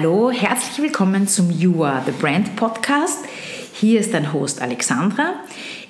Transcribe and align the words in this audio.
Hallo, 0.00 0.30
herzlich 0.30 0.80
willkommen 0.80 1.26
zum 1.26 1.50
You 1.50 1.82
Are 1.82 2.00
the 2.06 2.12
Brand 2.12 2.54
Podcast. 2.54 3.24
Hier 3.72 3.98
ist 3.98 4.14
dein 4.14 4.32
Host 4.32 4.62
Alexandra. 4.62 5.32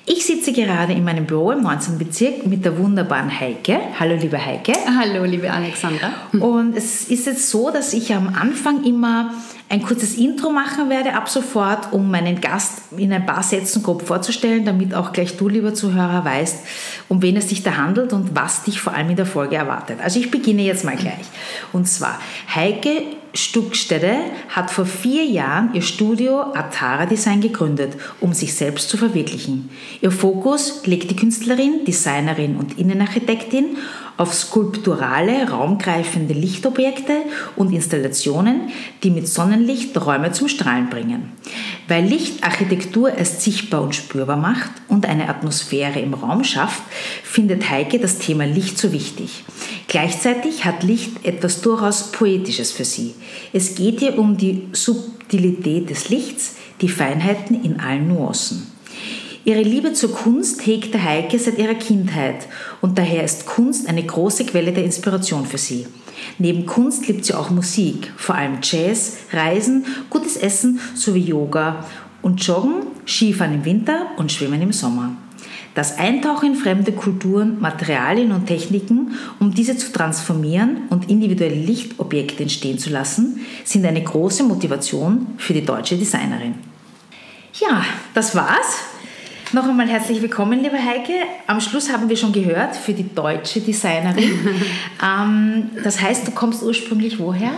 Ich 0.06 0.24
sitze 0.24 0.54
gerade 0.54 0.94
in 0.94 1.04
meinem 1.04 1.26
Büro 1.26 1.50
im 1.50 1.60
19. 1.60 1.98
Bezirk 1.98 2.46
mit 2.46 2.64
der 2.64 2.78
wunderbaren 2.78 3.28
Heike. 3.28 3.78
Hallo, 4.00 4.14
liebe 4.14 4.42
Heike. 4.42 4.72
Hallo, 4.98 5.24
liebe 5.24 5.50
Alexandra. 5.50 6.10
Und 6.32 6.74
es 6.74 7.04
ist 7.10 7.26
jetzt 7.26 7.50
so, 7.50 7.70
dass 7.70 7.92
ich 7.92 8.14
am 8.14 8.28
Anfang 8.28 8.82
immer 8.84 9.34
ein 9.68 9.82
kurzes 9.82 10.16
Intro 10.16 10.50
machen 10.52 10.88
werde 10.88 11.12
ab 11.12 11.28
sofort, 11.28 11.92
um 11.92 12.10
meinen 12.10 12.40
Gast 12.40 12.80
in 12.96 13.12
ein 13.12 13.26
paar 13.26 13.42
Sätzen 13.42 13.82
grob 13.82 14.06
vorzustellen, 14.06 14.64
damit 14.64 14.94
auch 14.94 15.12
gleich 15.12 15.36
du, 15.36 15.50
lieber 15.50 15.74
Zuhörer, 15.74 16.24
weißt, 16.24 16.64
um 17.08 17.20
wen 17.20 17.36
es 17.36 17.50
sich 17.50 17.62
da 17.62 17.76
handelt 17.76 18.14
und 18.14 18.34
was 18.34 18.62
dich 18.62 18.80
vor 18.80 18.94
allem 18.94 19.10
in 19.10 19.16
der 19.16 19.26
Folge 19.26 19.56
erwartet. 19.56 19.98
Also 20.02 20.18
ich 20.18 20.30
beginne 20.30 20.62
jetzt 20.62 20.86
mal 20.86 20.96
gleich. 20.96 21.26
Und 21.74 21.86
zwar, 21.86 22.18
Heike 22.54 23.02
Stuckstede 23.34 24.16
hat 24.48 24.70
vor 24.70 24.86
vier 24.86 25.24
Jahren 25.24 25.74
ihr 25.74 25.82
Studio 25.82 26.40
Atara 26.54 27.06
Design 27.06 27.40
gegründet, 27.40 27.96
um 28.20 28.32
sich 28.32 28.54
selbst 28.54 28.88
zu 28.88 28.96
verwirklichen. 28.96 29.70
Ihr 30.00 30.10
Fokus 30.10 30.86
legt 30.86 31.10
die 31.10 31.16
Künstlerin, 31.16 31.84
Designerin 31.86 32.56
und 32.56 32.78
Innenarchitektin 32.78 33.76
auf 34.18 34.34
skulpturale, 34.34 35.48
raumgreifende 35.48 36.34
Lichtobjekte 36.34 37.22
und 37.54 37.72
Installationen, 37.72 38.68
die 39.04 39.10
mit 39.10 39.28
Sonnenlicht 39.28 39.96
Räume 39.96 40.32
zum 40.32 40.48
Strahlen 40.48 40.90
bringen. 40.90 41.32
Weil 41.86 42.04
Licht 42.04 42.42
Architektur 42.42 43.16
erst 43.16 43.40
sichtbar 43.40 43.80
und 43.80 43.94
spürbar 43.94 44.36
macht 44.36 44.70
und 44.88 45.06
eine 45.06 45.28
Atmosphäre 45.28 46.00
im 46.00 46.14
Raum 46.14 46.42
schafft, 46.42 46.82
findet 47.22 47.70
Heike 47.70 48.00
das 48.00 48.18
Thema 48.18 48.44
Licht 48.44 48.76
so 48.76 48.92
wichtig. 48.92 49.44
Gleichzeitig 49.86 50.64
hat 50.64 50.82
Licht 50.82 51.24
etwas 51.24 51.60
durchaus 51.60 52.10
Poetisches 52.10 52.72
für 52.72 52.84
sie. 52.84 53.14
Es 53.52 53.76
geht 53.76 54.02
ihr 54.02 54.18
um 54.18 54.36
die 54.36 54.66
Subtilität 54.72 55.90
des 55.90 56.08
Lichts, 56.08 56.56
die 56.80 56.88
Feinheiten 56.88 57.62
in 57.62 57.78
allen 57.78 58.08
Nuancen. 58.08 58.77
Ihre 59.48 59.62
Liebe 59.62 59.94
zur 59.94 60.12
Kunst 60.12 60.66
hegte 60.66 61.02
Heike 61.02 61.38
seit 61.38 61.56
ihrer 61.56 61.74
Kindheit 61.74 62.46
und 62.82 62.98
daher 62.98 63.24
ist 63.24 63.46
Kunst 63.46 63.88
eine 63.88 64.02
große 64.04 64.44
Quelle 64.44 64.72
der 64.74 64.84
Inspiration 64.84 65.46
für 65.46 65.56
sie. 65.56 65.86
Neben 66.38 66.66
Kunst 66.66 67.08
liebt 67.08 67.24
sie 67.24 67.32
auch 67.32 67.48
Musik, 67.48 68.12
vor 68.18 68.34
allem 68.34 68.58
Jazz, 68.62 69.16
Reisen, 69.32 69.86
gutes 70.10 70.36
Essen 70.36 70.80
sowie 70.94 71.20
Yoga 71.20 71.86
und 72.20 72.46
Joggen, 72.46 72.88
Skifahren 73.06 73.54
im 73.54 73.64
Winter 73.64 74.08
und 74.18 74.30
Schwimmen 74.30 74.60
im 74.60 74.74
Sommer. 74.74 75.16
Das 75.74 75.96
Eintauchen 75.96 76.50
in 76.50 76.54
fremde 76.54 76.92
Kulturen, 76.92 77.58
Materialien 77.58 78.32
und 78.32 78.44
Techniken, 78.44 79.12
um 79.40 79.54
diese 79.54 79.78
zu 79.78 79.90
transformieren 79.92 80.88
und 80.90 81.08
individuelle 81.08 81.54
Lichtobjekte 81.54 82.42
entstehen 82.42 82.78
zu 82.78 82.90
lassen, 82.90 83.40
sind 83.64 83.86
eine 83.86 84.02
große 84.04 84.42
Motivation 84.42 85.28
für 85.38 85.54
die 85.54 85.64
deutsche 85.64 85.96
Designerin. 85.96 86.56
Ja, 87.58 87.82
das 88.12 88.34
war's. 88.34 88.87
Noch 89.54 89.66
einmal 89.66 89.88
herzlich 89.88 90.20
willkommen, 90.20 90.62
liebe 90.62 90.76
Heike. 90.76 91.14
Am 91.46 91.62
Schluss 91.62 91.90
haben 91.90 92.10
wir 92.10 92.18
schon 92.18 92.32
gehört, 92.32 92.76
für 92.76 92.92
die 92.92 93.14
deutsche 93.14 93.60
Designerin. 93.60 94.38
ähm, 95.02 95.70
das 95.82 96.02
heißt, 96.02 96.26
du 96.26 96.32
kommst 96.32 96.62
ursprünglich 96.62 97.18
woher? 97.18 97.52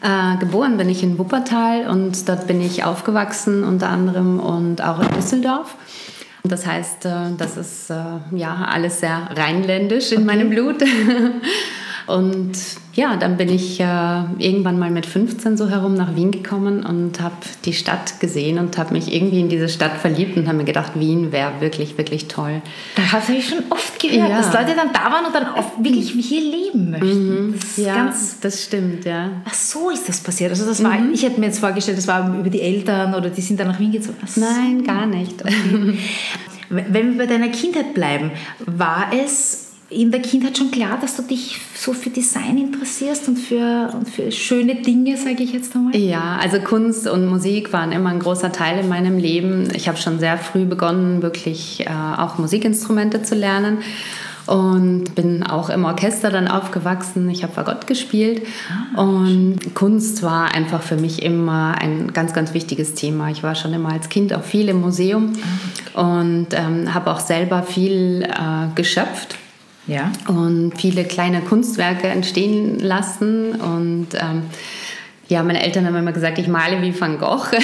Äh, 0.00 0.38
geboren 0.38 0.78
bin 0.78 0.88
ich 0.88 1.02
in 1.02 1.18
Wuppertal 1.18 1.88
und 1.88 2.26
dort 2.26 2.46
bin 2.46 2.62
ich 2.62 2.84
aufgewachsen 2.84 3.64
unter 3.64 3.90
anderem 3.90 4.40
und 4.40 4.82
auch 4.82 4.98
in 4.98 5.10
Düsseldorf. 5.10 5.74
Das 6.42 6.66
heißt, 6.66 7.04
äh, 7.04 7.10
das 7.36 7.58
ist 7.58 7.90
äh, 7.90 7.94
ja 8.34 8.68
alles 8.70 9.00
sehr 9.00 9.28
rheinländisch 9.36 10.12
in 10.12 10.18
okay. 10.18 10.26
meinem 10.26 10.48
Blut. 10.48 10.76
Und 12.06 12.52
ja, 12.94 13.16
dann 13.16 13.36
bin 13.36 13.48
ich 13.48 13.80
äh, 13.80 13.84
irgendwann 14.38 14.78
mal 14.78 14.90
mit 14.90 15.06
15 15.06 15.56
so 15.56 15.68
herum 15.68 15.94
nach 15.94 16.14
Wien 16.14 16.30
gekommen 16.30 16.84
und 16.86 17.20
habe 17.20 17.34
die 17.64 17.72
Stadt 17.72 18.20
gesehen 18.20 18.58
und 18.58 18.78
habe 18.78 18.94
mich 18.94 19.12
irgendwie 19.12 19.40
in 19.40 19.48
diese 19.48 19.68
Stadt 19.68 19.98
verliebt 19.98 20.36
und 20.36 20.46
habe 20.46 20.58
mir 20.58 20.64
gedacht, 20.64 20.92
Wien 20.94 21.32
wäre 21.32 21.60
wirklich, 21.60 21.98
wirklich 21.98 22.28
toll. 22.28 22.62
Das 22.94 23.12
habe 23.12 23.32
ich 23.32 23.48
schon 23.48 23.58
oft 23.70 24.00
gehört, 24.00 24.30
ja. 24.30 24.38
dass 24.38 24.52
Leute 24.52 24.76
dann 24.76 24.92
da 24.92 25.10
waren 25.10 25.26
und 25.26 25.34
dann 25.34 25.54
oft 25.54 25.82
wirklich 25.82 26.12
hier 26.12 26.40
leben 26.40 26.90
möchten. 26.92 27.48
Mhm. 27.48 27.54
Das 27.60 27.76
ja, 27.76 27.94
ganz 27.94 28.40
das 28.40 28.62
stimmt, 28.62 29.04
ja. 29.04 29.30
Ach 29.44 29.54
so 29.54 29.90
ist 29.90 30.08
das 30.08 30.20
passiert. 30.20 30.50
Also 30.50 30.64
das 30.64 30.82
war, 30.82 30.96
mhm. 30.96 31.12
ich 31.12 31.24
hätte 31.24 31.40
mir 31.40 31.46
jetzt 31.46 31.58
vorgestellt, 31.58 31.98
das 31.98 32.06
war 32.06 32.34
über 32.38 32.50
die 32.50 32.62
Eltern 32.62 33.14
oder 33.14 33.30
die 33.30 33.40
sind 33.40 33.58
dann 33.58 33.68
nach 33.68 33.80
Wien 33.80 33.92
gezogen. 33.92 34.18
So. 34.26 34.40
Nein, 34.40 34.84
gar 34.84 35.06
nicht. 35.06 35.42
Okay. 35.42 35.98
Wenn 36.68 37.12
wir 37.12 37.18
bei 37.18 37.26
deiner 37.26 37.48
Kindheit 37.48 37.94
bleiben, 37.94 38.32
war 38.64 39.10
es 39.12 39.65
in 39.88 40.10
der 40.10 40.20
Kindheit 40.20 40.58
schon 40.58 40.70
klar, 40.72 40.98
dass 41.00 41.16
du 41.16 41.22
dich 41.22 41.60
so 41.76 41.92
für 41.92 42.10
Design 42.10 42.58
interessierst 42.58 43.28
und 43.28 43.36
für, 43.36 43.90
und 43.94 44.08
für 44.08 44.32
schöne 44.32 44.76
Dinge, 44.76 45.16
sage 45.16 45.44
ich 45.44 45.52
jetzt 45.52 45.76
einmal? 45.76 45.94
Ja, 45.94 46.38
also 46.40 46.58
Kunst 46.58 47.06
und 47.06 47.26
Musik 47.26 47.72
waren 47.72 47.92
immer 47.92 48.10
ein 48.10 48.18
großer 48.18 48.50
Teil 48.50 48.80
in 48.80 48.88
meinem 48.88 49.16
Leben. 49.16 49.68
Ich 49.74 49.86
habe 49.86 49.96
schon 49.96 50.18
sehr 50.18 50.38
früh 50.38 50.64
begonnen, 50.64 51.22
wirklich 51.22 51.86
äh, 51.86 51.90
auch 52.18 52.38
Musikinstrumente 52.38 53.22
zu 53.22 53.36
lernen 53.36 53.78
und 54.46 55.14
bin 55.14 55.44
auch 55.44 55.70
im 55.70 55.84
Orchester 55.84 56.30
dann 56.30 56.48
aufgewachsen. 56.48 57.28
Ich 57.30 57.44
habe 57.44 57.52
Fagott 57.52 57.86
gespielt 57.86 58.42
ah, 58.70 59.02
und 59.02 59.60
schön. 59.62 59.74
Kunst 59.74 60.22
war 60.24 60.52
einfach 60.52 60.82
für 60.82 60.96
mich 60.96 61.22
immer 61.22 61.76
ein 61.80 62.12
ganz, 62.12 62.32
ganz 62.32 62.54
wichtiges 62.54 62.94
Thema. 62.94 63.30
Ich 63.30 63.44
war 63.44 63.54
schon 63.54 63.72
immer 63.72 63.92
als 63.92 64.08
Kind 64.08 64.32
auch 64.34 64.44
viel 64.44 64.68
im 64.68 64.80
Museum 64.80 65.32
ah, 65.94 66.00
okay. 66.00 66.24
und 66.24 66.46
ähm, 66.52 66.92
habe 66.92 67.12
auch 67.12 67.20
selber 67.20 67.62
viel 67.62 68.22
äh, 68.22 68.74
geschöpft 68.74 69.36
ja. 69.86 70.12
Und 70.28 70.72
viele 70.76 71.04
kleine 71.04 71.40
Kunstwerke 71.40 72.08
entstehen 72.08 72.78
lassen. 72.78 73.52
Und 73.54 74.08
ähm, 74.14 74.42
ja, 75.28 75.42
meine 75.42 75.62
Eltern 75.62 75.86
haben 75.86 75.96
immer 75.96 76.12
gesagt, 76.12 76.38
ich 76.38 76.48
male 76.48 76.80
wie 76.82 76.98
Van 76.98 77.18
Gogh. 77.18 77.46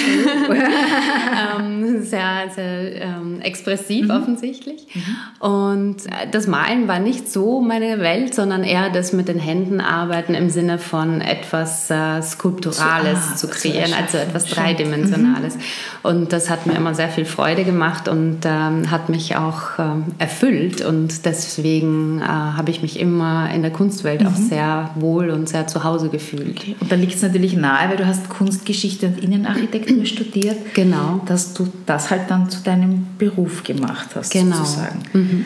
ähm, 1.59 2.03
sehr 2.03 2.49
sehr 2.53 3.01
ähm, 3.01 3.41
expressiv 3.41 4.05
mhm. 4.05 4.11
offensichtlich. 4.11 4.87
Mhm. 4.93 5.47
Und 5.47 5.97
das 6.31 6.47
Malen 6.47 6.87
war 6.87 6.99
nicht 6.99 7.31
so 7.31 7.61
meine 7.61 7.99
Welt, 7.99 8.35
sondern 8.35 8.63
eher 8.63 8.89
das 8.89 9.13
mit 9.13 9.27
den 9.27 9.39
Händen 9.39 9.81
arbeiten 9.81 10.33
im 10.33 10.49
Sinne 10.49 10.77
von 10.77 11.21
etwas 11.21 11.89
äh, 11.89 12.21
Skulpturales 12.21 13.19
ah, 13.33 13.35
zu 13.35 13.47
kreieren, 13.47 13.93
also 13.93 14.17
etwas. 14.17 14.45
Dreidimensionales. 14.45 15.55
Mhm. 15.55 15.61
Und 16.03 16.33
das 16.33 16.49
hat 16.49 16.65
mir 16.65 16.73
immer 16.73 16.93
sehr 16.93 17.09
viel 17.09 17.25
Freude 17.25 17.63
gemacht 17.63 18.07
und 18.07 18.39
ähm, 18.45 18.91
hat 18.91 19.09
mich 19.09 19.35
auch 19.35 19.79
ähm, 19.79 20.05
erfüllt. 20.19 20.81
Und 20.83 21.25
deswegen 21.25 22.19
äh, 22.19 22.25
habe 22.25 22.71
ich 22.71 22.81
mich 22.81 22.99
immer 22.99 23.49
in 23.53 23.61
der 23.61 23.71
Kunstwelt 23.71 24.25
auch 24.25 24.37
mhm. 24.37 24.49
sehr 24.49 24.89
wohl 24.95 25.29
und 25.29 25.49
sehr 25.49 25.67
zu 25.67 25.83
Hause 25.83 26.09
gefühlt. 26.09 26.59
Okay. 26.59 26.75
Und 26.79 26.91
da 26.91 26.95
liegt 26.95 27.15
es 27.15 27.21
natürlich 27.21 27.52
natürlich 27.53 27.61
nahe, 27.61 27.89
weil 27.89 27.97
du 27.97 28.05
hast 28.05 28.29
Kunstgeschichte 28.29 29.07
und 29.07 29.23
Innenarchitektur 29.23 30.05
studiert. 30.05 30.73
Genau. 30.73 31.21
Dass 31.25 31.53
du 31.53 31.67
das 31.85 32.09
halt 32.09 32.29
dann 32.29 32.49
zu 32.49 32.61
deinem 32.61 33.07
Beruf 33.17 33.63
gemacht 33.63 34.09
hast, 34.15 34.31
genau. 34.31 34.57
sozusagen. 34.57 34.99
Mhm. 35.13 35.45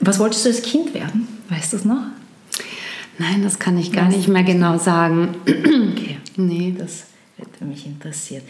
Was 0.00 0.18
wolltest 0.18 0.44
du 0.44 0.50
als 0.50 0.62
Kind 0.62 0.94
werden? 0.94 1.28
Weißt 1.48 1.72
du 1.72 1.76
es 1.78 1.84
noch? 1.84 2.02
Nein, 3.18 3.42
das 3.42 3.58
kann 3.58 3.78
ich 3.78 3.92
gar 3.92 4.06
weißt 4.06 4.16
nicht 4.16 4.28
mehr 4.28 4.44
genau 4.44 4.78
sagen. 4.78 5.36
Okay. 5.42 6.18
Nee. 6.38 6.74
Das 6.78 7.04
hätte 7.56 7.64
mich 7.64 7.86
interessiert. 7.86 8.42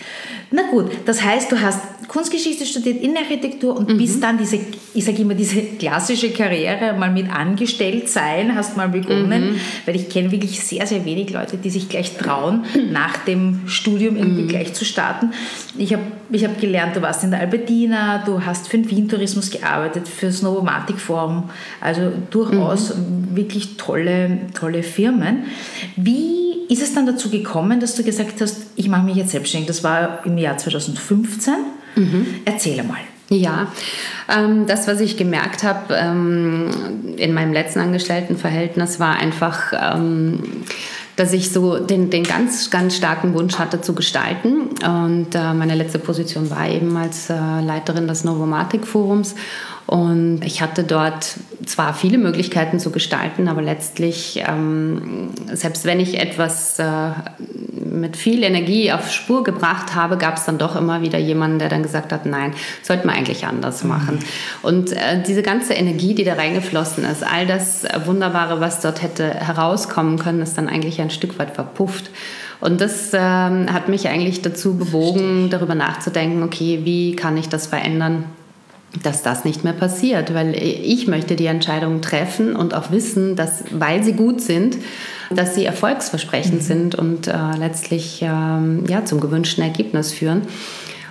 Na 0.50 0.62
gut, 0.70 0.90
das 1.04 1.22
heißt, 1.22 1.50
du 1.52 1.60
hast 1.60 2.08
Kunstgeschichte 2.08 2.66
studiert, 2.66 3.02
Innenarchitektur 3.02 3.76
und 3.76 3.88
mhm. 3.88 3.98
bist 3.98 4.22
dann 4.22 4.36
diese, 4.36 4.58
ich 4.94 5.04
sage 5.04 5.22
immer, 5.22 5.34
diese 5.34 5.62
klassische 5.62 6.30
Karriere 6.30 6.96
mal 6.98 7.10
mit 7.10 7.30
angestellt 7.30 8.08
sein, 8.08 8.54
hast 8.54 8.76
mal 8.76 8.88
begonnen, 8.88 9.52
mhm. 9.52 9.60
weil 9.84 9.96
ich 9.96 10.08
kenne 10.08 10.32
wirklich 10.32 10.60
sehr, 10.60 10.86
sehr 10.86 11.04
wenig 11.04 11.30
Leute, 11.30 11.56
die 11.56 11.70
sich 11.70 11.88
gleich 11.88 12.16
trauen, 12.16 12.64
nach 12.90 13.18
dem 13.18 13.60
Studium 13.66 14.16
irgendwie 14.16 14.42
mhm. 14.42 14.48
gleich 14.48 14.74
zu 14.74 14.84
starten. 14.84 15.32
Ich 15.78 15.92
habe 15.92 16.02
ich 16.30 16.44
hab 16.44 16.60
gelernt, 16.60 16.96
du 16.96 17.02
warst 17.02 17.22
in 17.22 17.30
der 17.30 17.38
Albertina, 17.40 18.24
du 18.24 18.44
hast 18.44 18.66
für 18.66 18.78
den 18.78 18.90
Wien-Tourismus 18.90 19.50
gearbeitet, 19.50 20.08
für 20.08 20.26
das 20.26 20.42
Novomatic 20.42 20.98
Forum, 20.98 21.50
also 21.80 22.12
durchaus 22.30 22.96
mhm. 22.96 23.36
wirklich 23.36 23.76
tolle, 23.76 24.40
tolle 24.52 24.82
Firmen. 24.82 25.44
Wie 25.94 26.46
ist 26.68 26.82
es 26.82 26.94
dann 26.94 27.06
dazu 27.06 27.30
gekommen, 27.30 27.80
dass 27.80 27.94
du 27.94 28.02
gesagt 28.02 28.40
hast, 28.40 28.66
ich 28.74 28.88
mache 28.88 28.95
mich 29.04 29.16
jetzt 29.16 29.30
selbstständig? 29.30 29.68
Das 29.68 29.84
war 29.84 30.24
im 30.24 30.38
Jahr 30.38 30.56
2015. 30.56 31.54
Mhm. 31.96 32.26
Erzähle 32.44 32.82
mal. 32.82 32.98
Ja, 33.28 33.72
ähm, 34.28 34.66
das, 34.66 34.86
was 34.86 35.00
ich 35.00 35.16
gemerkt 35.16 35.64
habe 35.64 35.94
ähm, 35.94 36.70
in 37.16 37.34
meinem 37.34 37.52
letzten 37.52 37.80
Angestelltenverhältnis, 37.80 39.00
war 39.00 39.16
einfach, 39.16 39.72
ähm, 39.72 40.64
dass 41.16 41.32
ich 41.32 41.50
so 41.50 41.78
den, 41.78 42.10
den 42.10 42.22
ganz, 42.22 42.70
ganz 42.70 42.94
starken 42.94 43.34
Wunsch 43.34 43.58
hatte 43.58 43.80
zu 43.80 43.94
gestalten. 43.94 44.68
Und 44.84 45.34
äh, 45.34 45.54
meine 45.54 45.74
letzte 45.74 45.98
Position 45.98 46.50
war 46.50 46.68
eben 46.68 46.96
als 46.96 47.28
äh, 47.28 47.34
Leiterin 47.34 48.06
des 48.06 48.22
Novomatic 48.22 48.86
Forums. 48.86 49.34
Und 49.86 50.40
ich 50.44 50.62
hatte 50.62 50.82
dort 50.82 51.36
zwar 51.64 51.94
viele 51.94 52.18
Möglichkeiten 52.18 52.80
zu 52.80 52.90
gestalten, 52.90 53.46
aber 53.46 53.62
letztlich, 53.62 54.42
ähm, 54.46 55.30
selbst 55.52 55.84
wenn 55.84 56.00
ich 56.00 56.18
etwas 56.18 56.80
äh, 56.80 57.10
mit 57.84 58.16
viel 58.16 58.42
Energie 58.42 58.90
auf 58.90 59.12
Spur 59.12 59.44
gebracht 59.44 59.94
habe, 59.94 60.16
gab 60.16 60.38
es 60.38 60.44
dann 60.44 60.58
doch 60.58 60.74
immer 60.74 61.02
wieder 61.02 61.18
jemanden, 61.18 61.60
der 61.60 61.68
dann 61.68 61.84
gesagt 61.84 62.12
hat, 62.12 62.26
nein, 62.26 62.52
sollten 62.82 63.08
wir 63.08 63.14
eigentlich 63.14 63.46
anders 63.46 63.84
mhm. 63.84 63.90
machen. 63.90 64.18
Und 64.62 64.90
äh, 64.90 65.22
diese 65.24 65.42
ganze 65.42 65.74
Energie, 65.74 66.14
die 66.14 66.24
da 66.24 66.34
reingeflossen 66.34 67.04
ist, 67.04 67.24
all 67.24 67.46
das 67.46 67.84
Wunderbare, 68.06 68.60
was 68.60 68.80
dort 68.80 69.02
hätte 69.02 69.28
herauskommen 69.28 70.18
können, 70.18 70.42
ist 70.42 70.58
dann 70.58 70.68
eigentlich 70.68 71.00
ein 71.00 71.10
Stück 71.10 71.38
weit 71.38 71.54
verpufft. 71.54 72.10
Und 72.60 72.80
das 72.80 73.10
ähm, 73.12 73.72
hat 73.72 73.88
mich 73.88 74.08
eigentlich 74.08 74.42
dazu 74.42 74.76
bewogen, 74.76 75.48
darüber 75.50 75.76
nachzudenken, 75.76 76.42
okay, 76.42 76.80
wie 76.82 77.14
kann 77.14 77.36
ich 77.36 77.48
das 77.48 77.68
verändern? 77.68 78.24
Dass 79.02 79.22
das 79.22 79.44
nicht 79.44 79.64
mehr 79.64 79.72
passiert, 79.72 80.32
weil 80.34 80.54
ich 80.54 81.06
möchte 81.06 81.36
die 81.36 81.46
Entscheidungen 81.46 82.02
treffen 82.02 82.56
und 82.56 82.74
auch 82.74 82.90
wissen, 82.90 83.36
dass, 83.36 83.64
weil 83.70 84.02
sie 84.02 84.14
gut 84.14 84.40
sind, 84.40 84.78
dass 85.30 85.54
sie 85.54 85.64
erfolgsversprechend 85.64 86.62
mhm. 86.62 86.64
sind 86.64 86.94
und 86.94 87.26
äh, 87.26 87.34
letztlich 87.58 88.20
ähm, 88.22 88.84
ja, 88.88 89.04
zum 89.04 89.20
gewünschten 89.20 89.62
Ergebnis 89.62 90.12
führen. 90.12 90.42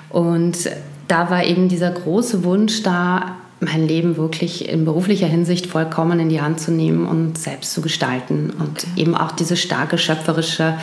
Und 0.10 0.70
da 1.08 1.30
war 1.30 1.44
eben 1.44 1.68
dieser 1.68 1.92
große 1.92 2.44
Wunsch 2.44 2.82
da, 2.84 3.36
mein 3.60 3.88
Leben 3.88 4.18
wirklich 4.18 4.70
in 4.70 4.86
beruflicher 4.86 5.28
Hinsicht 5.28 5.66
vollkommen 5.68 6.20
in 6.20 6.30
die 6.30 6.42
Hand 6.42 6.60
zu 6.60 6.72
nehmen 6.72 7.06
und 7.08 7.38
selbst 7.38 7.74
zu 7.74 7.82
gestalten 7.82 8.52
und 8.60 8.84
okay. 8.84 8.88
eben 9.02 9.16
auch 9.16 9.32
diese 9.32 9.56
starke 9.56 9.98
schöpferische 9.98 10.78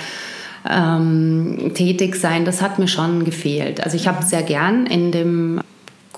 ähm, 0.69 1.73
Tätigsein, 1.75 2.44
das 2.44 2.62
hat 2.62 2.79
mir 2.79 2.89
schon 2.89 3.25
gefehlt. 3.25 3.83
Also 3.85 3.97
ich 3.97 4.09
habe 4.09 4.25
sehr 4.25 4.43
gern 4.43 4.87
in 4.87 5.12
dem 5.12 5.61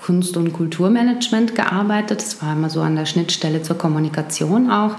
Kunst- 0.05 0.37
und 0.37 0.53
Kulturmanagement 0.53 1.55
gearbeitet. 1.55 2.21
Das 2.21 2.39
war 2.39 2.53
immer 2.53 2.69
so 2.69 2.81
an 2.81 2.95
der 2.95 3.07
Schnittstelle 3.07 3.63
zur 3.63 3.75
Kommunikation 3.75 4.69
auch 4.69 4.97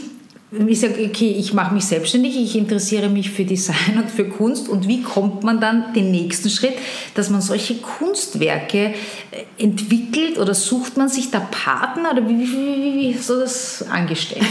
ich 0.66 0.80
sage, 0.80 1.08
okay, 1.08 1.34
ich 1.38 1.54
mache 1.54 1.72
mich 1.72 1.86
selbstständig, 1.86 2.36
ich 2.36 2.56
interessiere 2.56 3.08
mich 3.08 3.30
für 3.30 3.44
Design 3.44 3.96
und 3.96 4.10
für 4.10 4.24
Kunst 4.28 4.68
und 4.68 4.86
wie 4.86 5.02
kommt 5.02 5.42
man 5.44 5.60
dann 5.60 5.94
den 5.94 6.10
nächsten 6.10 6.50
Schritt, 6.50 6.74
dass 7.14 7.30
man 7.30 7.40
solche 7.40 7.76
Kunstwerke 7.76 8.92
äh, 9.30 9.44
entwickelt 9.56 10.38
oder 10.38 10.52
sucht 10.52 10.98
man 10.98 11.08
sich 11.08 11.30
da 11.30 11.40
Partner 11.40 12.12
oder 12.12 12.28
wie, 12.28 12.38
wie, 12.38 12.52
wie, 12.52 12.94
wie 13.00 13.10
ist 13.12 13.26
so 13.26 13.40
das 13.40 13.82
angestellt? 13.90 14.44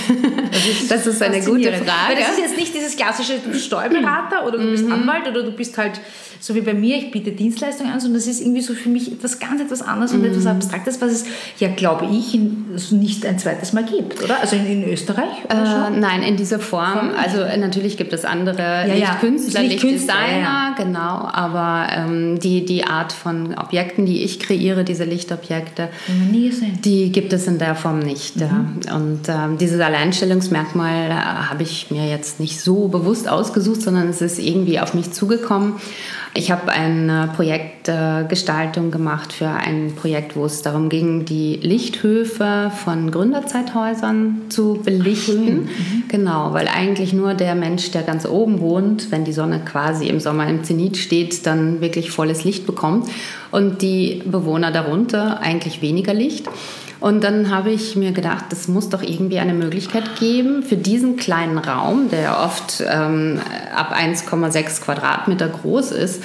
Das 0.52 0.66
ist, 0.66 0.92
das 0.92 1.08
ist 1.08 1.22
eine 1.22 1.40
gute 1.40 1.72
Frage. 1.72 2.10
Weil 2.10 2.16
das 2.16 2.32
ist 2.32 2.40
jetzt 2.40 2.58
nicht 2.58 2.74
dieses 2.74 2.96
klassische, 2.96 3.34
du 3.44 3.52
bist 3.52 3.66
Steuerberater 3.66 4.48
oder 4.48 4.58
du 4.58 4.72
bist 4.72 4.86
mhm. 4.86 4.94
Anwalt 4.94 5.28
oder 5.28 5.44
du 5.44 5.52
bist 5.52 5.78
halt 5.78 6.02
so 6.40 6.56
wie 6.56 6.62
bei 6.62 6.74
mir, 6.74 6.98
ich 6.98 7.12
biete 7.12 7.32
Dienstleistungen 7.32 7.94
an, 7.94 8.00
sondern 8.00 8.20
das 8.20 8.28
ist 8.28 8.42
irgendwie 8.42 8.62
so 8.62 8.74
für 8.74 8.90
mich 8.90 9.12
etwas 9.12 9.38
ganz 9.38 9.62
etwas 9.62 9.84
anderes 9.84 10.12
und 10.12 10.26
etwas 10.26 10.46
mhm. 10.46 10.50
Abstraktes, 10.50 11.00
was 11.00 11.12
es 11.12 11.26
ja, 11.60 11.68
glaube 11.68 12.08
ich, 12.12 12.34
nicht 12.92 13.26
ein 13.26 13.40
zweites 13.40 13.74
Mal 13.74 13.84
gibt, 13.84 14.24
oder? 14.24 14.40
Also 14.42 14.56
in, 14.56 14.66
in 14.66 14.90
Österreich? 14.90 15.46
Äh, 15.50 15.90
nein, 15.92 16.24
in 16.24 16.38
dieser 16.38 16.60
Form. 16.60 17.12
Also 17.18 17.40
äh, 17.40 17.58
natürlich 17.58 17.98
gibt 17.98 18.14
es 18.14 18.26
andere 18.26 18.86
ja, 18.88 18.94
Lichtkünstler, 18.94 19.62
Lichtdesigner, 19.62 20.40
ja, 20.40 20.76
genau, 20.78 21.30
aber 21.32 21.88
ähm, 21.92 22.40
die, 22.40 22.66
die 22.66 22.84
Art 22.84 23.12
von 23.14 23.58
Objekten, 23.58 24.06
die 24.06 24.24
ich 24.24 24.40
kreiere, 24.40 24.84
diese 24.84 25.04
Lichtobjekte, 25.04 25.90
die 26.86 27.12
gibt 27.12 27.34
es 27.34 27.48
in 27.48 27.58
der 27.58 27.76
Form 27.76 28.00
nicht. 28.00 28.38
Mhm. 28.38 28.80
Und 28.94 29.22
ähm, 29.28 29.58
dieses 29.58 29.80
Alleinstellungsmerkmal 29.80 31.10
äh, 31.10 31.14
habe 31.14 31.64
ich 31.64 31.92
mir 31.92 32.08
jetzt 32.10 32.40
nicht 32.40 32.60
so 32.60 32.88
bewusst 32.88 33.28
ausgesucht, 33.28 33.82
sondern 33.82 34.10
es 34.10 34.22
ist 34.22 34.40
irgendwie 34.40 34.80
auf 34.80 34.94
mich 34.94 35.12
zugekommen. 35.12 35.74
Ich 36.34 36.50
habe 36.50 36.72
eine 36.72 37.30
Projektgestaltung 37.36 38.90
gemacht 38.90 39.34
für 39.34 39.50
ein 39.50 39.94
Projekt, 39.96 40.38
wo 40.38 40.46
es 40.46 40.62
darum 40.62 40.88
ging, 40.88 41.26
die 41.26 41.58
Lichthöfe 41.58 42.72
von 42.86 43.12
Gründerzeithäusern 43.12 44.44
zu 44.48 44.80
belichten. 44.82 45.64
Mhm. 45.64 46.04
Genau, 46.08 46.54
weil 46.54 46.70
eigentlich 46.70 47.12
nur 47.12 47.34
der 47.34 47.54
Mensch, 47.56 47.92
der 47.92 48.04
ganz 48.04 48.26
oben 48.26 48.62
wohnt, 48.62 49.12
wenn 49.12 49.26
die 49.26 49.34
Sonne 49.34 49.60
quasi 49.60 50.08
im 50.08 50.22
Sommer 50.22 50.48
im 50.48 50.64
Zenit 50.64 50.96
steht, 50.96 51.46
dann 51.46 51.82
wirklich 51.82 52.12
volles 52.12 52.46
Licht 52.46 52.66
bekommt 52.66 53.10
und 53.52 53.82
die 53.82 54.24
Bewohner 54.26 54.72
darunter 54.72 55.42
eigentlich 55.42 55.82
weniger 55.82 56.14
Licht. 56.14 56.48
Und 57.02 57.24
dann 57.24 57.50
habe 57.50 57.72
ich 57.72 57.96
mir 57.96 58.12
gedacht, 58.12 58.46
es 58.52 58.68
muss 58.68 58.90
doch 58.90 59.02
irgendwie 59.02 59.40
eine 59.40 59.56
Möglichkeit 59.56 60.20
geben 60.20 60.62
für 60.62 60.78
diesen 60.78 61.18
kleinen 61.18 61.58
Raum, 61.58 62.10
der 62.12 62.40
oft 62.40 62.84
ähm, 62.88 63.40
ab 63.76 63.92
1,6 63.92 64.82
Quadratmeter 64.82 65.50
groß 65.50 65.92
ist, 65.92 66.24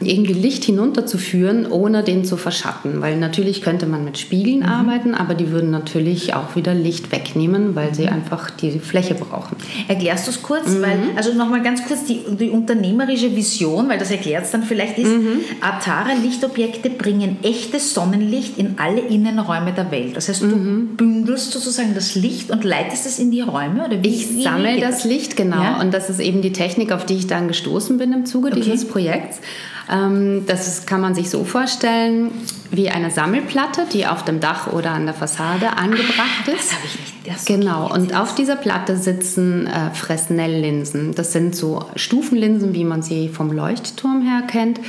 irgendwie 0.00 0.34
Licht 0.34 0.64
hinunterzuführen, 0.64 1.66
ohne 1.70 2.02
den 2.02 2.24
zu 2.24 2.36
verschatten. 2.36 3.00
Weil 3.00 3.16
natürlich 3.16 3.62
könnte 3.62 3.86
man 3.86 4.04
mit 4.04 4.18
Spiegeln 4.18 4.60
mhm. 4.60 4.66
arbeiten, 4.66 5.14
aber 5.14 5.34
die 5.34 5.50
würden 5.50 5.70
natürlich 5.70 6.34
auch 6.34 6.56
wieder 6.56 6.74
Licht 6.74 7.12
wegnehmen, 7.12 7.74
weil 7.74 7.94
sie 7.94 8.06
mhm. 8.06 8.12
einfach 8.12 8.50
die 8.50 8.78
Fläche 8.78 9.14
brauchen. 9.14 9.56
Erklärst 9.88 10.26
du 10.26 10.30
es 10.30 10.42
kurz? 10.42 10.68
Mhm. 10.68 10.82
Weil, 10.82 10.98
also 11.16 11.32
nochmal 11.32 11.62
ganz 11.62 11.86
kurz 11.86 12.04
die, 12.04 12.20
die, 12.38 12.50
unternehmerische 12.50 13.34
Vision, 13.34 13.88
weil 13.88 13.98
das 13.98 14.10
erklärt 14.10 14.44
es 14.44 14.50
dann 14.50 14.62
vielleicht 14.62 14.98
ist, 14.98 15.08
mhm. 15.08 15.40
Atara 15.60 16.12
Lichtobjekte 16.22 16.90
bringen 16.90 17.38
echtes 17.42 17.94
Sonnenlicht 17.94 18.58
in 18.58 18.78
alle 18.78 19.00
Innenräume 19.00 19.72
der 19.72 19.90
Welt. 19.90 20.16
Das 20.16 20.28
heißt, 20.28 20.42
du 20.42 20.46
mhm. 20.46 20.96
bündelst 20.96 21.52
sozusagen 21.52 21.94
das 21.94 22.14
Licht 22.14 22.50
und 22.50 22.64
leitest 22.64 23.06
es 23.06 23.18
in 23.18 23.30
die 23.30 23.40
Räume? 23.40 23.86
Oder 23.86 24.02
wie, 24.02 24.08
ich 24.08 24.42
sammle 24.42 24.80
das, 24.80 24.96
das 24.96 25.04
Licht, 25.04 25.36
genau. 25.36 25.62
Ja? 25.62 25.80
Und 25.80 25.92
das 25.92 26.10
ist 26.10 26.20
eben 26.20 26.42
die 26.42 26.52
Technik, 26.52 26.92
auf 26.92 27.06
die 27.06 27.14
ich 27.14 27.26
dann 27.26 27.48
gestoßen 27.48 27.98
bin 27.98 28.12
im 28.12 28.26
Zuge 28.26 28.48
okay. 28.48 28.60
dieses 28.60 28.86
Projekts. 28.86 29.40
Ähm, 29.90 30.44
das 30.46 30.86
kann 30.86 31.00
man 31.00 31.14
sich 31.14 31.30
so 31.30 31.44
vorstellen 31.44 32.32
wie 32.70 32.90
eine 32.90 33.10
Sammelplatte, 33.10 33.86
die 33.92 34.06
auf 34.06 34.24
dem 34.24 34.40
Dach 34.40 34.72
oder 34.72 34.90
an 34.90 35.06
der 35.06 35.14
Fassade 35.14 35.76
angebracht 35.76 36.48
ist. 36.48 36.70
Das 36.70 36.72
habe 36.72 36.86
ich 36.86 36.98
nicht. 36.98 37.14
Das 37.26 37.44
genau. 37.44 37.92
Und 37.92 38.14
auf 38.14 38.34
dieser 38.34 38.56
Platte 38.56 38.96
sitzen 38.96 39.66
äh, 39.66 39.90
Fresnel-Linsen. 39.92 41.14
Das 41.14 41.32
sind 41.32 41.54
so 41.54 41.84
Stufenlinsen, 41.94 42.74
wie 42.74 42.84
man 42.84 43.02
sie 43.02 43.28
vom 43.28 43.52
Leuchtturm 43.52 44.22
her 44.22 44.42
kennt. 44.46 44.80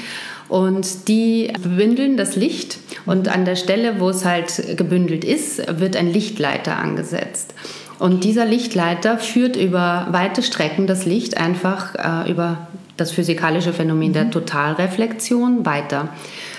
Und 0.49 1.09
die 1.09 1.51
bündeln 1.61 2.15
das 2.15 2.37
Licht 2.37 2.79
und 3.05 3.27
an 3.27 3.43
der 3.43 3.57
Stelle, 3.57 3.99
wo 3.99 4.09
es 4.09 4.23
halt 4.23 4.77
gebündelt 4.77 5.25
ist, 5.25 5.79
wird 5.79 5.97
ein 5.97 6.07
Lichtleiter 6.07 6.77
angesetzt. 6.77 7.53
Und 7.99 8.23
dieser 8.23 8.45
Lichtleiter 8.45 9.17
führt 9.17 9.55
über 9.55 10.07
weite 10.11 10.43
Strecken 10.43 10.87
das 10.87 11.05
Licht 11.05 11.37
einfach 11.37 11.95
äh, 11.95 12.29
über 12.31 12.67
das 12.95 13.11
physikalische 13.11 13.73
Phänomen 13.73 14.09
mhm. 14.09 14.13
der 14.13 14.31
Totalreflexion 14.31 15.65
weiter. 15.65 16.09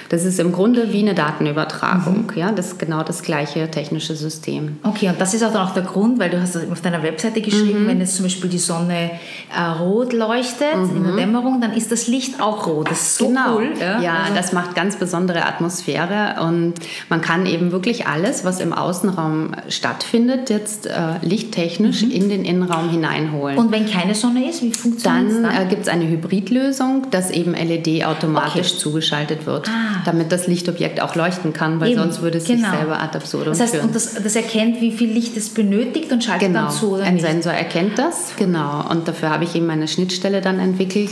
Das 0.08 0.24
ist 0.24 0.40
im 0.40 0.52
Grunde 0.52 0.92
wie 0.92 1.00
eine 1.00 1.14
Datenübertragung. 1.14 2.26
Mhm. 2.32 2.38
Ja, 2.38 2.52
das 2.52 2.68
ist 2.68 2.78
genau 2.78 3.02
das 3.02 3.22
gleiche 3.22 3.70
technische 3.70 4.16
System. 4.16 4.78
Okay, 4.82 5.08
und 5.08 5.20
das 5.20 5.34
ist 5.34 5.44
auch 5.44 5.52
dann 5.52 5.66
auch 5.66 5.74
der 5.74 5.82
Grund, 5.82 6.18
weil 6.18 6.30
du 6.30 6.40
hast 6.40 6.56
auf 6.56 6.80
deiner 6.80 7.02
Webseite 7.02 7.40
geschrieben, 7.40 7.84
mhm. 7.84 7.88
wenn 7.88 8.00
jetzt 8.00 8.16
zum 8.16 8.24
Beispiel 8.24 8.48
die 8.48 8.58
Sonne 8.58 9.10
äh, 9.54 9.62
rot 9.62 10.12
leuchtet 10.12 10.76
mhm. 10.76 10.96
in 10.96 11.02
der 11.02 11.12
mhm. 11.12 11.16
Dämmerung, 11.16 11.60
dann 11.60 11.72
ist 11.74 11.92
das 11.92 12.06
Licht 12.06 12.40
auch 12.40 12.66
rot. 12.66 12.90
Das 12.90 13.02
ist 13.02 13.16
so 13.18 13.28
genau. 13.28 13.56
cool. 13.56 13.70
Ja, 13.78 14.00
ja 14.00 14.14
also. 14.22 14.34
das 14.34 14.52
macht 14.52 14.74
ganz 14.74 14.96
besondere 14.96 15.44
Atmosphäre 15.44 16.36
und 16.42 16.74
man 17.08 17.20
kann 17.20 17.44
eben 17.46 17.70
wirklich 17.72 18.06
alles, 18.06 18.44
was 18.44 18.60
im 18.60 18.72
Außenraum 18.72 19.52
stattfindet, 19.68 20.48
jetzt 20.48 20.86
äh, 20.86 20.92
lichttechnisch 21.22 22.02
mhm. 22.02 22.10
in 22.10 22.28
den 22.28 22.44
Innenraum 22.44 22.88
hineinholen. 22.88 23.58
Und 23.58 23.72
wenn 23.72 23.90
keine 23.90 24.14
Sonne 24.14 24.48
ist, 24.48 24.62
wie 24.62 24.72
funktioniert 24.72 25.32
dann? 25.32 25.42
Dann 25.42 25.66
äh, 25.66 25.68
gibt 25.68 25.82
es 25.82 25.88
eine 25.88 26.08
Hybridlösung, 26.08 27.10
dass 27.10 27.30
eben 27.30 27.52
LED 27.52 28.06
automatisch 28.06 28.70
okay. 28.70 28.78
zugeschaltet 28.78 29.46
wird. 29.46 29.68
Ah 29.68 29.97
damit 30.04 30.32
das 30.32 30.46
Lichtobjekt 30.46 31.00
auch 31.00 31.14
leuchten 31.14 31.52
kann, 31.52 31.80
weil 31.80 31.90
Eben, 31.90 32.00
sonst 32.00 32.22
würde 32.22 32.38
es 32.38 32.44
genau. 32.44 32.70
sich 32.70 32.78
selber 32.78 33.00
ad 33.00 33.16
absurdum 33.16 33.48
das 33.48 33.60
heißt, 33.60 33.74
führen. 33.74 33.86
Und 33.86 33.94
das, 33.94 34.14
das, 34.14 34.36
erkennt, 34.36 34.80
wie 34.80 34.92
viel 34.92 35.10
Licht 35.10 35.36
es 35.36 35.50
benötigt 35.50 36.12
und 36.12 36.24
schaltet 36.24 36.48
genau. 36.48 36.62
dann 36.62 36.70
zu? 36.70 36.92
Oder 36.92 37.04
Ein 37.04 37.14
nicht? 37.14 37.26
Sensor 37.26 37.52
erkennt 37.52 37.98
das, 37.98 38.34
genau. 38.36 38.88
Und 38.90 39.08
dafür 39.08 39.30
habe 39.30 39.44
ich 39.44 39.54
eben 39.54 39.70
eine 39.70 39.88
Schnittstelle 39.88 40.40
dann 40.40 40.58
entwickelt, 40.58 41.10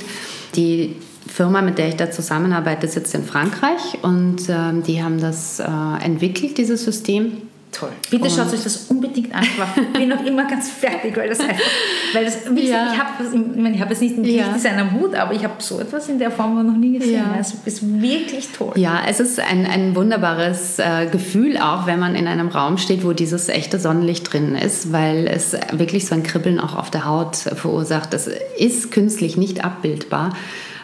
die 0.54 0.96
Firma, 1.26 1.60
mit 1.62 1.78
der 1.78 1.88
ich 1.88 1.96
da 1.96 2.10
zusammenarbeite, 2.10 2.88
sitzt 2.88 3.14
in 3.14 3.24
Frankreich 3.24 3.98
und 4.02 4.48
äh, 4.48 4.80
die 4.86 5.02
haben 5.02 5.20
das 5.20 5.60
äh, 5.60 5.64
entwickelt, 6.02 6.58
dieses 6.58 6.84
System 6.84 7.42
Toll. 7.76 7.90
Bitte 8.10 8.24
und 8.24 8.30
schaut 8.30 8.52
euch 8.54 8.62
das 8.62 8.86
unbedingt 8.88 9.34
an. 9.34 9.42
Ich 9.44 9.92
bin 9.98 10.08
noch 10.08 10.24
immer 10.24 10.48
ganz 10.48 10.70
fertig, 10.70 11.14
weil 11.14 11.28
das 11.28 11.40
einfach, 11.40 11.62
weil 12.14 12.24
das, 12.24 12.38
wie 12.50 12.68
ja. 12.68 12.90
ich 12.90 12.98
habe 12.98 13.68
ich, 13.68 13.80
hab 13.80 13.90
jetzt 13.90 14.00
nicht 14.00 14.16
einen 14.16 14.24
ja. 14.24 14.48
Design 14.48 14.78
am 14.78 14.92
Hut, 14.92 15.14
aber 15.14 15.34
ich 15.34 15.44
habe 15.44 15.54
so 15.58 15.78
etwas 15.78 16.08
in 16.08 16.18
der 16.18 16.30
Form 16.30 16.66
noch 16.66 16.76
nie 16.76 16.98
gesehen. 16.98 17.16
Ja. 17.16 17.36
Es 17.38 17.54
ist 17.66 17.82
wirklich 18.00 18.48
toll. 18.56 18.72
Ja, 18.76 19.02
es 19.06 19.20
ist 19.20 19.38
ein, 19.40 19.66
ein 19.66 19.94
wunderbares 19.94 20.78
äh, 20.78 21.06
Gefühl 21.12 21.58
auch, 21.58 21.86
wenn 21.86 21.98
man 21.98 22.14
in 22.14 22.26
einem 22.26 22.48
Raum 22.48 22.78
steht, 22.78 23.04
wo 23.04 23.12
dieses 23.12 23.50
echte 23.50 23.78
Sonnenlicht 23.78 24.32
drin 24.32 24.54
ist, 24.54 24.92
weil 24.92 25.26
es 25.26 25.54
wirklich 25.72 26.06
so 26.06 26.14
ein 26.14 26.22
Kribbeln 26.22 26.58
auch 26.58 26.76
auf 26.76 26.90
der 26.90 27.04
Haut 27.04 27.36
verursacht. 27.36 28.14
Das 28.14 28.26
ist 28.58 28.90
künstlich 28.90 29.36
nicht 29.36 29.64
abbildbar. 29.64 30.32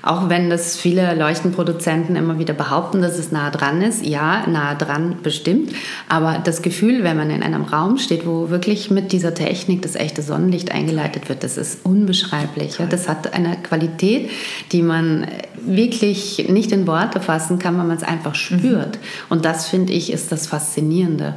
Auch 0.03 0.29
wenn 0.29 0.51
das 0.51 0.77
viele 0.77 1.15
Leuchtenproduzenten 1.15 2.17
immer 2.17 2.39
wieder 2.39 2.55
behaupten, 2.55 3.03
dass 3.03 3.19
es 3.19 3.31
nah 3.31 3.51
dran 3.51 3.83
ist. 3.83 4.05
Ja, 4.05 4.45
nah 4.49 4.75
dran 4.75 5.19
bestimmt. 5.23 5.73
Aber 6.09 6.41
das 6.43 6.63
Gefühl, 6.63 7.05
wenn 7.05 7.17
man 7.17 7.31
in 7.31 7.43
einem 7.43 7.63
Raum 7.63 7.99
steht, 7.99 8.27
wo 8.27 8.51
wirklich 8.51 8.91
mit 8.91 9.13
dieser 9.13 9.35
Technik 9.35 9.83
das 9.83 9.95
echte 9.95 10.23
Sonnenlicht 10.23 10.73
eingeleitet 10.73 11.29
wird, 11.29 11.45
das 11.45 11.57
ist 11.57 11.85
unbeschreiblich. 11.85 12.79
Das 12.91 13.09
hat 13.09 13.33
eine 13.33 13.57
Qualität, 13.63 14.31
die 14.73 14.83
man 14.83 15.27
wirklich 15.65 16.49
nicht 16.49 16.73
in 16.73 16.87
Worte 16.89 17.21
fassen 17.21 17.61
kann, 17.61 17.79
weil 17.79 17.87
man 17.87 17.97
es 17.97 18.03
einfach 18.03 18.35
spürt. 18.35 18.97
Mhm. 18.97 19.03
Und 19.29 19.45
das, 19.45 19.69
finde 19.69 19.93
ich, 19.93 20.13
ist 20.13 20.33
das 20.33 20.49
Faszinierende. 20.49 21.35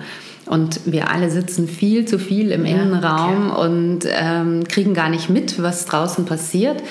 Und 0.48 0.82
wir 0.86 1.10
alle 1.10 1.32
sitzen 1.32 1.68
viel 1.68 2.06
zu 2.06 2.20
viel 2.20 2.52
im 2.52 2.66
ja, 2.66 2.76
Innenraum 2.76 3.52
okay. 3.52 3.68
und 3.68 4.00
ähm, 4.06 4.64
kriegen 4.68 4.94
gar 4.94 5.10
nicht 5.10 5.30
mit, 5.30 5.62
was 5.62 5.86
draußen 5.86 6.26
passiert. 6.26 6.84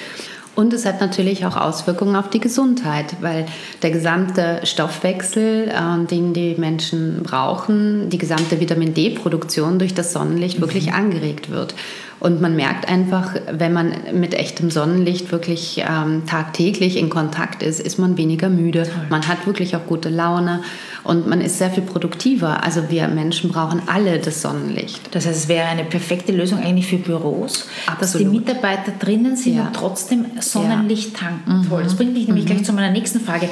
Und 0.55 0.73
es 0.73 0.87
hat 0.87 1.01
natürlich 1.01 1.47
auch 1.47 1.57
Auswirkungen 1.57 2.15
auf 2.15 2.31
die 2.31 2.41
Gesundheit, 2.41 3.17
weil 3.21 3.47
der 3.83 3.91
gesamte 3.91 4.61
Stoffwechsel, 4.63 5.69
äh, 5.69 6.07
den 6.07 6.33
die 6.33 6.55
Menschen 6.57 7.23
brauchen, 7.23 8.09
die 8.09 8.19
gesamte 8.19 8.61
Vitamin 8.61 8.95
D-Produktion 8.95 9.79
durch 9.79 9.95
das 9.95 10.13
Sonnenlicht 10.13 10.59
mhm. 10.59 10.63
wirklich 10.63 10.93
angeregt 10.93 11.51
wird. 11.51 11.75
Und 12.21 12.41
man 12.41 12.57
merkt 12.57 12.89
einfach, 12.89 13.35
wenn 13.51 13.73
man 13.73 13.93
mit 14.15 14.35
echtem 14.35 14.71
Sonnenlicht 14.71 15.31
wirklich 15.33 15.85
ähm, 15.87 16.23
tagtäglich 16.27 16.97
in 16.97 17.11
Kontakt 17.11 17.63
ist, 17.63 17.81
ist 17.81 17.99
man 17.99 18.17
weniger 18.17 18.49
müde. 18.49 18.85
Toll. 18.85 18.93
Man 19.11 19.29
hat 19.29 19.47
wirklich 19.47 19.77
auch 19.77 19.85
gute 19.87 20.09
Laune 20.09 20.63
und 21.05 21.27
man 21.27 21.41
ist 21.41 21.59
sehr 21.59 21.71
viel 21.71 21.83
produktiver. 21.83 22.65
Also 22.65 22.89
wir 22.89 23.09
Menschen 23.09 23.51
brauchen 23.51 23.83
alle 23.87 24.19
das 24.19 24.41
Sonnenlicht. 24.41 25.15
Das 25.15 25.27
heißt, 25.27 25.37
es 25.37 25.49
wäre 25.49 25.67
eine 25.67 25.85
perfekte 25.85 26.33
Lösung 26.33 26.59
eigentlich 26.59 26.87
für 26.87 26.97
Büros, 26.97 27.69
Absolut. 27.87 28.01
dass 28.01 28.13
die 28.15 28.25
Mitarbeiter 28.25 28.93
drinnen 28.99 29.37
sind 29.37 29.57
ja. 29.57 29.67
und 29.67 29.75
trotzdem 29.75 30.27
Sonnenlicht 30.41 31.13
ja. 31.13 31.19
tanken. 31.19 31.59
Mhm. 31.59 31.69
Toll. 31.69 31.83
Das 31.85 31.95
bringt 31.95 32.15
mich 32.15 32.27
nämlich 32.27 32.45
mhm. 32.45 32.49
gleich 32.49 32.65
zu 32.65 32.73
meiner 32.73 32.91
nächsten 32.91 33.21
Frage. 33.21 33.49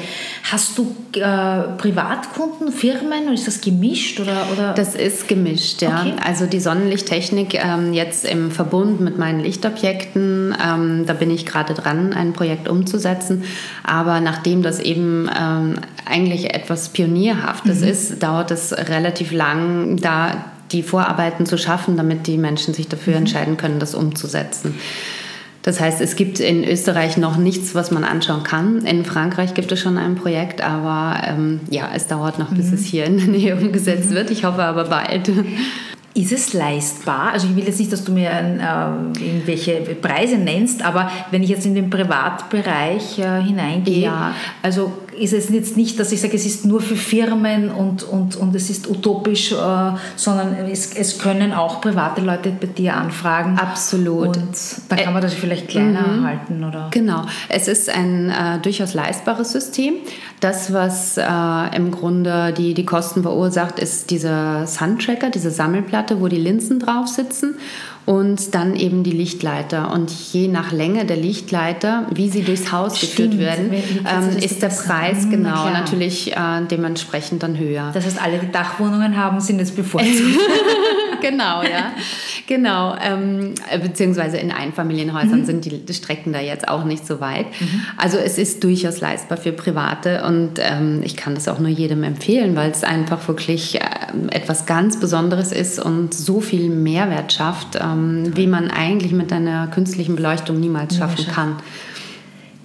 Hast 0.51 0.77
du 0.77 0.95
äh, 1.15 1.77
Privatkunden, 1.77 2.71
Firmen 2.71 3.25
oder 3.25 3.33
ist 3.33 3.47
das 3.47 3.61
gemischt? 3.61 4.19
Oder, 4.19 4.47
oder? 4.51 4.73
Das 4.73 4.95
ist 4.95 5.27
gemischt, 5.27 5.83
ja. 5.83 6.01
Okay. 6.01 6.13
Also 6.23 6.47
die 6.47 6.59
Sonnenlichttechnik 6.59 7.53
ähm, 7.53 7.93
jetzt 7.93 8.25
im 8.25 8.49
Verbund 8.49 8.99
mit 8.99 9.19
meinen 9.19 9.39
Lichtobjekten, 9.39 10.55
ähm, 10.63 11.05
da 11.05 11.13
bin 11.13 11.29
ich 11.29 11.45
gerade 11.45 11.75
dran, 11.75 12.13
ein 12.13 12.33
Projekt 12.33 12.67
umzusetzen. 12.67 13.43
Aber 13.83 14.19
nachdem 14.21 14.63
das 14.63 14.79
eben 14.79 15.29
ähm, 15.39 15.79
eigentlich 16.05 16.53
etwas 16.53 16.89
Pionierhaftes 17.43 17.81
mhm. 17.81 17.87
ist, 17.87 18.23
dauert 18.23 18.51
es 18.51 18.73
relativ 18.73 19.31
lang, 19.31 19.97
da 19.97 20.45
die 20.71 20.83
Vorarbeiten 20.83 21.45
zu 21.45 21.57
schaffen, 21.57 21.97
damit 21.97 22.27
die 22.27 22.37
Menschen 22.37 22.73
sich 22.73 22.87
dafür 22.87 23.13
mhm. 23.13 23.19
entscheiden 23.19 23.57
können, 23.57 23.79
das 23.79 23.93
umzusetzen. 23.93 24.75
Das 25.61 25.79
heißt, 25.79 26.01
es 26.01 26.17
gibt 26.17 26.41
in 26.41 26.65
Österreich 26.65 27.15
noch 27.15 27.37
nichts, 27.37 27.73
was 27.73 27.89
man 27.89 28.03
anschauen 28.03 28.43
kann. 28.43 28.85
In 28.85 29.05
Frankreich 29.05 29.53
gibt 29.53 29.71
es 29.71 29.79
schon 29.79 29.97
ein 29.97 30.15
Projekt, 30.15 30.61
aber 30.61 31.21
ähm, 31.25 31.61
ja, 31.69 31.89
es 31.95 32.07
dauert 32.07 32.37
noch, 32.37 32.49
bis 32.49 32.67
mhm. 32.67 32.73
es 32.73 32.85
hier 32.85 33.05
in 33.05 33.17
der 33.17 33.27
Nähe 33.27 33.55
umgesetzt 33.55 34.09
mhm. 34.09 34.15
wird. 34.15 34.31
Ich 34.31 34.43
hoffe 34.43 34.63
aber 34.63 34.85
bald. 34.85 35.31
Ist 36.15 36.31
es 36.31 36.53
leistbar? 36.53 37.31
Also 37.33 37.47
ich 37.47 37.55
will 37.55 37.63
jetzt 37.63 37.79
nicht, 37.79 37.91
dass 37.91 38.03
du 38.03 38.11
mir 38.11 38.29
äh, 38.29 39.25
irgendwelche 39.25 39.73
Preise 39.99 40.37
nennst, 40.37 40.83
aber 40.83 41.09
wenn 41.31 41.41
ich 41.41 41.49
jetzt 41.49 41.65
in 41.65 41.73
den 41.73 41.89
Privatbereich 41.89 43.17
äh, 43.17 43.41
hineingehe, 43.41 44.03
ja. 44.03 44.35
also 44.61 44.93
ist 45.13 45.33
es 45.33 45.49
jetzt 45.49 45.77
nicht, 45.77 45.99
dass 45.99 46.11
ich 46.11 46.21
sage, 46.21 46.35
es 46.35 46.45
ist 46.45 46.65
nur 46.65 46.81
für 46.81 46.95
Firmen 46.95 47.69
und, 47.71 48.03
und, 48.03 48.35
und 48.35 48.55
es 48.55 48.69
ist 48.69 48.89
utopisch, 48.89 49.51
äh, 49.51 49.55
sondern 50.15 50.55
es, 50.69 50.93
es 50.93 51.19
können 51.19 51.53
auch 51.53 51.81
private 51.81 52.21
Leute 52.21 52.51
bei 52.59 52.67
dir 52.67 52.95
anfragen. 52.95 53.57
Absolut. 53.57 54.37
Und 54.37 54.57
da 54.89 54.95
kann 54.95 55.13
man 55.13 55.21
das 55.21 55.33
vielleicht 55.33 55.69
kleiner 55.69 56.07
mhm. 56.07 56.25
halten, 56.25 56.63
oder? 56.63 56.87
Genau. 56.91 57.25
Es 57.49 57.67
ist 57.67 57.89
ein 57.89 58.29
äh, 58.29 58.59
durchaus 58.61 58.93
leistbares 58.93 59.51
System. 59.51 59.95
Das, 60.39 60.73
was 60.73 61.17
äh, 61.17 61.75
im 61.75 61.91
Grunde 61.91 62.53
die, 62.53 62.73
die 62.73 62.85
Kosten 62.85 63.21
verursacht, 63.21 63.79
ist 63.79 64.09
dieser 64.09 64.67
Suntracker, 64.67 65.29
diese 65.29 65.51
Sammelplatte, 65.51 66.19
wo 66.19 66.27
die 66.27 66.37
Linsen 66.37 66.79
drauf 66.79 67.07
sitzen 67.07 67.55
und 68.05 68.53
dann 68.53 68.75
eben 68.75 69.03
die 69.03 69.11
Lichtleiter. 69.11 69.91
Und 69.91 70.11
je 70.33 70.47
nach 70.47 70.71
Länge 70.71 71.05
der 71.05 71.17
Lichtleiter, 71.17 72.07
wie 72.13 72.29
sie 72.29 72.43
durchs 72.43 72.71
Haus 72.71 72.97
Stimmt. 72.97 73.11
geführt 73.11 73.39
werden, 73.39 73.71
ähm, 73.71 74.37
ist 74.37 74.61
der 74.61 74.69
Preis 74.69 75.29
genau 75.29 75.65
Na 75.65 75.81
natürlich 75.81 76.33
äh, 76.33 76.65
dementsprechend 76.69 77.43
dann 77.43 77.57
höher. 77.57 77.91
Das 77.93 78.05
heißt, 78.05 78.21
alle, 78.21 78.39
die 78.39 78.51
Dachwohnungen 78.51 79.17
haben, 79.17 79.39
sind 79.39 79.59
jetzt 79.59 79.75
bevorzugt. 79.75 80.11
genau, 81.21 81.63
ja. 81.63 81.93
Genau. 82.47 82.95
Ähm, 83.01 83.53
beziehungsweise 83.81 84.37
in 84.37 84.51
Einfamilienhäusern 84.51 85.41
mhm. 85.41 85.45
sind 85.45 85.65
die 85.65 85.93
Strecken 85.93 86.33
da 86.33 86.39
jetzt 86.39 86.67
auch 86.67 86.83
nicht 86.83 87.07
so 87.07 87.21
weit. 87.21 87.45
Mhm. 87.59 87.81
Also 87.97 88.17
es 88.17 88.37
ist 88.37 88.63
durchaus 88.63 88.99
leistbar 88.99 89.37
für 89.37 89.53
Private 89.53 90.23
und 90.25 90.59
ähm, 90.59 91.01
ich 91.03 91.15
kann 91.15 91.35
das 91.35 91.47
auch 91.47 91.59
nur 91.59 91.69
jedem 91.69 92.03
empfehlen, 92.03 92.55
weil 92.55 92.71
es 92.71 92.83
einfach 92.83 93.27
wirklich 93.27 93.75
äh, 93.75 93.79
etwas 94.29 94.65
ganz 94.65 94.99
Besonderes 94.99 95.51
ist 95.51 95.79
und 95.79 96.13
so 96.13 96.41
viel 96.41 96.69
Mehrwert 96.69 97.33
schafft. 97.33 97.79
Ähm, 97.81 98.35
wie 98.35 98.47
man 98.47 98.69
eigentlich 98.69 99.11
mit 99.11 99.31
einer 99.31 99.67
künstlichen 99.67 100.15
Beleuchtung 100.15 100.59
niemals 100.59 100.97
schaffen 100.97 101.27
kann. 101.27 101.57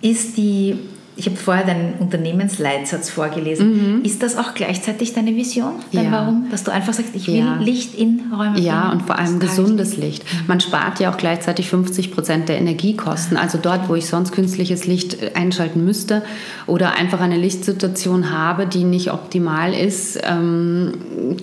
Ist 0.00 0.36
die, 0.36 0.78
ich 1.18 1.26
habe 1.26 1.36
vorher 1.36 1.66
deinen 1.66 1.94
Unternehmensleitsatz 1.98 3.10
vorgelesen, 3.10 3.96
mhm. 3.96 4.04
ist 4.04 4.22
das 4.22 4.36
auch 4.36 4.54
gleichzeitig 4.54 5.14
deine 5.14 5.34
Vision? 5.34 5.72
Dein 5.92 6.04
ja. 6.04 6.12
Warum? 6.12 6.46
Dass 6.48 6.62
du 6.62 6.70
einfach 6.70 6.92
sagst, 6.92 7.10
ich 7.14 7.26
will 7.26 7.38
ja. 7.38 7.56
Licht 7.56 7.96
in 7.96 8.32
Räume 8.32 8.60
Ja, 8.60 8.92
und 8.92 9.02
vor 9.02 9.18
allem 9.18 9.40
gesundes 9.40 9.96
Licht. 9.96 10.24
Man 10.46 10.60
spart 10.60 11.00
ja 11.00 11.10
auch 11.10 11.16
gleichzeitig 11.16 11.68
50 11.70 12.12
Prozent 12.12 12.48
der 12.48 12.58
Energiekosten. 12.58 13.36
Also 13.36 13.58
dort, 13.60 13.88
wo 13.88 13.96
ich 13.96 14.06
sonst 14.06 14.30
künstliches 14.30 14.86
Licht 14.86 15.36
einschalten 15.36 15.84
müsste 15.84 16.22
oder 16.68 16.92
einfach 16.92 17.20
eine 17.20 17.36
Lichtsituation 17.36 18.30
habe, 18.30 18.68
die 18.68 18.84
nicht 18.84 19.12
optimal 19.12 19.74
ist, 19.74 20.20
ähm, 20.22 20.92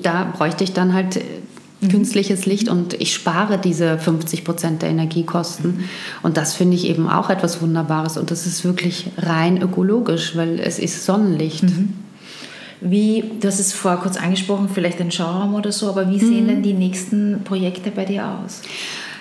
da 0.02 0.24
bräuchte 0.24 0.64
ich 0.64 0.72
dann 0.72 0.94
halt. 0.94 1.20
Künstliches 1.90 2.46
Licht 2.46 2.70
und 2.70 2.94
ich 2.96 3.14
spare 3.14 3.58
diese 3.58 3.98
50 3.98 4.44
Prozent 4.44 4.82
der 4.82 4.90
Energiekosten. 4.90 5.86
Und 6.24 6.38
das 6.38 6.54
finde 6.54 6.76
ich 6.76 6.88
eben 6.88 7.10
auch 7.10 7.30
etwas 7.30 7.62
Wunderbares 7.62 8.18
und 8.18 8.32
das 8.32 8.46
ist 8.46 8.64
wirklich 8.64 9.08
rein 9.18 9.62
ökologisch, 9.62 10.36
weil 10.36 10.60
es 10.60 10.80
ist 10.80 11.06
Sonnenlicht. 11.06 11.64
Mhm. 11.64 11.94
Wie, 12.82 13.24
du 13.40 13.48
hast 13.48 13.60
es 13.60 13.74
vorher 13.74 14.00
kurz 14.00 14.18
angesprochen, 14.18 14.70
vielleicht 14.74 15.00
ein 15.00 15.12
Schauraum 15.12 15.56
oder 15.56 15.72
so, 15.72 15.90
aber 15.90 16.10
wie 16.10 16.20
sehen 16.20 16.44
mhm. 16.44 16.48
denn 16.48 16.64
die 16.64 16.74
nächsten 16.74 17.42
Projekte 17.44 17.92
bei 17.92 18.06
dir 18.06 18.28
aus? 18.28 18.62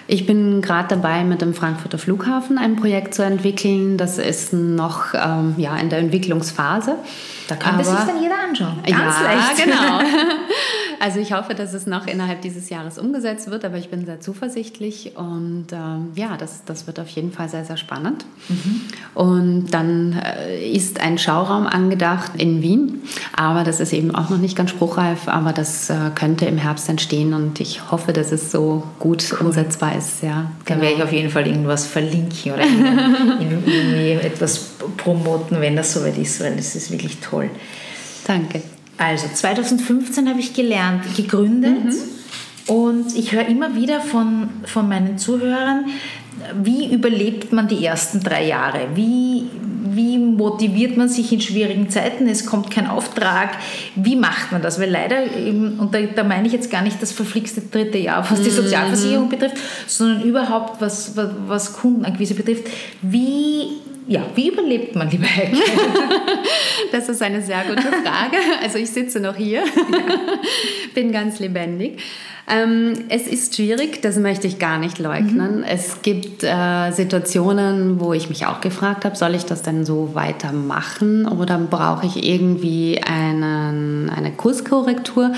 Ich 0.07 0.27
bin 0.27 0.61
gerade 0.61 0.89
dabei, 0.89 1.25
mit 1.25 1.41
dem 1.41 1.55
Frankfurter 1.55 1.97
Flughafen 1.97 2.59
ein 2.59 2.77
Projekt 2.77 3.15
zu 3.15 3.25
entwickeln. 3.25 3.97
Das 3.97 4.19
ist 4.19 4.53
noch 4.53 5.15
ähm, 5.15 5.55
ja, 5.57 5.77
in 5.79 5.89
der 5.89 6.01
Entwicklungsphase. 6.01 6.97
Da 7.49 7.57
kann 7.57 7.77
Aber, 7.77 7.85
sich 7.85 7.95
dann 7.95 8.23
jeder 8.23 8.39
anschauen. 8.47 8.83
Ganz 8.83 9.17
ja, 9.19 9.23
leicht. 9.23 9.65
genau. 9.65 10.01
Also 11.01 11.21
ich 11.21 11.33
hoffe, 11.33 11.55
dass 11.55 11.75
es 11.75 11.87
noch 11.87 12.07
innerhalb 12.07 12.43
dieses 12.43 12.71
Jahres 12.71 12.99
umgesetzt 12.99 13.51
wird, 13.51 13.65
aber 13.65 13.79
ich 13.79 13.89
bin 13.89 14.07
sehr 14.07 14.21
zuversichtlich 14.21 15.13
und 15.17 15.67
ähm, 15.73 16.13
ja, 16.15 16.37
das, 16.37 16.65
das 16.65 16.87
wird 16.87 17.01
auf 17.01 17.09
jeden 17.09 17.33
Fall 17.33 17.49
sehr, 17.49 17.65
sehr 17.65 17.77
spannend. 17.77 18.25
Mhm. 18.49 18.81
Und 19.15 19.67
dann 19.71 20.13
äh, 20.13 20.71
ist 20.71 21.01
ein 21.01 21.19
Schauraum 21.19 21.67
angedacht 21.67 22.33
in 22.39 22.63
Wien, 22.63 23.03
aber 23.37 23.65
das 23.65 23.81
ist 23.81 23.93
eben 23.93 24.15
auch 24.15 24.31
noch 24.31 24.39
nicht 24.39 24.57
ganz 24.57 24.71
spruchreif, 24.71 25.29
aber 25.29 25.53
das 25.53 25.91
äh, 25.91 25.95
könnte 26.15 26.47
im 26.47 26.59
Herbst 26.59 26.89
entstehen 26.89 27.35
und 27.35 27.61
ich 27.61 27.91
hoffe, 27.91 28.13
dass 28.13 28.33
es 28.33 28.51
so 28.51 28.83
gut 28.99 29.25
cool. 29.33 29.47
umsetzbar 29.47 29.97
ist. 29.97 30.23
Ja, 30.23 30.51
Dann 30.67 30.79
genau. 30.79 30.81
werde 30.83 30.95
ich 30.97 31.03
auf 31.03 31.13
jeden 31.13 31.31
Fall 31.31 31.47
irgendwas 31.47 31.87
verlinken 31.87 32.53
oder 32.53 32.65
irgendwie 32.65 34.13
etwas 34.13 34.71
promoten, 34.97 35.61
wenn 35.61 35.77
das 35.77 35.93
soweit 35.93 36.19
ist, 36.19 36.41
weil 36.41 36.57
das 36.57 36.75
ist 36.75 36.91
wirklich 36.91 37.19
toll. 37.19 37.51
Danke. 38.27 38.63
Also 38.97 39.27
2015 39.33 40.29
habe 40.29 40.41
ich 40.41 40.55
gelernt, 40.55 41.17
gegründet. 41.17 41.85
Mhm. 41.85 42.75
Und 42.75 43.15
ich 43.15 43.33
höre 43.33 43.47
immer 43.47 43.75
wieder 43.75 44.01
von, 44.01 44.49
von 44.65 44.89
meinen 44.89 45.19
Zuhörern, 45.19 45.87
wie 46.63 46.93
überlebt 46.93 47.53
man 47.53 47.69
die 47.69 47.85
ersten 47.85 48.21
drei 48.21 48.47
Jahre? 48.47 48.89
Wie, 48.95 49.49
wie 49.87 50.19
motiviert 50.19 50.97
man 50.97 51.09
sich 51.09 51.33
in 51.33 51.41
schwierigen 51.41 51.91
Zeiten? 51.91 52.27
Es 52.27 52.47
kommt 52.47 52.71
kein 52.71 52.87
Auftrag. 52.87 53.51
Wie 53.95 54.17
macht 54.17 54.51
man 54.51 54.63
das? 54.63 54.81
Weil 54.81 54.91
leider, 54.91 55.25
eben, 55.37 55.79
und 55.79 55.95
da, 55.95 56.01
da 56.03 56.25
meine 56.25 56.47
ich 56.47 56.53
jetzt 56.53 56.71
gar 56.71 56.83
nicht 56.83 57.01
das 57.03 57.13
verflixte 57.13 57.61
dritte 57.61 57.99
Jahr, 57.99 58.29
was 58.31 58.41
die 58.41 58.51
mhm. 58.51 58.55
Sozialversicherung 58.55 59.29
betrifft, 59.29 59.57
sondern 59.87 60.23
überhaupt, 60.23 60.81
was, 60.81 61.17
was, 61.17 61.31
was 61.47 61.73
Kundenakquise 61.75 62.35
betrifft. 62.35 62.65
Wie 63.03 63.83
ja, 64.07 64.23
wie 64.35 64.49
überlebt 64.49 64.95
man, 64.97 65.11
liebe 65.11 65.25
Heike? 65.25 65.57
das 66.93 67.09
ist 67.09 67.23
eine 67.23 67.41
sehr 67.41 67.65
gute 67.65 67.83
Frage. 67.83 68.37
Also 68.63 68.79
ich 68.79 68.91
sitze 68.91 69.19
noch 69.19 69.37
hier, 69.37 69.65
bin 70.95 71.11
ganz 71.11 71.39
lebendig. 71.39 72.03
Ähm, 72.47 73.05
es 73.09 73.27
ist 73.27 73.57
schwierig, 73.57 74.03
das 74.03 74.17
möchte 74.17 74.47
ich 74.47 74.59
gar 74.59 74.79
nicht 74.79 74.99
leugnen. 74.99 75.59
Mhm. 75.59 75.65
Es 75.65 76.03
gibt 76.03 76.45
äh, 76.45 76.91
Situationen, 76.91 78.01
wo 78.01 78.13
ich 78.13 78.29
mich 78.29 78.47
auch 78.47 78.61
gefragt 78.61 79.07
habe, 79.07 79.17
soll 79.17 79.35
ich 79.35 79.45
das 79.45 79.63
denn 79.63 79.87
so 79.87 80.15
weitermachen 80.15 81.27
oder 81.27 81.59
brauche 81.59 82.07
ich 82.07 82.23
irgendwie 82.23 83.01
einen, 83.03 84.11
eine 84.11 84.33
Kurskorrektur? 84.33 85.33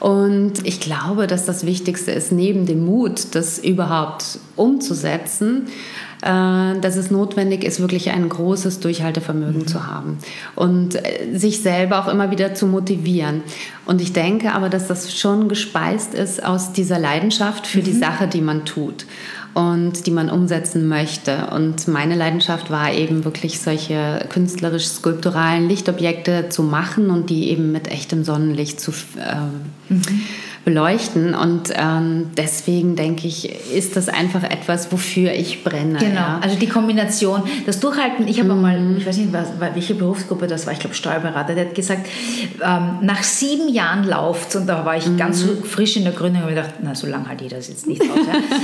Und 0.00 0.64
ich 0.64 0.80
glaube, 0.80 1.26
dass 1.26 1.44
das 1.44 1.66
Wichtigste 1.66 2.12
ist, 2.12 2.32
neben 2.32 2.66
dem 2.66 2.84
Mut, 2.84 3.34
das 3.34 3.58
überhaupt 3.58 4.38
umzusetzen, 4.56 5.66
dass 6.20 6.96
es 6.96 7.10
notwendig 7.10 7.64
ist, 7.64 7.80
wirklich 7.80 8.10
ein 8.10 8.28
großes 8.28 8.80
Durchhaltevermögen 8.80 9.62
mhm. 9.62 9.66
zu 9.66 9.86
haben 9.86 10.18
und 10.56 10.96
äh, 10.96 11.36
sich 11.36 11.62
selber 11.62 12.00
auch 12.00 12.08
immer 12.08 12.30
wieder 12.30 12.54
zu 12.54 12.66
motivieren. 12.66 13.42
Und 13.86 14.00
ich 14.00 14.12
denke 14.12 14.52
aber, 14.52 14.68
dass 14.68 14.88
das 14.88 15.16
schon 15.16 15.48
gespeist 15.48 16.14
ist 16.14 16.44
aus 16.44 16.72
dieser 16.72 16.98
Leidenschaft 16.98 17.66
für 17.66 17.78
mhm. 17.78 17.84
die 17.84 17.92
Sache, 17.92 18.26
die 18.26 18.40
man 18.40 18.64
tut 18.64 19.06
und 19.54 20.06
die 20.06 20.10
man 20.10 20.28
umsetzen 20.28 20.88
möchte. 20.88 21.48
Und 21.52 21.88
meine 21.88 22.16
Leidenschaft 22.16 22.70
war 22.70 22.92
eben 22.92 23.24
wirklich 23.24 23.60
solche 23.60 24.26
künstlerisch-skulpturalen 24.28 25.68
Lichtobjekte 25.68 26.48
zu 26.48 26.62
machen 26.62 27.10
und 27.10 27.30
die 27.30 27.50
eben 27.50 27.72
mit 27.72 27.88
echtem 27.88 28.24
Sonnenlicht 28.24 28.80
zu 28.80 28.90
äh, 28.90 29.92
mhm 29.92 30.02
beleuchten. 30.68 31.34
Und 31.34 31.72
ähm, 31.74 32.26
deswegen 32.36 32.94
denke 32.94 33.26
ich, 33.26 33.50
ist 33.72 33.96
das 33.96 34.10
einfach 34.10 34.42
etwas, 34.42 34.92
wofür 34.92 35.32
ich 35.32 35.64
brenne. 35.64 35.98
Genau, 35.98 36.14
ja. 36.14 36.40
also 36.42 36.58
die 36.58 36.68
Kombination, 36.68 37.42
das 37.64 37.80
Durchhalten. 37.80 38.28
Ich 38.28 38.38
habe 38.38 38.54
mhm. 38.54 38.60
mal, 38.60 38.96
ich 38.98 39.06
weiß 39.06 39.16
nicht, 39.16 39.32
was, 39.32 39.48
welche 39.58 39.94
Berufsgruppe 39.94 40.46
das 40.46 40.66
war, 40.66 40.74
ich 40.74 40.78
glaube 40.78 40.94
Steuerberater, 40.94 41.54
der 41.54 41.68
hat 41.68 41.74
gesagt, 41.74 42.06
ähm, 42.62 42.98
nach 43.00 43.22
sieben 43.22 43.72
Jahren 43.72 44.06
läuft 44.06 44.56
und 44.56 44.66
da 44.66 44.84
war 44.84 44.94
ich 44.94 45.06
mhm. 45.06 45.16
ganz 45.16 45.42
frisch 45.64 45.96
in 45.96 46.04
der 46.04 46.12
Gründung 46.12 46.42
und 46.42 46.50
habe 46.50 46.54
gedacht, 46.54 46.74
na, 46.82 46.94
so 46.94 47.06
lange 47.06 47.30
halt 47.30 47.40
jeder 47.40 47.56
jetzt 47.56 47.86
nicht 47.86 48.02
aus. 48.02 48.18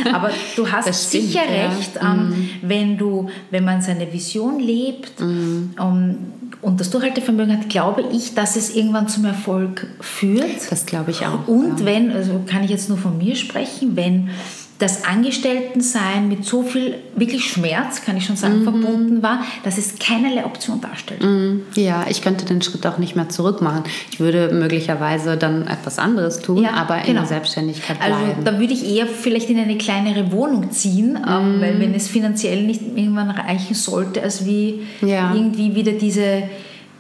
Ja. 0.05 0.15
Aber 0.15 0.31
du 0.57 0.71
hast 0.71 1.09
stimmt, 1.09 1.25
sicher 1.25 1.45
ja. 1.45 1.71
recht, 1.71 1.93
ähm, 2.03 2.29
mhm. 2.29 2.51
wenn 2.61 2.99
du, 2.99 3.31
wenn 3.51 3.65
man 3.65 3.81
seine 3.81 4.13
Vision 4.13 4.61
lebt, 4.61 5.23
um, 5.23 5.71
mhm 5.79 6.34
und 6.65 6.81
das 6.81 6.89
Durchhaltevermögen 6.91 7.59
hat, 7.59 7.69
glaube 7.69 8.03
ich, 8.11 8.35
dass 8.35 8.57
es 8.57 8.75
irgendwann 8.75 9.07
zum 9.07 9.27
Erfolg 9.27 9.87
führt. 10.01 10.71
Das 10.71 10.87
glaube 10.87 11.11
ich 11.11 11.27
auch. 11.27 11.47
Und 11.47 11.81
ja. 11.81 11.87
wenn, 11.87 12.11
also 12.11 12.43
kann 12.47 12.65
ich 12.65 12.71
jetzt 12.71 12.89
nur 12.89 12.97
von 12.97 13.19
mir 13.19 13.37
sprechen, 13.37 13.97
wenn 13.97 14.31
das 14.79 15.05
Angestelltensein 15.05 16.29
mit 16.29 16.45
so 16.45 16.63
viel 16.63 16.97
wirklich 17.15 17.45
Schmerz, 17.45 18.05
kann 18.05 18.17
ich 18.17 18.27
schon 18.27 18.37
sagen, 18.37 18.61
mhm. 18.61 18.65
verbunden 18.65 19.23
war, 19.23 19.45
dass 19.63 19.79
es 19.79 19.99
keinerlei 20.01 20.45
Option 20.45 20.81
darstellt. 20.81 21.23
Mhm. 21.23 21.63
Ja, 21.77 22.07
ich 22.09 22.23
könnte 22.23 22.45
den 22.45 22.61
Schritt 22.61 22.85
auch 22.87 22.99
nicht 22.99 23.15
mehr 23.15 23.29
zurück 23.29 23.63
machen. 23.63 23.85
Ich 24.11 24.19
würde 24.19 24.51
möglicherweise 24.53 25.37
dann 25.37 25.69
etwas 25.69 25.99
anderes 25.99 26.41
tun, 26.41 26.63
ja, 26.63 26.73
aber 26.73 26.97
genau. 26.97 27.09
in 27.09 27.15
der 27.15 27.27
Selbstständigkeit 27.27 27.99
also 28.01 28.17
bleiben. 28.17 28.31
Also 28.39 28.43
da 28.51 28.59
würde 28.59 28.73
ich 28.73 28.85
eher 28.85 29.07
vielleicht 29.07 29.49
in 29.49 29.59
eine 29.59 29.79
kleinere 29.79 30.33
Wohnung 30.33 30.73
ziehen, 30.73 31.17
ähm, 31.25 31.57
mhm. 31.57 31.61
weil 31.61 31.79
wenn 31.79 31.95
es 31.95 32.09
finanziell 32.09 32.65
nicht 32.65 32.83
irgendwann 32.83 33.31
reichen 33.31 33.75
sollte, 33.75 34.23
als 34.23 34.45
wie 34.45 34.81
ja. 35.03 35.33
irgendwie 35.33 35.77
wieder 35.77 35.93
diese 35.93 36.45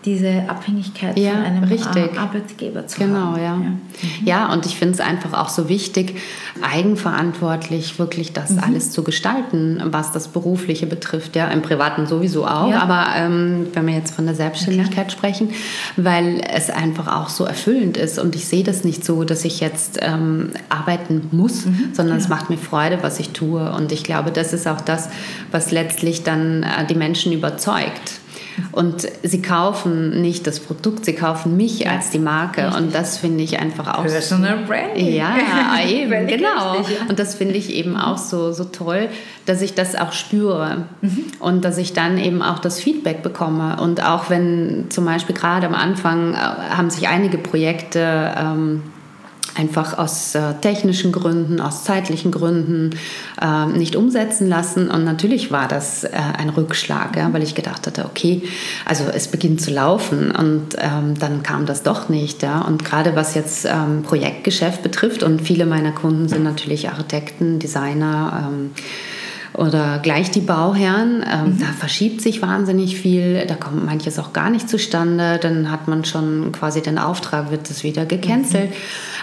diese 0.04 0.44
Abhängigkeit 0.48 1.18
ja, 1.18 1.32
von 1.32 1.42
einem 1.42 1.64
richtig. 1.64 2.18
Arbeitgeber 2.18 2.86
zu 2.86 2.98
genau, 2.98 3.14
haben. 3.16 3.34
Genau, 3.34 3.44
ja. 3.44 3.52
Ja. 3.54 3.56
Mhm. 3.56 3.78
ja, 4.24 4.52
und 4.52 4.66
ich 4.66 4.76
finde 4.76 4.94
es 4.94 5.00
einfach 5.00 5.32
auch 5.32 5.48
so 5.48 5.68
wichtig, 5.68 6.16
eigenverantwortlich 6.62 7.98
wirklich 7.98 8.32
das 8.32 8.50
mhm. 8.50 8.58
alles 8.60 8.90
zu 8.90 9.02
gestalten, 9.02 9.82
was 9.86 10.12
das 10.12 10.28
Berufliche 10.28 10.86
betrifft. 10.86 11.36
Ja, 11.36 11.48
im 11.48 11.62
Privaten 11.62 12.06
sowieso 12.06 12.46
auch, 12.46 12.70
ja. 12.70 12.80
aber 12.80 13.06
ähm, 13.16 13.68
wenn 13.72 13.86
wir 13.86 13.94
jetzt 13.94 14.14
von 14.14 14.26
der 14.26 14.34
Selbstständigkeit 14.34 15.10
sprechen, 15.10 15.50
weil 15.96 16.42
es 16.52 16.68
einfach 16.68 17.08
auch 17.08 17.30
so 17.30 17.44
erfüllend 17.44 17.96
ist 17.96 18.18
und 18.18 18.36
ich 18.36 18.46
sehe 18.46 18.64
das 18.64 18.84
nicht 18.84 19.04
so, 19.04 19.24
dass 19.24 19.44
ich 19.44 19.60
jetzt 19.60 19.98
ähm, 20.02 20.50
arbeiten 20.68 21.28
muss, 21.32 21.64
mhm. 21.64 21.90
sondern 21.94 22.18
es 22.18 22.28
macht 22.28 22.50
mir 22.50 22.58
Freude, 22.58 22.98
was 23.02 23.20
ich 23.20 23.30
tue 23.30 23.72
und 23.72 23.90
ich 23.90 24.04
glaube, 24.04 24.30
das 24.30 24.52
ist 24.52 24.68
auch 24.68 24.80
das, 24.80 25.08
was 25.50 25.70
letztlich 25.70 26.24
dann 26.24 26.62
äh, 26.62 26.86
die 26.86 26.94
Menschen 26.94 27.32
überzeugt. 27.32 28.20
Und 28.72 29.06
sie 29.22 29.42
kaufen 29.42 30.20
nicht 30.20 30.46
das 30.46 30.60
Produkt, 30.60 31.04
sie 31.04 31.14
kaufen 31.14 31.56
mich 31.56 31.80
ja. 31.80 31.92
als 31.92 32.10
die 32.10 32.18
Marke. 32.18 32.66
Richtig. 32.66 32.82
Und 32.82 32.94
das 32.94 33.18
finde 33.18 33.42
ich 33.42 33.58
einfach 33.58 33.98
auch. 33.98 34.04
Personal 34.04 34.58
so, 34.60 34.66
Branding. 34.66 35.14
Ja, 35.14 35.36
eben, 35.86 36.26
genau. 36.26 36.76
Und 37.08 37.18
das 37.18 37.34
finde 37.34 37.54
ich 37.54 37.70
eben 37.70 37.96
auch 37.96 38.18
so, 38.18 38.52
so 38.52 38.64
toll, 38.64 39.08
dass 39.46 39.62
ich 39.62 39.74
das 39.74 39.94
auch 39.94 40.12
spüre 40.12 40.86
mhm. 41.00 41.26
und 41.40 41.64
dass 41.64 41.78
ich 41.78 41.92
dann 41.92 42.18
eben 42.18 42.42
auch 42.42 42.58
das 42.58 42.80
Feedback 42.80 43.22
bekomme. 43.22 43.80
Und 43.80 44.02
auch 44.04 44.30
wenn 44.30 44.86
zum 44.90 45.04
Beispiel 45.04 45.34
gerade 45.34 45.66
am 45.66 45.74
Anfang 45.74 46.34
äh, 46.34 46.36
haben 46.36 46.90
sich 46.90 47.08
einige 47.08 47.38
Projekte. 47.38 48.32
Ähm, 48.36 48.82
einfach 49.54 49.98
aus 49.98 50.34
äh, 50.34 50.54
technischen 50.60 51.12
Gründen, 51.12 51.60
aus 51.60 51.84
zeitlichen 51.84 52.30
Gründen 52.30 52.90
äh, 53.40 53.66
nicht 53.66 53.96
umsetzen 53.96 54.48
lassen. 54.48 54.90
Und 54.90 55.04
natürlich 55.04 55.50
war 55.50 55.68
das 55.68 56.04
äh, 56.04 56.10
ein 56.12 56.50
Rückschlag, 56.50 57.16
ja, 57.16 57.32
weil 57.32 57.42
ich 57.42 57.54
gedacht 57.54 57.86
hatte, 57.86 58.04
okay, 58.04 58.42
also 58.84 59.04
es 59.04 59.28
beginnt 59.28 59.60
zu 59.60 59.70
laufen 59.70 60.30
und 60.30 60.76
ähm, 60.78 61.14
dann 61.18 61.42
kam 61.42 61.66
das 61.66 61.82
doch 61.82 62.08
nicht. 62.08 62.42
Ja. 62.42 62.62
Und 62.62 62.84
gerade 62.84 63.16
was 63.16 63.34
jetzt 63.34 63.64
ähm, 63.64 64.02
Projektgeschäft 64.02 64.82
betrifft 64.82 65.22
und 65.22 65.40
viele 65.42 65.66
meiner 65.66 65.92
Kunden 65.92 66.28
sind 66.28 66.42
natürlich 66.44 66.88
Architekten, 66.88 67.58
Designer, 67.58 68.48
ähm, 68.48 68.70
oder 69.54 70.00
gleich 70.02 70.30
die 70.30 70.40
Bauherren. 70.40 71.24
Ähm, 71.30 71.54
mhm. 71.54 71.58
Da 71.60 71.66
verschiebt 71.66 72.20
sich 72.20 72.42
wahnsinnig 72.42 72.96
viel, 72.98 73.46
da 73.46 73.54
kommt 73.54 73.84
manches 73.84 74.18
auch 74.18 74.32
gar 74.32 74.50
nicht 74.50 74.68
zustande. 74.68 75.38
Dann 75.40 75.70
hat 75.70 75.88
man 75.88 76.04
schon 76.04 76.52
quasi 76.52 76.82
den 76.82 76.98
Auftrag, 76.98 77.50
wird 77.50 77.70
es 77.70 77.84
wieder 77.84 78.04
gecancelt. 78.04 78.70
Mhm. 78.70 78.74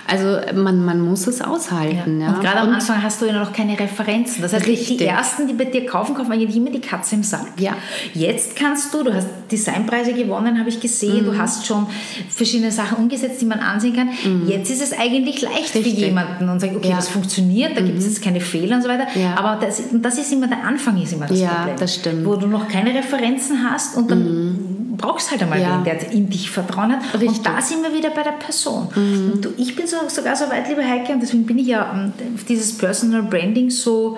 Also 0.07 0.39
man, 0.53 0.83
man 0.83 1.01
muss 1.01 1.27
es 1.27 1.41
aushalten. 1.41 2.19
Ja. 2.19 2.27
Ja. 2.27 2.33
Und 2.33 2.41
gerade 2.41 2.59
am 2.59 2.69
Anfang 2.69 3.01
hast 3.01 3.21
du 3.21 3.25
ja 3.25 3.33
noch 3.33 3.53
keine 3.53 3.79
Referenzen. 3.79 4.41
Das 4.41 4.53
heißt, 4.53 4.67
richtig. 4.67 4.97
die 4.97 5.05
ersten, 5.05 5.47
die 5.47 5.53
bei 5.53 5.65
dir 5.65 5.85
kaufen, 5.85 6.15
kaufen 6.15 6.31
eigentlich 6.31 6.55
immer 6.55 6.69
die 6.69 6.81
Katze 6.81 7.15
im 7.15 7.23
Sack. 7.23 7.47
Ja. 7.57 7.75
Jetzt 8.13 8.55
kannst 8.55 8.93
du, 8.93 9.03
du 9.03 9.13
hast 9.13 9.27
Designpreise 9.51 10.13
gewonnen, 10.13 10.59
habe 10.59 10.69
ich 10.69 10.79
gesehen, 10.79 11.23
mhm. 11.23 11.31
du 11.31 11.37
hast 11.37 11.65
schon 11.65 11.87
verschiedene 12.29 12.71
Sachen 12.71 12.97
umgesetzt, 12.97 13.41
die 13.41 13.45
man 13.45 13.59
ansehen 13.59 13.95
kann. 13.95 14.09
Mhm. 14.23 14.47
Jetzt 14.47 14.71
ist 14.71 14.81
es 14.81 14.93
eigentlich 14.93 15.41
leicht 15.41 15.75
richtig. 15.75 15.95
für 15.95 15.99
jemanden 16.05 16.49
und 16.49 16.59
sagt, 16.59 16.75
okay, 16.75 16.89
ja. 16.89 16.95
das 16.95 17.09
funktioniert, 17.09 17.75
da 17.75 17.81
mhm. 17.81 17.87
gibt 17.87 17.99
es 17.99 18.05
jetzt 18.05 18.21
keine 18.21 18.41
Fehler 18.41 18.77
und 18.77 18.81
so 18.83 18.89
weiter. 18.89 19.07
Ja. 19.15 19.35
Aber 19.37 19.63
das, 19.63 19.81
das 19.91 20.17
ist 20.17 20.31
immer 20.31 20.47
der 20.47 20.63
Anfang, 20.63 21.01
ist 21.01 21.13
immer 21.13 21.27
das 21.27 21.39
ja, 21.39 21.49
Problem. 21.49 21.75
das 21.77 21.95
stimmt. 21.95 22.25
Wo 22.25 22.35
du 22.35 22.47
noch 22.47 22.67
keine 22.67 22.93
Referenzen 22.93 23.69
hast 23.69 23.97
und 23.97 24.09
dann 24.09 24.19
mhm 24.23 24.70
brauchst 25.01 25.31
halt 25.31 25.41
einmal 25.41 25.59
ja. 25.59 25.77
wen, 25.77 25.83
der 25.83 26.11
in 26.11 26.29
dich 26.29 26.49
Vertrauen 26.49 26.91
hat. 26.93 27.13
Richtig. 27.13 27.29
Und 27.29 27.45
da 27.45 27.61
sind 27.61 27.83
wir 27.83 27.93
wieder 27.93 28.11
bei 28.11 28.23
der 28.23 28.31
Person. 28.31 28.87
Mhm. 28.95 29.31
Und 29.33 29.45
du, 29.45 29.49
ich 29.57 29.75
bin 29.75 29.87
so, 29.87 29.97
sogar 30.07 30.35
so 30.35 30.49
weit, 30.49 30.69
liebe 30.69 30.87
Heike, 30.87 31.13
und 31.13 31.21
deswegen 31.21 31.45
bin 31.45 31.57
ich 31.57 31.67
ja 31.67 31.91
um, 31.91 32.13
dieses 32.47 32.77
Personal 32.77 33.23
Branding 33.23 33.69
so 33.69 34.17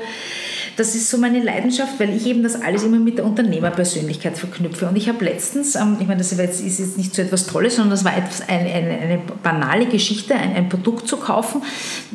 das 0.76 0.96
ist 0.96 1.10
so 1.10 1.18
meine 1.18 1.42
Leidenschaft, 1.42 2.00
weil 2.00 2.16
ich 2.16 2.26
eben 2.26 2.42
das 2.42 2.60
alles 2.60 2.84
immer 2.84 2.98
mit 2.98 3.20
der 3.20 3.26
Unternehmerpersönlichkeit 3.26 4.38
verknüpfe. 4.38 4.88
Und 4.88 4.96
ich 4.96 5.08
habe 5.08 5.24
letztens, 5.24 5.76
ähm, 5.76 5.98
ich 6.00 6.08
meine, 6.08 6.20
das 6.20 6.32
ist 6.32 6.80
jetzt 6.80 6.98
nicht 6.98 7.14
so 7.14 7.22
etwas 7.22 7.46
Tolles, 7.46 7.76
sondern 7.76 7.92
das 7.92 8.04
war 8.04 8.18
etwas, 8.18 8.48
eine, 8.48 8.70
eine, 8.72 8.98
eine 8.98 9.22
banale 9.44 9.86
Geschichte, 9.86 10.34
ein, 10.34 10.56
ein, 10.56 10.70
Produkt 10.70 11.08
zu 11.08 11.18
kaufen 11.18 11.62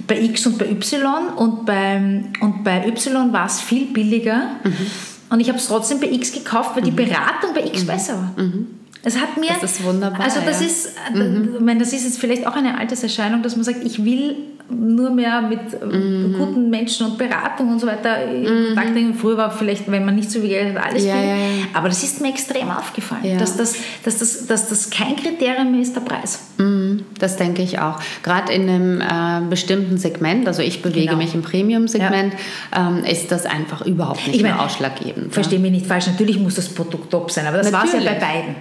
bei 0.09 0.21
X 0.21 0.47
und 0.47 0.59
bei 0.59 0.69
Y. 0.71 1.29
Und 1.37 1.67
bei, 1.67 2.25
und 2.41 2.65
bei 2.65 2.87
Y 2.89 3.33
war 3.33 3.47
es 3.47 3.61
viel 3.61 3.87
billiger. 3.93 4.57
Mhm. 4.65 4.87
Und 5.31 5.41
ich 5.41 5.49
habe 5.49 5.59
es 5.59 5.67
trotzdem 5.67 6.01
bei 6.01 6.11
X 6.11 6.33
gekauft, 6.33 6.75
weil 6.75 6.83
mhm. 6.83 6.87
die 6.87 6.91
Beratung 6.93 7.55
bei 7.55 7.65
X 7.65 7.83
mhm. 7.83 7.87
besser 7.87 8.15
war. 8.15 8.45
Mhm. 8.45 8.67
Es 9.03 9.19
hat 9.19 9.37
mir. 9.37 9.51
Das 9.61 9.73
ist 9.73 9.85
wunderbar. 9.85 10.21
Also, 10.21 10.41
das 10.45 10.61
ja. 10.61 10.67
ist, 10.67 10.95
äh, 11.15 11.19
mhm. 11.19 11.55
ich 11.57 11.61
meine, 11.61 11.81
das 11.81 11.93
ist 11.93 12.05
jetzt 12.05 12.19
vielleicht 12.19 12.47
auch 12.47 12.55
eine 12.55 12.79
Alterserscheinung, 12.79 13.43
dass 13.43 13.57
man 13.57 13.65
sagt, 13.65 13.85
ich 13.85 14.05
will 14.05 14.37
nur 14.71 15.11
mehr 15.11 15.41
mit 15.41 15.61
äh, 15.81 15.87
mhm. 15.87 16.35
guten 16.37 16.71
Menschen 16.71 17.07
und 17.07 17.19
Beratung 17.19 17.73
und 17.73 17.81
so 17.81 17.87
weiter 17.87 18.25
in 18.25 18.43
mhm. 18.43 18.67
Kontakt 18.67 18.93
treten. 18.93 19.15
Früher 19.15 19.37
war 19.39 19.51
vielleicht, 19.51 19.91
wenn 19.91 20.05
man 20.05 20.15
nicht 20.15 20.31
so 20.31 20.41
viel 20.41 20.51
Geld 20.51 20.77
hat, 20.77 20.91
alles 20.91 21.05
ja, 21.05 21.15
viel. 21.15 21.29
Ja, 21.29 21.37
ja. 21.37 21.43
Aber 21.73 21.89
das 21.89 22.03
ist 22.03 22.21
mir 22.21 22.29
extrem 22.29 22.71
aufgefallen, 22.71 23.39
dass, 23.39 23.57
das, 23.57 23.77
dass, 24.05 24.19
das, 24.19 24.47
dass 24.47 24.69
das 24.69 24.91
kein 24.91 25.17
Kriterium 25.17 25.73
mehr 25.73 25.81
ist, 25.81 25.97
der 25.97 26.03
Preis. 26.03 26.41
Mhm, 26.59 27.05
das 27.19 27.37
denke 27.37 27.63
ich 27.63 27.79
auch. 27.79 27.99
Gerade 28.23 28.53
in 28.53 28.69
einem 28.69 29.01
äh, 29.01 29.49
bestimmten 29.49 29.97
Segment, 29.97 30.47
also 30.47 30.63
ich 30.63 30.83
bewege 30.83 31.07
genau. 31.07 31.17
mich 31.17 31.35
im 31.35 31.43
Premium-Segment, 31.43 32.35
ähm, 32.77 33.05
ist 33.05 33.33
das 33.33 33.47
einfach 33.47 33.87
überhaupt 33.87 34.27
nicht 34.27 34.37
ich 34.37 34.43
mein, 34.43 34.55
mehr 34.55 34.65
ausschlaggebend. 34.65 35.33
Verstehe 35.33 35.59
mich 35.59 35.73
nicht 35.73 35.87
falsch, 35.87 36.07
natürlich 36.09 36.39
muss 36.39 36.57
das 36.57 36.69
Produkt 36.69 37.11
top 37.11 37.31
sein, 37.31 37.47
aber 37.47 37.59
das 37.59 37.73
war 37.73 37.85
es 37.85 37.93
ja 37.93 38.01
bei 38.01 38.19
beiden. 38.19 38.57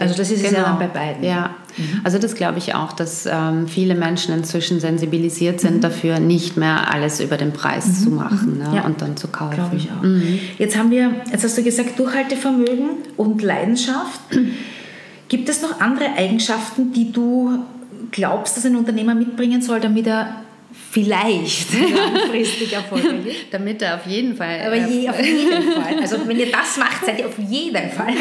Also 0.00 0.16
das 0.16 0.30
ist 0.30 0.42
genau. 0.42 0.48
es 0.48 0.56
ja 0.56 0.62
dann 0.64 0.78
bei 0.78 0.88
beiden. 0.88 1.22
Ja, 1.22 1.54
Mhm. 1.76 2.00
Also 2.04 2.18
das 2.18 2.34
glaube 2.34 2.58
ich 2.58 2.74
auch, 2.74 2.92
dass 2.92 3.26
ähm, 3.26 3.68
viele 3.68 3.94
Menschen 3.94 4.34
inzwischen 4.34 4.80
sensibilisiert 4.80 5.60
sind 5.60 5.76
mhm. 5.76 5.80
dafür, 5.80 6.20
nicht 6.20 6.56
mehr 6.56 6.92
alles 6.92 7.20
über 7.20 7.36
den 7.36 7.52
Preis 7.52 7.86
mhm. 7.86 7.94
zu 7.94 8.10
machen 8.10 8.58
ne? 8.58 8.76
ja. 8.76 8.84
und 8.84 9.02
dann 9.02 9.16
zu 9.16 9.28
kaufen. 9.28 9.54
Glaube 9.54 9.76
ich 9.76 9.88
auch. 9.90 10.02
Mhm. 10.02 10.38
Jetzt 10.58 10.76
haben 10.76 10.90
wir, 10.90 11.10
jetzt 11.30 11.44
hast 11.44 11.56
du 11.56 11.62
gesagt, 11.62 11.98
Durchhaltevermögen 11.98 12.90
und 13.16 13.42
Leidenschaft. 13.42 14.20
Gibt 15.28 15.48
es 15.48 15.62
noch 15.62 15.80
andere 15.80 16.12
Eigenschaften, 16.16 16.92
die 16.92 17.10
du 17.10 17.58
glaubst, 18.10 18.56
dass 18.56 18.66
ein 18.66 18.76
Unternehmer 18.76 19.14
mitbringen 19.14 19.62
soll, 19.62 19.80
damit 19.80 20.06
er 20.06 20.42
vielleicht 20.92 21.72
langfristig 21.96 22.74
erfolgreich 22.74 23.26
ist? 23.26 23.36
Damit 23.50 23.80
er 23.80 23.96
auf 23.96 24.06
jeden 24.06 24.36
Fall. 24.36 24.60
Aber 24.66 24.76
je, 24.76 25.08
auf 25.08 25.18
jeden 25.24 25.72
Fall. 25.72 25.98
Also 26.00 26.16
wenn 26.26 26.38
ihr 26.38 26.52
das 26.52 26.76
macht, 26.76 27.06
seid 27.06 27.18
ihr 27.18 27.26
auf 27.26 27.38
jeden 27.38 27.90
Fall. 27.90 28.12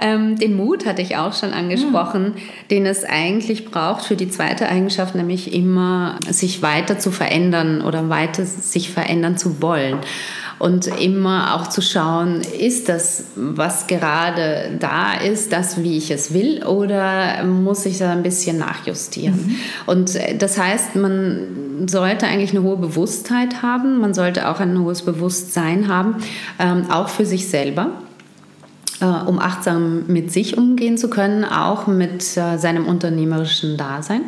ähm, 0.00 0.38
den 0.38 0.54
Mut 0.54 0.86
hatte 0.86 1.02
ich 1.02 1.16
auch 1.16 1.34
schon 1.34 1.52
angesprochen, 1.52 2.22
mhm. 2.22 2.68
den 2.70 2.86
es 2.86 3.02
eigentlich 3.02 3.64
braucht 3.64 4.04
für 4.04 4.14
die 4.14 4.28
zweite 4.28 4.68
Eigenschaft, 4.68 5.16
nämlich 5.16 5.52
immer 5.52 6.20
sich 6.28 6.62
weiter 6.62 7.00
zu 7.00 7.10
verändern 7.10 7.82
oder 7.82 8.08
weiter 8.08 8.46
sich 8.46 8.90
verändern 8.90 9.36
zu 9.36 9.60
wollen 9.60 9.98
und 10.60 10.86
immer 10.86 11.54
auch 11.56 11.68
zu 11.68 11.80
schauen, 11.80 12.42
ist 12.42 12.90
das, 12.90 13.24
was 13.34 13.86
gerade 13.86 14.76
da 14.78 15.14
ist, 15.14 15.52
das, 15.52 15.82
wie 15.82 15.96
ich 15.96 16.10
es 16.10 16.34
will, 16.34 16.62
oder 16.64 17.42
muss 17.44 17.86
ich 17.86 17.98
da 17.98 18.12
ein 18.12 18.22
bisschen 18.22 18.58
nachjustieren? 18.58 19.34
Mhm. 19.34 19.56
Und 19.86 20.18
das 20.38 20.58
heißt, 20.58 20.96
man 20.96 21.88
sollte 21.88 22.26
eigentlich 22.26 22.50
eine 22.50 22.62
hohe 22.62 22.76
Bewusstheit 22.76 23.62
haben, 23.62 24.00
man 24.00 24.12
sollte 24.12 24.50
auch 24.50 24.60
ein 24.60 24.78
hohes 24.78 25.00
Bewusstsein 25.00 25.88
haben, 25.88 26.16
ähm, 26.58 26.90
auch 26.90 27.08
für 27.08 27.24
sich 27.24 27.48
selber 27.48 27.92
äh, 29.00 29.06
um 29.06 29.38
achtsam 29.38 30.04
mit 30.08 30.30
sich 30.30 30.58
umgehen 30.58 30.98
zu 30.98 31.08
können, 31.08 31.42
auch 31.42 31.86
mit 31.86 32.36
äh, 32.36 32.58
seinem 32.58 32.84
unternehmerischen 32.86 33.78
Dasein. 33.78 34.24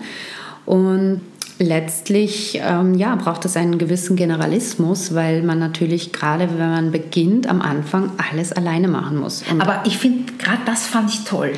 Und 0.64 1.20
Letztlich 1.58 2.60
ähm, 2.62 2.94
ja, 2.94 3.14
braucht 3.14 3.44
es 3.44 3.56
einen 3.56 3.78
gewissen 3.78 4.16
Generalismus, 4.16 5.14
weil 5.14 5.42
man 5.42 5.58
natürlich 5.58 6.12
gerade, 6.12 6.48
wenn 6.50 6.70
man 6.70 6.90
beginnt, 6.90 7.46
am 7.46 7.60
Anfang 7.60 8.10
alles 8.30 8.52
alleine 8.52 8.88
machen 8.88 9.18
muss. 9.18 9.44
Und 9.50 9.60
Aber 9.60 9.82
ich 9.86 9.98
finde, 9.98 10.32
gerade 10.38 10.60
das 10.66 10.86
fand 10.86 11.10
ich 11.10 11.24
toll. 11.24 11.52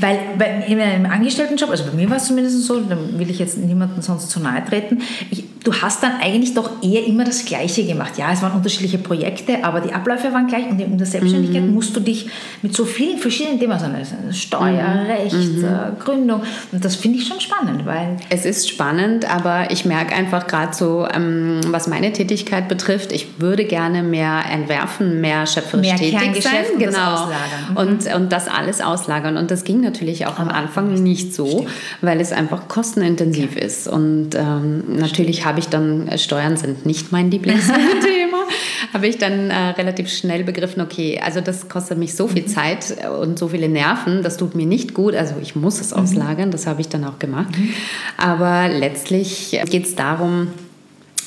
Weil 0.00 0.18
bei, 0.38 0.64
in 0.66 0.80
einem 0.80 1.06
Angestelltenjob, 1.06 1.70
also 1.70 1.84
bei 1.84 1.92
mir 1.92 2.08
war 2.10 2.18
es 2.18 2.26
zumindest 2.26 2.64
so, 2.64 2.80
da 2.80 2.96
will 3.12 3.30
ich 3.30 3.38
jetzt 3.38 3.58
niemandem 3.58 4.02
sonst 4.02 4.30
zu 4.30 4.40
nahe 4.40 4.64
treten, 4.64 5.02
ich, 5.30 5.44
du 5.64 5.74
hast 5.74 6.02
dann 6.02 6.12
eigentlich 6.20 6.54
doch 6.54 6.82
eher 6.82 7.04
immer 7.06 7.24
das 7.24 7.44
Gleiche 7.44 7.84
gemacht. 7.84 8.16
Ja, 8.16 8.32
es 8.32 8.42
waren 8.42 8.52
unterschiedliche 8.52 8.98
Projekte, 8.98 9.62
aber 9.62 9.80
die 9.80 9.92
Abläufe 9.92 10.32
waren 10.32 10.46
gleich. 10.46 10.68
Und 10.70 10.80
in 10.80 10.96
der 10.96 11.06
Selbstständigkeit 11.06 11.62
mhm. 11.62 11.74
musst 11.74 11.94
du 11.94 12.00
dich 12.00 12.28
mit 12.62 12.74
so 12.74 12.84
vielen 12.84 13.18
verschiedenen 13.18 13.58
Themen 13.58 13.72
auseinandersetzen. 13.72 14.32
Steuer, 14.32 14.88
mhm. 14.88 15.10
Recht, 15.10 15.34
mhm. 15.34 15.64
Äh, 15.64 16.02
Gründung. 16.02 16.42
Und 16.72 16.84
das 16.84 16.96
finde 16.96 17.18
ich 17.18 17.26
schon 17.26 17.40
spannend, 17.40 17.84
weil... 17.84 18.16
Es 18.30 18.44
ist 18.44 18.68
spannend, 18.68 19.30
aber 19.30 19.70
ich 19.70 19.84
merke 19.84 20.14
einfach 20.14 20.46
gerade 20.46 20.74
so, 20.74 21.06
ähm, 21.12 21.60
was 21.66 21.88
meine 21.88 22.12
Tätigkeit 22.12 22.68
betrifft, 22.68 23.12
ich 23.12 23.40
würde 23.40 23.64
gerne 23.64 24.02
mehr 24.02 24.42
entwerfen, 24.50 25.20
mehr 25.20 25.46
schöpferisch 25.46 25.86
mehr 25.86 25.96
tätig 25.96 26.42
sein. 26.42 26.64
Und 26.72 26.78
genau. 26.78 27.26
Mhm. 27.26 27.76
Und, 27.76 28.14
und 28.14 28.32
das 28.32 28.48
alles 28.48 28.80
auslagern. 28.80 29.36
Und 29.36 29.50
das 29.50 29.64
ging 29.64 29.80
natürlich 29.80 30.26
auch 30.26 30.38
aber 30.38 30.40
am 30.40 30.48
Anfang 30.48 30.94
nicht 31.02 31.34
so, 31.34 31.46
stimmt. 31.46 31.68
weil 32.00 32.20
es 32.20 32.32
einfach 32.32 32.68
kostenintensiv 32.68 33.50
okay. 33.52 33.66
ist. 33.66 33.88
Und 33.88 34.34
ähm, 34.34 34.84
natürlich 34.96 35.44
habe 35.50 35.60
ich 35.60 35.68
dann, 35.68 36.08
äh, 36.08 36.16
Steuern 36.16 36.56
sind 36.56 36.86
nicht 36.86 37.12
mein 37.12 37.30
Lieblingsthema, 37.30 38.46
habe 38.92 39.06
ich 39.06 39.18
dann 39.18 39.50
äh, 39.50 39.70
relativ 39.70 40.08
schnell 40.08 40.44
begriffen, 40.44 40.80
okay, 40.80 41.20
also 41.22 41.40
das 41.40 41.68
kostet 41.68 41.98
mich 41.98 42.14
so 42.14 42.28
viel 42.28 42.42
mhm. 42.42 42.48
Zeit 42.48 42.96
und 43.20 43.38
so 43.38 43.48
viele 43.48 43.68
Nerven, 43.68 44.22
das 44.22 44.36
tut 44.36 44.54
mir 44.54 44.66
nicht 44.66 44.94
gut, 44.94 45.14
also 45.14 45.34
ich 45.42 45.56
muss 45.56 45.80
es 45.80 45.90
mhm. 45.90 46.02
auslagern, 46.02 46.50
das 46.50 46.66
habe 46.66 46.80
ich 46.80 46.88
dann 46.88 47.04
auch 47.04 47.18
gemacht. 47.18 47.50
Mhm. 47.58 47.74
Aber 48.16 48.68
letztlich 48.68 49.60
geht 49.68 49.86
es 49.86 49.96
darum, 49.96 50.48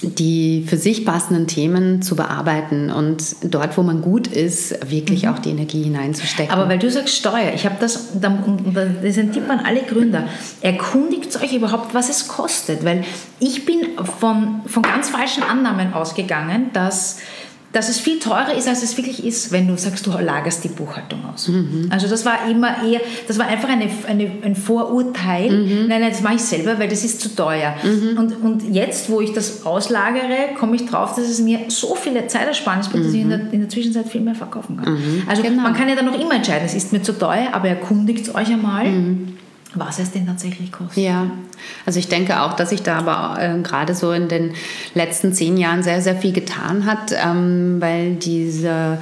die 0.03 0.65
für 0.67 0.77
sich 0.77 1.05
passenden 1.05 1.47
Themen 1.47 2.01
zu 2.01 2.15
bearbeiten 2.15 2.89
und 2.89 3.35
dort, 3.43 3.77
wo 3.77 3.83
man 3.83 4.01
gut 4.01 4.27
ist, 4.27 4.89
wirklich 4.89 5.23
mhm. 5.23 5.29
auch 5.29 5.39
die 5.39 5.49
Energie 5.49 5.83
hineinzustecken. 5.83 6.53
Aber 6.53 6.69
weil 6.69 6.79
du 6.79 6.89
sagst 6.89 7.15
Steuer, 7.15 7.51
ich 7.53 7.65
habe 7.65 7.75
das, 7.79 8.09
das 8.13 8.33
ist 9.03 9.19
ein 9.19 9.31
Tipp 9.31 9.49
an 9.49 9.59
alle 9.59 9.81
Gründer, 9.81 10.27
erkundigt 10.61 11.35
euch 11.41 11.53
überhaupt, 11.53 11.93
was 11.93 12.09
es 12.09 12.27
kostet, 12.27 12.85
weil 12.85 13.03
ich 13.39 13.65
bin 13.65 13.79
von, 14.19 14.61
von 14.65 14.83
ganz 14.83 15.09
falschen 15.09 15.43
Annahmen 15.43 15.93
ausgegangen, 15.93 16.69
dass 16.73 17.19
dass 17.73 17.89
es 17.89 17.99
viel 17.99 18.19
teurer 18.19 18.53
ist, 18.55 18.67
als 18.67 18.83
es 18.83 18.95
wirklich 18.97 19.25
ist, 19.25 19.51
wenn 19.51 19.67
du 19.67 19.75
sagst, 19.77 20.05
du 20.05 20.11
lagerst 20.11 20.63
die 20.63 20.69
Buchhaltung 20.69 21.25
aus. 21.25 21.47
Mhm. 21.47 21.87
Also 21.89 22.07
das 22.07 22.23
war 22.23 22.47
immer 22.47 22.83
eher, 22.83 23.01
das 23.27 23.39
war 23.39 23.47
einfach 23.47 23.67
eine, 23.67 23.89
eine 24.07 24.31
ein 24.43 24.55
Vorurteil. 24.55 25.49
Mhm. 25.49 25.87
Nein, 25.87 26.01
nein, 26.01 26.11
das 26.11 26.21
mache 26.21 26.35
ich 26.35 26.43
selber, 26.43 26.77
weil 26.77 26.87
das 26.87 27.03
ist 27.03 27.19
zu 27.19 27.35
teuer. 27.35 27.75
Mhm. 27.83 28.17
Und, 28.17 28.41
und 28.43 28.75
jetzt, 28.75 29.09
wo 29.09 29.21
ich 29.21 29.33
das 29.33 29.65
auslagere, 29.65 30.53
komme 30.57 30.75
ich 30.75 30.85
drauf, 30.85 31.15
dass 31.15 31.27
es 31.27 31.39
mir 31.39 31.61
so 31.67 31.95
viele 31.95 32.27
Zeitersparnis 32.27 32.89
bringt, 32.89 33.05
dass 33.07 33.13
ich 33.13 33.21
in 33.21 33.29
der, 33.29 33.51
in 33.51 33.61
der 33.61 33.69
Zwischenzeit 33.69 34.07
viel 34.07 34.21
mehr 34.21 34.35
verkaufen 34.35 34.77
kann. 34.77 34.93
Mhm. 34.93 35.23
Also 35.27 35.41
genau. 35.41 35.63
man 35.63 35.73
kann 35.73 35.89
ja 35.89 35.95
dann 35.95 36.05
noch 36.05 36.19
immer 36.19 36.35
entscheiden, 36.35 36.65
es 36.65 36.75
ist 36.75 36.93
mir 36.93 37.01
zu 37.01 37.17
teuer, 37.17 37.49
aber 37.53 37.69
erkundigt 37.69 38.33
euch 38.35 38.49
einmal 38.49 38.85
mhm 38.85 39.37
was 39.75 39.99
es 39.99 40.11
denn 40.11 40.27
tatsächlich 40.27 40.71
kostet. 40.71 41.03
Ja, 41.03 41.31
also 41.85 41.99
ich 41.99 42.07
denke 42.07 42.41
auch, 42.41 42.53
dass 42.53 42.69
sich 42.69 42.83
da 42.83 42.97
aber 42.97 43.41
äh, 43.41 43.61
gerade 43.61 43.95
so 43.95 44.11
in 44.11 44.27
den 44.27 44.53
letzten 44.93 45.33
zehn 45.33 45.57
Jahren 45.57 45.83
sehr, 45.83 46.01
sehr 46.01 46.15
viel 46.15 46.33
getan 46.33 46.85
hat, 46.85 47.13
ähm, 47.13 47.77
weil 47.79 48.15
diese 48.15 48.99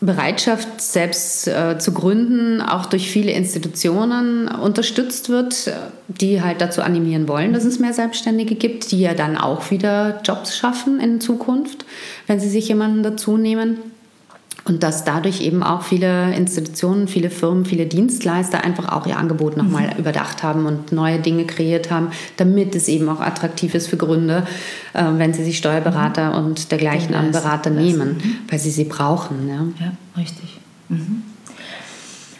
Bereitschaft, 0.00 0.80
selbst 0.80 1.48
äh, 1.48 1.78
zu 1.78 1.92
gründen, 1.92 2.60
auch 2.60 2.86
durch 2.86 3.10
viele 3.10 3.32
Institutionen 3.32 4.46
unterstützt 4.46 5.30
wird, 5.30 5.72
die 6.08 6.42
halt 6.42 6.60
dazu 6.60 6.82
animieren 6.82 7.28
wollen, 7.28 7.54
dass 7.54 7.64
es 7.64 7.78
mehr 7.78 7.94
Selbstständige 7.94 8.56
gibt, 8.56 8.92
die 8.92 9.00
ja 9.00 9.14
dann 9.14 9.38
auch 9.38 9.70
wieder 9.70 10.20
Jobs 10.22 10.56
schaffen 10.56 11.00
in 11.00 11.20
Zukunft, 11.20 11.86
wenn 12.26 12.38
sie 12.38 12.50
sich 12.50 12.68
jemanden 12.68 13.02
dazu 13.02 13.38
nehmen. 13.38 13.78
Und 14.64 14.82
dass 14.82 15.04
dadurch 15.04 15.42
eben 15.42 15.62
auch 15.62 15.82
viele 15.82 16.34
Institutionen, 16.34 17.06
viele 17.06 17.30
Firmen, 17.30 17.64
viele 17.64 17.86
Dienstleister 17.86 18.64
einfach 18.64 18.90
auch 18.90 19.06
ihr 19.06 19.16
Angebot 19.16 19.56
nochmal 19.56 19.92
mhm. 19.92 19.98
überdacht 19.98 20.42
haben 20.42 20.66
und 20.66 20.90
neue 20.90 21.20
Dinge 21.20 21.44
kreiert 21.44 21.90
haben, 21.90 22.08
damit 22.36 22.74
es 22.74 22.88
eben 22.88 23.08
auch 23.08 23.20
attraktiv 23.20 23.74
ist 23.74 23.86
für 23.86 23.96
Gründe, 23.96 24.44
äh, 24.92 25.04
wenn 25.16 25.32
sie 25.32 25.44
sich 25.44 25.58
Steuerberater 25.58 26.30
mhm. 26.30 26.46
und 26.46 26.72
dergleichen 26.72 27.14
an 27.14 27.30
Berater 27.30 27.70
nehmen, 27.70 28.16
mhm. 28.16 28.38
weil 28.48 28.58
sie 28.58 28.70
sie 28.70 28.84
brauchen. 28.84 29.48
Ja, 29.48 29.84
ja 29.84 29.92
richtig. 30.20 30.58
Mhm. 30.88 31.22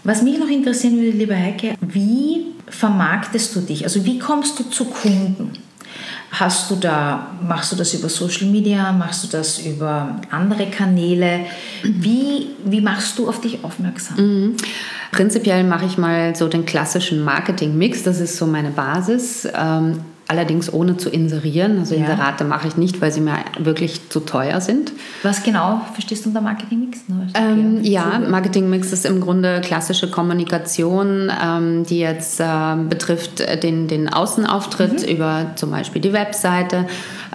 Was 0.02 0.22
mich 0.22 0.38
noch 0.38 0.48
interessieren 0.48 0.96
würde, 0.96 1.16
liebe 1.16 1.36
Heike, 1.36 1.74
wie 1.80 2.46
vermarktest 2.68 3.54
du 3.54 3.60
dich? 3.60 3.84
Also 3.84 4.04
wie 4.04 4.18
kommst 4.18 4.58
du 4.58 4.64
zu 4.64 4.86
Kunden? 4.86 5.52
Hast 6.38 6.70
du 6.70 6.76
da, 6.76 7.28
machst 7.46 7.72
du 7.72 7.76
das 7.76 7.94
über 7.94 8.10
Social 8.10 8.48
Media, 8.48 8.92
machst 8.92 9.24
du 9.24 9.28
das 9.28 9.58
über 9.58 10.20
andere 10.30 10.66
Kanäle? 10.66 11.46
Wie, 11.82 12.48
wie 12.62 12.82
machst 12.82 13.18
du 13.18 13.26
auf 13.26 13.40
dich 13.40 13.64
aufmerksam? 13.64 14.16
Mhm. 14.18 14.56
Prinzipiell 15.12 15.64
mache 15.64 15.86
ich 15.86 15.96
mal 15.96 16.36
so 16.36 16.48
den 16.48 16.66
klassischen 16.66 17.24
Marketing-Mix, 17.24 18.02
das 18.02 18.20
ist 18.20 18.36
so 18.36 18.46
meine 18.46 18.70
Basis. 18.70 19.48
Ähm, 19.54 20.00
allerdings 20.28 20.72
ohne 20.72 20.96
zu 20.96 21.08
inserieren. 21.08 21.78
Also 21.78 21.94
Inserate 21.94 22.44
ja. 22.44 22.48
mache 22.48 22.66
ich 22.66 22.76
nicht, 22.76 23.00
weil 23.00 23.12
sie 23.12 23.20
mir 23.20 23.36
wirklich 23.58 24.10
zu 24.10 24.20
teuer 24.20 24.60
sind. 24.60 24.92
Was 25.22 25.42
genau 25.42 25.80
verstehst 25.92 26.24
du 26.24 26.30
unter 26.30 26.40
Marketingmix? 26.40 27.00
Ähm, 27.34 27.78
ja, 27.82 28.20
Marketingmix 28.28 28.92
ist 28.92 29.06
im 29.06 29.20
Grunde 29.20 29.60
klassische 29.60 30.10
Kommunikation, 30.10 31.30
ähm, 31.42 31.84
die 31.84 32.00
jetzt 32.00 32.40
äh, 32.40 32.44
betrifft 32.88 33.62
den, 33.62 33.86
den 33.86 34.12
Außenauftritt 34.12 35.02
mhm. 35.02 35.14
über 35.14 35.46
zum 35.54 35.70
Beispiel 35.70 36.02
die 36.02 36.12
Webseite. 36.12 36.86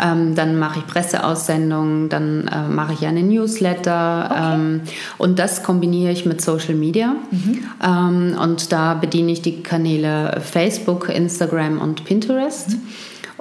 Ähm, 0.01 0.35
dann 0.35 0.59
mache 0.59 0.79
ich 0.79 0.87
Presseaussendungen, 0.87 2.09
dann 2.09 2.47
äh, 2.47 2.67
mache 2.67 2.93
ich 2.93 3.05
eine 3.05 3.23
Newsletter 3.23 4.29
okay. 4.29 4.53
Ähm, 4.53 4.81
und 5.17 5.39
das 5.39 5.63
kombiniere 5.63 6.11
ich 6.11 6.25
mit 6.25 6.41
Social 6.41 6.75
Media. 6.75 7.15
Mhm. 7.31 7.59
Ähm, 7.81 8.37
und 8.41 8.71
da 8.73 8.95
bediene 8.95 9.31
ich 9.31 9.41
die 9.41 9.63
Kanäle 9.63 10.41
Facebook, 10.41 11.09
Instagram 11.09 11.79
und 11.79 12.03
Pinterest. 12.03 12.69
Mhm 12.69 12.80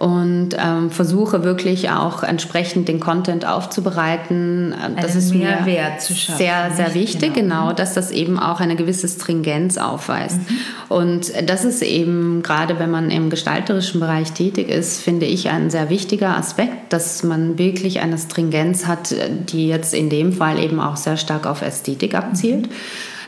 und 0.00 0.56
ähm, 0.58 0.90
versuche 0.90 1.44
wirklich 1.44 1.90
auch 1.90 2.22
entsprechend 2.22 2.88
den 2.88 3.00
Content 3.00 3.46
aufzubereiten. 3.46 4.74
Das 4.98 5.14
ist 5.14 5.34
Mehrwert 5.34 5.66
mir 5.66 5.98
zu 5.98 6.14
schaffen, 6.14 6.38
sehr, 6.38 6.70
sehr 6.74 6.94
wichtig, 6.94 7.34
genau. 7.34 7.64
genau. 7.66 7.72
dass 7.74 7.92
das 7.92 8.10
eben 8.10 8.38
auch 8.38 8.60
eine 8.60 8.76
gewisse 8.76 9.06
Stringenz 9.08 9.76
aufweist. 9.76 10.38
Mhm. 10.38 10.56
Und 10.88 11.32
das 11.46 11.66
ist 11.66 11.82
eben, 11.82 12.42
gerade 12.42 12.78
wenn 12.78 12.90
man 12.90 13.10
im 13.10 13.28
gestalterischen 13.28 14.00
Bereich 14.00 14.32
tätig 14.32 14.70
ist, 14.70 15.02
finde 15.02 15.26
ich 15.26 15.50
ein 15.50 15.68
sehr 15.68 15.90
wichtiger 15.90 16.34
Aspekt, 16.34 16.94
dass 16.94 17.22
man 17.22 17.58
wirklich 17.58 18.00
eine 18.00 18.16
Stringenz 18.16 18.86
hat, 18.86 19.14
die 19.52 19.68
jetzt 19.68 19.92
in 19.92 20.08
dem 20.08 20.32
Fall 20.32 20.58
eben 20.58 20.80
auch 20.80 20.96
sehr 20.96 21.18
stark 21.18 21.46
auf 21.46 21.60
Ästhetik 21.60 22.14
abzielt. 22.14 22.68
Mhm. 22.68 22.74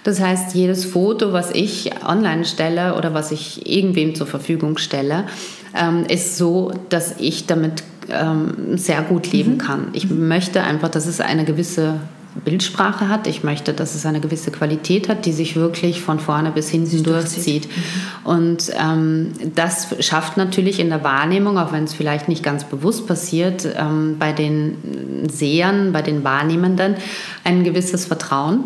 Das 0.05 0.21
heißt, 0.21 0.55
jedes 0.55 0.85
Foto, 0.85 1.33
was 1.33 1.51
ich 1.53 1.91
online 2.05 2.45
stelle 2.45 2.97
oder 2.97 3.15
was 3.15 3.31
ich 3.31 3.71
irgendwem 3.71 4.15
zur 4.15 4.27
Verfügung 4.27 4.79
stelle, 4.79 5.27
ähm, 5.75 6.05
ist 6.07 6.37
so, 6.37 6.73
dass 6.89 7.17
ich 7.19 7.47
damit 7.47 7.83
ähm, 8.11 8.77
sehr 8.77 9.03
gut 9.03 9.33
leben 9.33 9.55
mhm. 9.55 9.59
kann. 9.59 9.89
Ich 9.93 10.11
möchte 10.11 10.63
einfach, 10.63 10.89
dass 10.89 11.07
es 11.07 11.21
eine 11.21 11.45
gewisse 11.45 12.01
Bildsprache 12.45 13.09
hat. 13.09 13.27
Ich 13.27 13.45
möchte, 13.45 13.75
dass 13.75 13.95
es 13.95 14.07
eine 14.07 14.21
gewisse 14.21 14.51
Qualität 14.51 15.09
hat, 15.09 15.27
die 15.27 15.33
sich 15.33 15.55
wirklich 15.55 16.01
von 16.01 16.19
vorne 16.19 16.51
bis 16.51 16.71
hinten 16.71 17.03
durchzieht. 17.03 17.69
Mhm. 17.69 18.31
Und 18.31 18.73
ähm, 18.81 19.33
das 19.55 19.89
schafft 20.01 20.37
natürlich 20.37 20.81
in 20.81 20.89
der 20.89 21.05
Wahrnehmung, 21.05 21.59
auch 21.59 21.73
wenn 21.73 21.85
es 21.85 21.93
vielleicht 21.93 22.29
nicht 22.29 22.43
ganz 22.43 22.65
bewusst 22.65 23.07
passiert, 23.07 23.69
ähm, 23.77 24.17
bei 24.19 24.33
den 24.33 25.29
Sehern, 25.31 25.93
bei 25.93 26.03
den 26.03 26.25
Wahrnehmenden 26.25 26.97
ein 27.45 27.65
gewisses 27.65 28.07
Vertrauen 28.07 28.65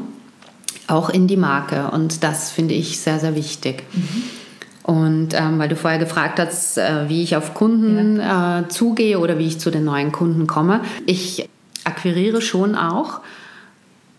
auch 0.88 1.10
in 1.10 1.26
die 1.26 1.36
Marke. 1.36 1.90
Und 1.90 2.22
das 2.22 2.50
finde 2.50 2.74
ich 2.74 3.00
sehr, 3.00 3.18
sehr 3.18 3.34
wichtig. 3.34 3.82
Mhm. 3.92 4.22
Und 4.86 5.30
ähm, 5.34 5.58
weil 5.58 5.68
du 5.68 5.74
vorher 5.74 5.98
gefragt 5.98 6.38
hast, 6.38 6.78
äh, 6.78 7.08
wie 7.08 7.24
ich 7.24 7.34
auf 7.34 7.54
Kunden 7.54 8.20
ja. 8.20 8.60
äh, 8.60 8.68
zugehe 8.68 9.18
oder 9.18 9.36
wie 9.36 9.46
ich 9.48 9.58
zu 9.58 9.72
den 9.72 9.84
neuen 9.84 10.12
Kunden 10.12 10.46
komme. 10.46 10.80
Ich 11.06 11.48
akquiriere 11.82 12.40
schon 12.40 12.76
auch. 12.76 13.20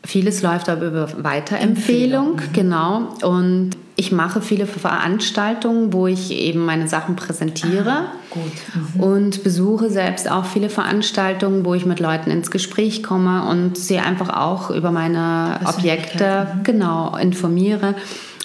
Vieles 0.03 0.41
läuft 0.41 0.67
aber 0.67 0.88
über 0.88 1.23
Weiterempfehlung, 1.23 2.36
mhm. 2.36 2.53
genau. 2.53 3.08
Und 3.23 3.71
ich 3.95 4.12
mache 4.12 4.41
viele 4.41 4.67
Veranstaltungen, 4.67 5.93
wo 5.93 6.06
ich 6.06 6.32
eben 6.32 6.65
meine 6.65 6.89
Sachen 6.89 7.15
präsentiere. 7.15 7.89
Ah, 7.89 8.12
gut. 8.30 8.43
Mhm. 8.95 8.99
Und 9.01 9.43
besuche 9.45 9.89
selbst 9.89 10.30
auch 10.30 10.45
viele 10.45 10.69
Veranstaltungen, 10.69 11.63
wo 11.63 11.75
ich 11.75 11.86
mit 11.86 12.01
Leuten 12.01 12.30
ins 12.30 12.51
Gespräch 12.51 13.03
komme 13.03 13.47
und 13.47 13.77
sie 13.77 13.99
einfach 13.99 14.30
auch 14.30 14.69
über 14.69 14.91
meine 14.91 15.62
Objekte 15.63 16.47
mhm. 16.56 16.63
genau 16.63 17.15
informiere 17.15 17.95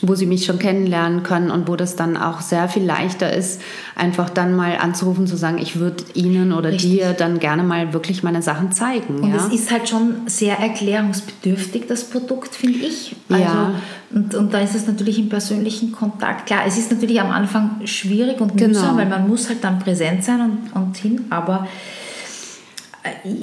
wo 0.02 0.16
sie 0.16 0.26
mich 0.26 0.44
schon 0.44 0.58
kennenlernen 0.58 1.22
können 1.22 1.50
und 1.50 1.68
wo 1.68 1.76
das 1.76 1.94
dann 1.94 2.16
auch 2.16 2.40
sehr 2.40 2.68
viel 2.68 2.82
leichter 2.82 3.32
ist, 3.32 3.60
einfach 3.94 4.28
dann 4.28 4.54
mal 4.54 4.76
anzurufen, 4.78 5.28
zu 5.28 5.36
sagen, 5.36 5.58
ich 5.58 5.76
würde 5.76 6.02
Ihnen 6.14 6.52
oder 6.52 6.70
Richtig. 6.70 6.90
dir 6.90 7.12
dann 7.12 7.38
gerne 7.38 7.62
mal 7.62 7.92
wirklich 7.92 8.24
meine 8.24 8.42
Sachen 8.42 8.72
zeigen. 8.72 9.20
Und 9.20 9.30
ja? 9.30 9.36
es 9.36 9.52
ist 9.52 9.70
halt 9.70 9.88
schon 9.88 10.26
sehr 10.26 10.58
erklärungsbedürftig, 10.58 11.84
das 11.86 12.04
Produkt, 12.04 12.54
finde 12.54 12.80
ich. 12.80 13.14
Also, 13.28 13.44
ja. 13.44 13.74
Und, 14.12 14.34
und 14.34 14.52
da 14.52 14.58
ist 14.58 14.74
es 14.74 14.86
natürlich 14.86 15.18
im 15.18 15.28
persönlichen 15.28 15.92
Kontakt. 15.92 16.46
Klar, 16.46 16.62
es 16.66 16.76
ist 16.76 16.90
natürlich 16.90 17.20
am 17.20 17.30
Anfang 17.30 17.80
schwierig 17.84 18.40
und 18.40 18.56
mühsam, 18.56 18.72
genau. 18.72 18.96
weil 18.96 19.08
man 19.08 19.28
muss 19.28 19.48
halt 19.48 19.62
dann 19.62 19.78
präsent 19.78 20.24
sein 20.24 20.40
und, 20.40 20.82
und 20.82 20.96
hin, 20.96 21.26
aber 21.30 21.68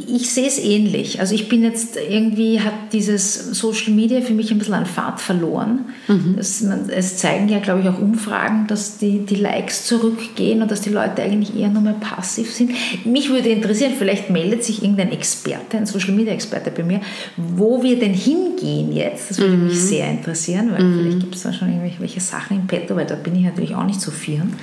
ich 0.07 0.29
sehe 0.29 0.47
es 0.47 0.57
ähnlich. 0.57 1.19
Also 1.19 1.35
ich 1.35 1.49
bin 1.49 1.63
jetzt 1.63 1.97
irgendwie, 1.97 2.61
hat 2.61 2.93
dieses 2.93 3.51
Social 3.51 3.91
Media 3.91 4.21
für 4.21 4.33
mich 4.33 4.51
ein 4.51 4.57
bisschen 4.57 4.73
an 4.73 4.85
Fahrt 4.85 5.19
verloren. 5.19 5.85
Mhm. 6.07 6.35
Das, 6.37 6.61
es 6.61 7.17
zeigen 7.17 7.49
ja, 7.49 7.59
glaube 7.59 7.81
ich, 7.81 7.89
auch 7.89 7.99
Umfragen, 7.99 8.67
dass 8.67 8.97
die, 8.99 9.25
die 9.25 9.35
Likes 9.35 9.85
zurückgehen 9.85 10.61
und 10.61 10.71
dass 10.71 10.79
die 10.79 10.91
Leute 10.91 11.21
eigentlich 11.21 11.57
eher 11.57 11.67
nur 11.67 11.81
mehr 11.81 11.93
passiv 11.99 12.53
sind. 12.53 12.71
Mich 13.03 13.29
würde 13.29 13.49
interessieren, 13.49 13.93
vielleicht 13.97 14.29
meldet 14.29 14.63
sich 14.63 14.81
irgendein 14.81 15.11
Experte, 15.11 15.77
ein 15.77 15.85
Social 15.85 16.13
Media 16.13 16.33
Experte 16.33 16.71
bei 16.71 16.83
mir, 16.83 17.01
wo 17.35 17.83
wir 17.83 17.99
denn 17.99 18.13
hingehen 18.13 18.93
jetzt. 18.93 19.29
Das 19.29 19.39
würde 19.39 19.57
mhm. 19.57 19.67
mich 19.67 19.79
sehr 19.79 20.09
interessieren, 20.09 20.71
weil 20.71 20.83
mhm. 20.83 20.99
vielleicht 20.99 21.19
gibt 21.19 21.35
es 21.35 21.43
da 21.43 21.51
schon 21.51 21.67
irgendwelche 21.67 22.21
Sachen 22.21 22.61
im 22.61 22.67
Petto, 22.67 22.95
weil 22.95 23.05
da 23.05 23.15
bin 23.15 23.35
ich 23.35 23.43
natürlich 23.43 23.75
auch 23.75 23.85
nicht 23.85 23.99
so 23.99 24.11
firm. 24.11 24.53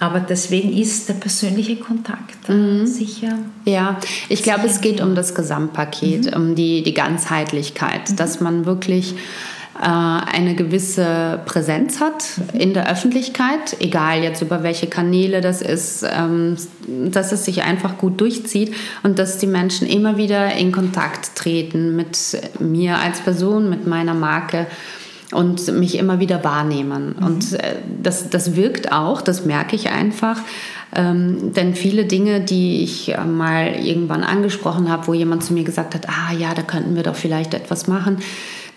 Aber 0.00 0.20
deswegen 0.20 0.72
ist 0.76 1.08
der 1.08 1.14
persönliche 1.14 1.76
Kontakt 1.76 2.48
mhm. 2.48 2.86
sicher. 2.86 3.38
Ja, 3.64 3.98
ich 4.28 4.42
glaube, 4.42 4.66
es 4.66 4.80
geht 4.80 5.00
um 5.00 5.14
das 5.14 5.34
Gesamtpaket, 5.34 6.26
mhm. 6.26 6.40
um 6.40 6.54
die, 6.54 6.82
die 6.82 6.94
Ganzheitlichkeit, 6.94 8.10
mhm. 8.10 8.16
dass 8.16 8.40
man 8.40 8.64
wirklich 8.64 9.14
äh, 9.80 9.84
eine 9.84 10.54
gewisse 10.54 11.40
Präsenz 11.46 12.00
hat 12.00 12.24
mhm. 12.36 12.60
in 12.60 12.74
der 12.74 12.90
Öffentlichkeit, 12.90 13.76
egal 13.80 14.22
jetzt 14.22 14.42
über 14.42 14.62
welche 14.62 14.86
Kanäle 14.86 15.40
das 15.40 15.62
ist, 15.62 16.04
ähm, 16.04 16.56
dass 16.86 17.32
es 17.32 17.44
sich 17.44 17.62
einfach 17.62 17.98
gut 17.98 18.20
durchzieht 18.20 18.74
und 19.02 19.18
dass 19.18 19.38
die 19.38 19.46
Menschen 19.46 19.86
immer 19.86 20.16
wieder 20.16 20.54
in 20.54 20.72
Kontakt 20.72 21.36
treten 21.36 21.96
mit 21.96 22.18
mir 22.60 22.98
als 22.98 23.20
Person, 23.20 23.68
mit 23.68 23.86
meiner 23.86 24.14
Marke 24.14 24.66
und 25.32 25.72
mich 25.78 25.98
immer 25.98 26.20
wieder 26.20 26.42
wahrnehmen. 26.44 27.16
Mhm. 27.18 27.26
Und 27.26 27.52
äh, 27.54 27.76
das, 28.02 28.30
das 28.30 28.56
wirkt 28.56 28.92
auch, 28.92 29.20
das 29.20 29.44
merke 29.44 29.76
ich 29.76 29.90
einfach. 29.90 30.40
Ähm, 30.94 31.52
denn 31.52 31.74
viele 31.74 32.06
Dinge, 32.06 32.40
die 32.40 32.82
ich 32.82 33.10
äh, 33.10 33.24
mal 33.24 33.74
irgendwann 33.84 34.24
angesprochen 34.24 34.88
habe, 34.88 35.06
wo 35.06 35.14
jemand 35.14 35.44
zu 35.44 35.52
mir 35.52 35.64
gesagt 35.64 35.94
hat, 35.94 36.08
ah 36.08 36.32
ja, 36.32 36.54
da 36.54 36.62
könnten 36.62 36.96
wir 36.96 37.02
doch 37.02 37.16
vielleicht 37.16 37.52
etwas 37.52 37.88
machen, 37.88 38.18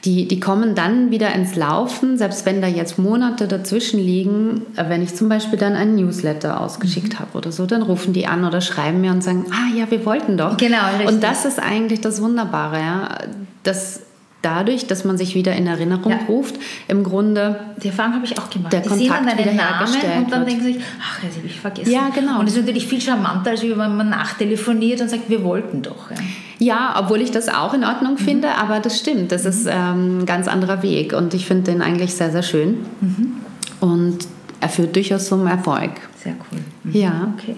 die, 0.03 0.27
die 0.27 0.39
kommen 0.39 0.73
dann 0.73 1.11
wieder 1.11 1.31
ins 1.33 1.55
Laufen, 1.55 2.17
selbst 2.17 2.45
wenn 2.45 2.59
da 2.59 2.67
jetzt 2.67 2.97
Monate 2.97 3.47
dazwischen 3.47 3.99
liegen. 3.99 4.63
Äh, 4.75 4.89
wenn 4.89 5.01
ich 5.01 5.15
zum 5.15 5.29
Beispiel 5.29 5.57
dann 5.57 5.75
einen 5.75 5.95
Newsletter 5.95 6.59
ausgeschickt 6.59 7.13
mhm. 7.13 7.19
habe 7.19 7.37
oder 7.37 7.51
so, 7.53 7.65
dann 7.65 7.81
rufen 7.81 8.11
die 8.11 8.27
an 8.27 8.43
oder 8.43 8.59
schreiben 8.59 8.99
mir 8.99 9.11
und 9.11 9.23
sagen, 9.23 9.45
ah 9.51 9.77
ja, 9.77 9.89
wir 9.89 10.05
wollten 10.05 10.37
doch. 10.37 10.57
Genau, 10.57 10.85
richtig. 10.97 11.07
Und 11.07 11.23
das 11.23 11.45
ist 11.45 11.59
eigentlich 11.59 12.01
das 12.01 12.21
Wunderbare, 12.21 12.77
ja. 12.77 13.17
Das 13.63 14.01
dadurch, 14.41 14.87
dass 14.87 15.05
man 15.05 15.17
sich 15.17 15.35
wieder 15.35 15.55
in 15.55 15.67
Erinnerung 15.67 16.11
ja. 16.11 16.19
ruft, 16.27 16.55
im 16.87 17.03
Grunde. 17.03 17.59
Die 17.81 17.87
Erfahrung 17.87 18.15
habe 18.15 18.25
ich 18.25 18.37
auch 18.39 18.49
gemacht. 18.49 18.73
Der 18.73 18.81
die 18.81 18.89
Kontakt 18.89 19.09
sehen 19.09 19.27
dann 19.27 19.37
wieder 19.37 19.51
hergestellt 19.51 20.25
und 20.25 20.31
dann 20.31 20.45
denken 20.45 20.63
sie 20.63 20.73
sich, 20.73 20.83
ach, 21.01 21.19
das 21.21 21.37
habe 21.37 21.47
ich 21.47 21.59
vergessen. 21.59 21.91
Ja, 21.91 22.09
genau. 22.09 22.39
Und 22.39 22.47
es 22.47 22.55
ist 22.55 22.61
natürlich 22.61 22.87
viel 22.87 23.01
charmanter, 23.01 23.51
als 23.51 23.61
wenn 23.61 23.77
man 23.77 24.09
nachtelefoniert 24.09 25.01
und 25.01 25.09
sagt, 25.09 25.29
wir 25.29 25.43
wollten 25.43 25.81
doch. 25.81 26.11
Ja, 26.11 26.17
ja 26.59 26.95
obwohl 26.99 27.21
ich 27.21 27.31
das 27.31 27.49
auch 27.49 27.73
in 27.73 27.83
Ordnung 27.83 28.13
mhm. 28.13 28.17
finde, 28.17 28.55
aber 28.55 28.79
das 28.79 28.97
stimmt. 28.97 29.31
Das 29.31 29.43
mhm. 29.43 29.49
ist 29.49 29.67
ähm, 29.67 30.19
ein 30.19 30.25
ganz 30.25 30.47
anderer 30.47 30.81
Weg 30.83 31.13
und 31.13 31.33
ich 31.33 31.45
finde 31.45 31.71
den 31.71 31.81
eigentlich 31.81 32.13
sehr, 32.13 32.31
sehr 32.31 32.43
schön. 32.43 32.85
Mhm. 33.01 33.33
Und 33.79 34.19
er 34.59 34.69
führt 34.69 34.95
durchaus 34.95 35.25
zum 35.25 35.47
Erfolg. 35.47 35.91
Sehr 36.23 36.35
cool. 36.51 36.59
Mhm. 36.83 36.99
Ja. 36.99 37.33
Okay. 37.37 37.55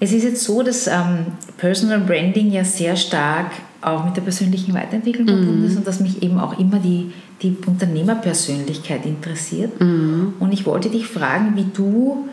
Es 0.00 0.12
ist 0.12 0.24
jetzt 0.24 0.44
so, 0.44 0.62
dass 0.62 0.86
ähm, 0.86 1.26
Personal 1.56 2.00
Branding 2.00 2.50
ja 2.50 2.64
sehr 2.64 2.96
stark 2.96 3.46
auch 3.86 4.04
mit 4.04 4.16
der 4.16 4.22
persönlichen 4.22 4.74
Weiterentwicklung 4.74 5.26
verbunden 5.26 5.60
mhm. 5.60 5.66
ist 5.66 5.76
und 5.76 5.86
dass 5.86 6.00
mich 6.00 6.22
eben 6.22 6.38
auch 6.38 6.58
immer 6.58 6.78
die, 6.78 7.12
die 7.42 7.56
Unternehmerpersönlichkeit 7.66 9.04
interessiert. 9.04 9.80
Mhm. 9.80 10.34
Und 10.40 10.52
ich 10.52 10.66
wollte 10.66 10.90
dich 10.90 11.06
fragen, 11.06 11.56
wie 11.56 11.66
du, 11.74 12.28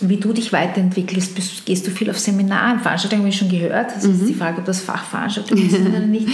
wie 0.00 0.16
du 0.16 0.32
dich 0.32 0.52
weiterentwickelst. 0.52 1.34
Bist, 1.34 1.66
gehst 1.66 1.86
du 1.86 1.90
viel 1.90 2.10
auf 2.10 2.18
Seminaren, 2.18 2.80
Veranstaltungen, 2.80 3.22
habe 3.22 3.30
ich 3.30 3.38
schon 3.38 3.48
gehört. 3.48 3.94
Das 3.94 4.04
ist 4.04 4.22
mhm. 4.22 4.26
die 4.26 4.34
Frage, 4.34 4.58
ob 4.58 4.64
das 4.64 4.80
Fachveranstaltungen 4.80 5.68
sind 5.68 5.88
oder 5.88 6.00
nicht, 6.06 6.28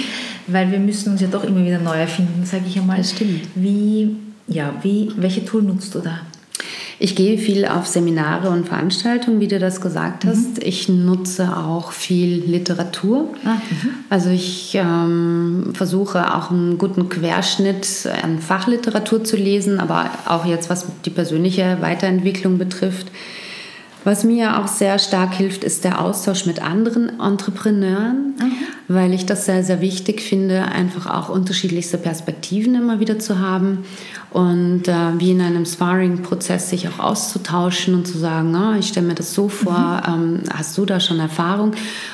weil 0.47 0.71
wir 0.71 0.79
müssen 0.79 1.13
uns 1.13 1.21
ja 1.21 1.29
doch 1.29 1.45
immer 1.45 1.65
wieder 1.65 1.79
neu 1.79 1.97
erfinden, 1.97 2.45
sage 2.45 2.65
ich 2.69 2.79
einmal. 2.79 2.99
Das 2.99 3.11
stimmt. 3.11 3.43
Wie, 3.55 4.17
ja, 4.47 4.75
wie, 4.83 5.11
welche 5.17 5.45
Tool 5.45 5.63
nutzt 5.63 5.95
du 5.95 6.01
da? 6.01 6.21
Ich 6.99 7.17
gehe 7.17 7.39
viel 7.39 7.67
auf 7.67 7.87
Seminare 7.87 8.51
und 8.51 8.69
Veranstaltungen, 8.69 9.41
wie 9.41 9.49
du 9.49 9.59
das 9.59 9.81
gesagt 9.81 10.25
mhm. 10.25 10.29
hast. 10.29 10.57
Mhm. 10.57 10.63
Ich 10.63 10.89
nutze 10.89 11.57
auch 11.57 11.93
viel 11.93 12.45
Literatur. 12.45 13.29
Ah, 13.45 13.55
mhm. 13.55 13.91
also 14.11 14.31
ich 14.31 14.75
ähm, 14.75 15.73
versuche 15.75 16.35
auch 16.35 16.51
einen 16.51 16.79
guten 16.79 17.09
Querschnitt 17.09 18.09
an 18.23 18.39
Fachliteratur 18.39 19.25
zu 19.25 19.37
lesen, 19.37 19.81
aber 19.81 20.11
auch 20.27 20.45
jetzt, 20.45 20.71
was 20.71 20.87
die 21.05 21.11
persönliche 21.11 21.79
Weiterentwicklung 21.81 22.59
betrifft. 22.59 23.11
Was 24.05 24.23
mir 24.23 24.61
auch 24.61 24.69
sehr 24.69 24.99
stark 24.99 25.35
hilft, 25.35 25.65
ist 25.65 25.83
der 25.85 26.01
Austausch 26.01 26.45
mit 26.45 26.63
anderen 26.63 27.21
Entrepreneuren, 27.21 28.35
mhm. 28.39 28.53
Weil 28.89 29.15
ich 29.15 29.25
das 29.25 29.47
sehr, 29.47 29.65
sehr 29.65 29.81
wichtig 29.81 30.21
finde, 30.21 30.67
einfach 30.67 31.07
auch 31.07 31.29
unterschiedlichste 31.29 31.97
Perspektiven 31.97 32.75
immer 32.75 33.01
wieder 33.01 33.19
zu 33.19 33.39
haben 33.39 33.85
und 34.31 34.89
äh, 34.89 35.19
wie 35.19 35.31
in 35.31 35.41
einem 35.41 35.65
Sparring-Prozess 35.65 36.71
sich 36.71 36.89
auch 36.89 36.99
auszutauschen 36.99 37.95
und 37.95 38.07
zu 38.07 38.19
sagen, 38.19 38.55
oh, 38.55 38.79
ich 38.79 38.89
stelle 38.89 39.07
mir 39.07 39.15
das 39.15 39.33
so 39.33 39.49
vor, 39.49 40.03
mhm. 40.07 40.15
ähm, 40.15 40.41
hast 40.53 40.77
du 40.77 40.85
da 40.85 41.01
schon 41.01 41.19
Erfahrung? 41.19 41.73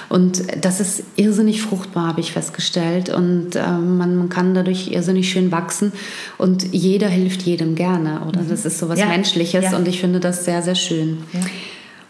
Und 0.09 0.43
das 0.61 0.81
ist 0.81 1.03
irrsinnig 1.17 1.63
fruchtbar, 1.63 2.09
habe 2.09 2.21
ich 2.21 2.33
festgestellt 2.33 3.09
und 3.09 3.57
äh, 3.57 3.67
man, 3.73 4.17
man 4.17 4.29
kann 4.29 4.55
dadurch 4.55 4.93
irrsinnig 4.93 5.31
schön 5.31 5.51
wachsen 5.51 5.93
und 6.39 6.73
jeder 6.73 7.09
hilft 7.09 7.43
jedem 7.43 7.75
gerne, 7.75 8.21
oder? 8.29 8.43
Mhm. 8.43 8.49
Das 8.49 8.65
ist 8.65 8.79
so 8.79 8.89
was 8.89 9.01
ja. 9.01 9.07
Menschliches 9.07 9.65
ja. 9.73 9.77
und 9.77 9.89
ich 9.89 10.01
finde 10.01 10.21
das 10.21 10.45
sehr, 10.45 10.63
sehr 10.63 10.77
schön. 10.77 11.19
Ja. 11.33 11.41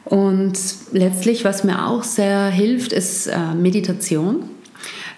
Und 0.05 0.59
letztlich, 0.91 1.45
was 1.45 1.63
mir 1.63 1.87
auch 1.87 2.03
sehr 2.03 2.47
hilft, 2.47 2.93
ist 2.93 3.29
äh, 3.29 3.55
Meditation. 3.55 4.50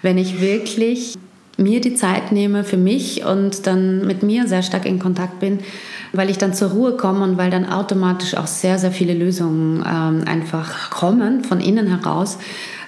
Wenn 0.03 0.19
ich 0.19 0.39
wirklich 0.39 1.15
mir 1.57 1.81
die 1.81 1.95
Zeit 1.95 2.31
nehme 2.31 2.63
für 2.63 2.77
mich 2.77 3.25
und 3.25 3.65
dann 3.67 4.05
mit 4.05 4.21
mir 4.21 4.47
sehr 4.47 4.63
stark 4.63 4.85
in 4.85 4.99
Kontakt 4.99 5.39
bin, 5.39 5.59
weil 6.11 6.29
ich 6.29 6.37
dann 6.37 6.53
zur 6.53 6.71
Ruhe 6.71 6.95
komme 6.97 7.23
und 7.23 7.37
weil 7.37 7.49
dann 7.49 7.67
automatisch 7.67 8.35
auch 8.35 8.47
sehr, 8.47 8.77
sehr 8.77 8.91
viele 8.91 9.13
Lösungen 9.13 9.77
ähm, 9.79 10.23
einfach 10.27 10.91
kommen 10.91 11.43
von 11.43 11.59
innen 11.59 11.87
heraus, 11.87 12.37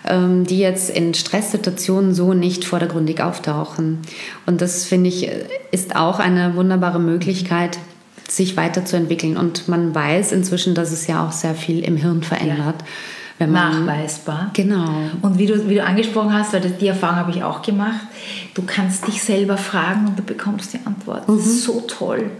ähm, 0.07 0.45
die 0.45 0.59
jetzt 0.59 0.89
in 0.89 1.13
Stresssituationen 1.13 2.13
so 2.13 2.33
nicht 2.33 2.65
vordergründig 2.65 3.21
auftauchen. 3.21 3.99
Und 4.45 4.61
das 4.61 4.85
finde 4.85 5.09
ich 5.09 5.29
ist 5.71 5.95
auch 5.95 6.19
eine 6.19 6.55
wunderbare 6.55 6.99
Möglichkeit, 6.99 7.79
sich 8.27 8.57
weiterzuentwickeln. 8.57 9.37
Und 9.37 9.67
man 9.67 9.93
weiß 9.95 10.31
inzwischen, 10.31 10.75
dass 10.75 10.91
es 10.91 11.07
ja 11.07 11.25
auch 11.25 11.31
sehr 11.31 11.55
viel 11.55 11.83
im 11.83 11.97
Hirn 11.97 12.23
verändert. 12.23 12.75
Ja. 12.81 12.87
Wenn 13.37 13.51
man, 13.51 13.85
Nachweisbar. 13.85 14.51
Genau. 14.53 14.87
Und 15.21 15.37
wie 15.37 15.45
du, 15.45 15.67
wie 15.67 15.75
du 15.75 15.83
angesprochen 15.83 16.33
hast, 16.33 16.53
weil 16.53 16.61
die 16.61 16.87
Erfahrung 16.87 17.17
habe 17.17 17.31
ich 17.31 17.43
auch 17.43 17.61
gemacht, 17.61 18.07
du 18.53 18.61
kannst 18.65 19.07
dich 19.07 19.21
selber 19.21 19.57
fragen 19.57 20.07
und 20.07 20.19
du 20.19 20.23
bekommst 20.23 20.73
die 20.73 20.79
Antwort. 20.85 21.23
Das 21.27 21.37
ist 21.37 21.67
mhm. 21.67 21.73
so 21.73 21.81
toll. 21.81 22.31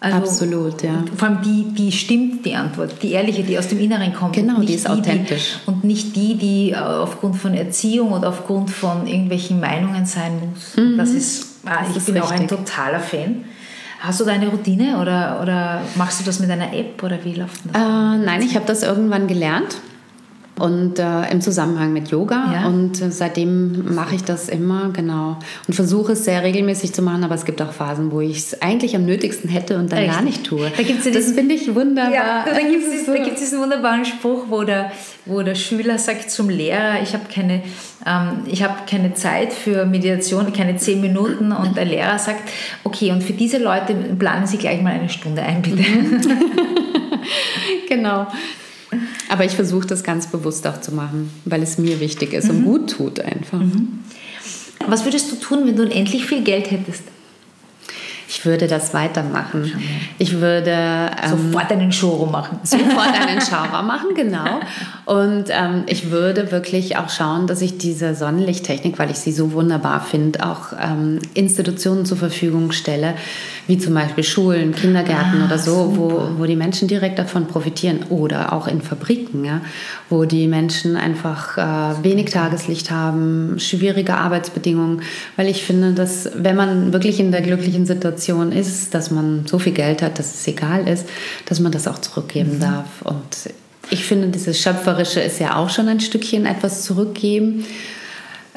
Also, 0.00 0.18
Absolut, 0.18 0.82
ja. 0.82 1.02
Vor 1.16 1.28
allem 1.28 1.40
die, 1.40 1.72
die 1.72 1.90
stimmt, 1.90 2.44
die 2.44 2.54
Antwort, 2.54 3.02
die 3.02 3.12
ehrliche, 3.12 3.42
die 3.42 3.58
aus 3.58 3.68
dem 3.68 3.80
Inneren 3.80 4.12
kommt. 4.12 4.34
Genau, 4.34 4.60
die 4.60 4.74
ist 4.74 4.88
authentisch. 4.88 5.60
Die, 5.64 5.70
und 5.70 5.82
nicht 5.82 6.14
die, 6.14 6.34
die 6.36 6.72
äh, 6.72 6.76
aufgrund 6.76 7.36
von 7.36 7.54
Erziehung 7.54 8.12
oder 8.12 8.28
aufgrund 8.28 8.70
von 8.70 9.06
irgendwelchen 9.06 9.60
Meinungen 9.60 10.04
sein 10.04 10.32
muss. 10.40 10.76
Mhm. 10.76 10.98
Das 10.98 11.08
ist, 11.08 11.60
ah, 11.64 11.78
das 11.78 11.90
ich 11.92 11.96
ist 11.96 12.06
bin 12.06 12.16
richtig. 12.16 12.30
auch 12.30 12.38
ein 12.38 12.48
totaler 12.48 13.00
Fan. 13.00 13.44
Hast 14.00 14.20
du 14.20 14.26
da 14.26 14.32
eine 14.32 14.48
Routine 14.48 15.00
oder, 15.00 15.40
oder 15.40 15.80
machst 15.94 16.20
du 16.20 16.24
das 16.24 16.38
mit 16.38 16.50
einer 16.50 16.74
App 16.74 17.02
oder 17.02 17.24
wie 17.24 17.32
läuft 17.32 17.62
das? 17.64 17.74
Äh, 17.74 18.18
nein, 18.18 18.42
ich 18.42 18.54
habe 18.54 18.66
das 18.66 18.82
irgendwann 18.82 19.26
gelernt 19.26 19.76
und 20.56 21.00
äh, 21.00 21.30
im 21.32 21.40
Zusammenhang 21.40 21.92
mit 21.92 22.08
Yoga. 22.08 22.52
Ja. 22.52 22.66
Und 22.68 23.02
äh, 23.02 23.10
seitdem 23.10 23.94
mache 23.94 24.14
ich 24.14 24.22
das 24.22 24.48
immer, 24.48 24.90
genau. 24.92 25.36
Und 25.66 25.74
versuche 25.74 26.12
es 26.12 26.24
sehr 26.24 26.44
regelmäßig 26.44 26.92
zu 26.92 27.02
machen, 27.02 27.24
aber 27.24 27.34
es 27.34 27.44
gibt 27.44 27.60
auch 27.60 27.72
Phasen, 27.72 28.12
wo 28.12 28.20
ich 28.20 28.38
es 28.38 28.62
eigentlich 28.62 28.94
am 28.94 29.04
nötigsten 29.04 29.50
hätte 29.50 29.78
und 29.78 29.90
dann 29.90 30.00
Echt? 30.00 30.12
gar 30.12 30.22
nicht 30.22 30.44
tue. 30.44 30.70
Da 30.76 30.82
gibt's 30.82 31.06
ja 31.06 31.10
das 31.10 31.32
finde 31.32 31.56
ich 31.56 31.74
wunderbar. 31.74 32.12
Ja, 32.12 32.44
da 32.44 32.60
gibt 32.60 32.84
es 32.86 33.06
so. 33.06 33.14
diesen 33.14 33.60
wunderbaren 33.60 34.04
Spruch, 34.04 34.44
wo 34.48 34.62
der, 34.62 34.92
wo 35.26 35.42
der 35.42 35.56
Schüler 35.56 35.98
sagt 35.98 36.30
zum 36.30 36.48
Lehrer, 36.48 37.02
ich 37.02 37.14
habe 37.14 37.24
keine, 37.32 37.62
ähm, 38.06 38.62
hab 38.62 38.86
keine 38.86 39.14
Zeit 39.14 39.52
für 39.52 39.86
Meditation, 39.86 40.52
keine 40.52 40.76
zehn 40.76 41.00
Minuten. 41.00 41.50
Und 41.50 41.76
der 41.76 41.84
Lehrer 41.84 42.18
sagt, 42.18 42.48
okay, 42.84 43.10
und 43.10 43.24
für 43.24 43.32
diese 43.32 43.58
Leute 43.58 43.94
planen 43.94 44.46
Sie 44.46 44.58
gleich 44.58 44.80
mal 44.80 44.92
eine 44.92 45.08
Stunde 45.08 45.42
ein, 45.42 45.62
bitte. 45.62 45.82
genau. 47.88 48.28
Aber 49.28 49.44
ich 49.44 49.52
versuche 49.52 49.86
das 49.86 50.02
ganz 50.02 50.26
bewusst 50.26 50.66
auch 50.66 50.80
zu 50.80 50.92
machen, 50.92 51.30
weil 51.44 51.62
es 51.62 51.78
mir 51.78 52.00
wichtig 52.00 52.32
ist 52.32 52.50
mhm. 52.50 52.58
und 52.58 52.64
gut 52.64 52.90
tut 52.90 53.20
einfach. 53.20 53.60
Mhm. 53.60 54.00
Was 54.86 55.04
würdest 55.04 55.30
du 55.32 55.36
tun, 55.36 55.66
wenn 55.66 55.76
du 55.76 55.82
unendlich 55.82 56.26
viel 56.26 56.42
Geld 56.42 56.70
hättest? 56.70 57.02
Ich 58.28 58.46
würde 58.46 58.66
das 58.66 58.94
weitermachen. 58.94 59.72
Ich 60.18 60.40
würde 60.40 60.70
ähm, 60.70 61.30
sofort 61.30 61.70
einen 61.70 61.92
Showroom 61.92 62.30
machen. 62.30 62.58
Sofort 62.64 63.12
einen 63.14 63.40
Showroom 63.40 63.86
machen, 63.86 64.14
genau. 64.14 64.60
Und 65.04 65.44
ähm, 65.50 65.82
ich 65.86 66.10
würde 66.10 66.50
wirklich 66.50 66.96
auch 66.96 67.10
schauen, 67.10 67.46
dass 67.46 67.60
ich 67.60 67.76
diese 67.76 68.14
Sonnenlichttechnik, 68.14 68.98
weil 68.98 69.10
ich 69.10 69.18
sie 69.18 69.32
so 69.32 69.52
wunderbar 69.52 70.00
finde, 70.00 70.46
auch 70.46 70.72
ähm, 70.80 71.18
Institutionen 71.34 72.06
zur 72.06 72.16
Verfügung 72.16 72.72
stelle, 72.72 73.14
wie 73.66 73.78
zum 73.78 73.94
Beispiel 73.94 74.24
Schulen, 74.24 74.74
Kindergärten 74.74 75.42
ah, 75.42 75.46
oder 75.46 75.58
so, 75.58 75.92
wo, 75.96 76.28
wo 76.38 76.44
die 76.46 76.56
Menschen 76.56 76.88
direkt 76.88 77.18
davon 77.18 77.46
profitieren. 77.46 78.04
Oder 78.08 78.52
auch 78.52 78.66
in 78.66 78.80
Fabriken, 78.80 79.44
ja, 79.44 79.60
wo 80.08 80.24
die 80.24 80.46
Menschen 80.46 80.96
einfach 80.96 81.58
äh, 81.58 82.02
wenig 82.02 82.30
Tageslicht 82.30 82.90
haben, 82.90 83.56
schwierige 83.58 84.14
Arbeitsbedingungen. 84.14 85.02
Weil 85.36 85.48
ich 85.48 85.64
finde, 85.64 85.92
dass 85.92 86.30
wenn 86.34 86.56
man 86.56 86.92
wirklich 86.92 87.20
in 87.20 87.30
der 87.30 87.42
glücklichen 87.42 87.84
Situation 87.84 88.13
ist, 88.52 88.94
dass 88.94 89.10
man 89.10 89.46
so 89.46 89.58
viel 89.58 89.72
Geld 89.72 90.02
hat, 90.02 90.18
dass 90.18 90.34
es 90.34 90.46
egal 90.46 90.88
ist, 90.88 91.06
dass 91.46 91.60
man 91.60 91.72
das 91.72 91.88
auch 91.88 91.98
zurückgeben 91.98 92.56
mhm. 92.56 92.60
darf. 92.60 93.02
Und 93.02 93.52
ich 93.90 94.04
finde, 94.04 94.28
dieses 94.28 94.60
Schöpferische 94.60 95.20
ist 95.20 95.40
ja 95.40 95.56
auch 95.56 95.70
schon 95.70 95.88
ein 95.88 96.00
Stückchen 96.00 96.46
etwas 96.46 96.82
zurückgeben 96.82 97.64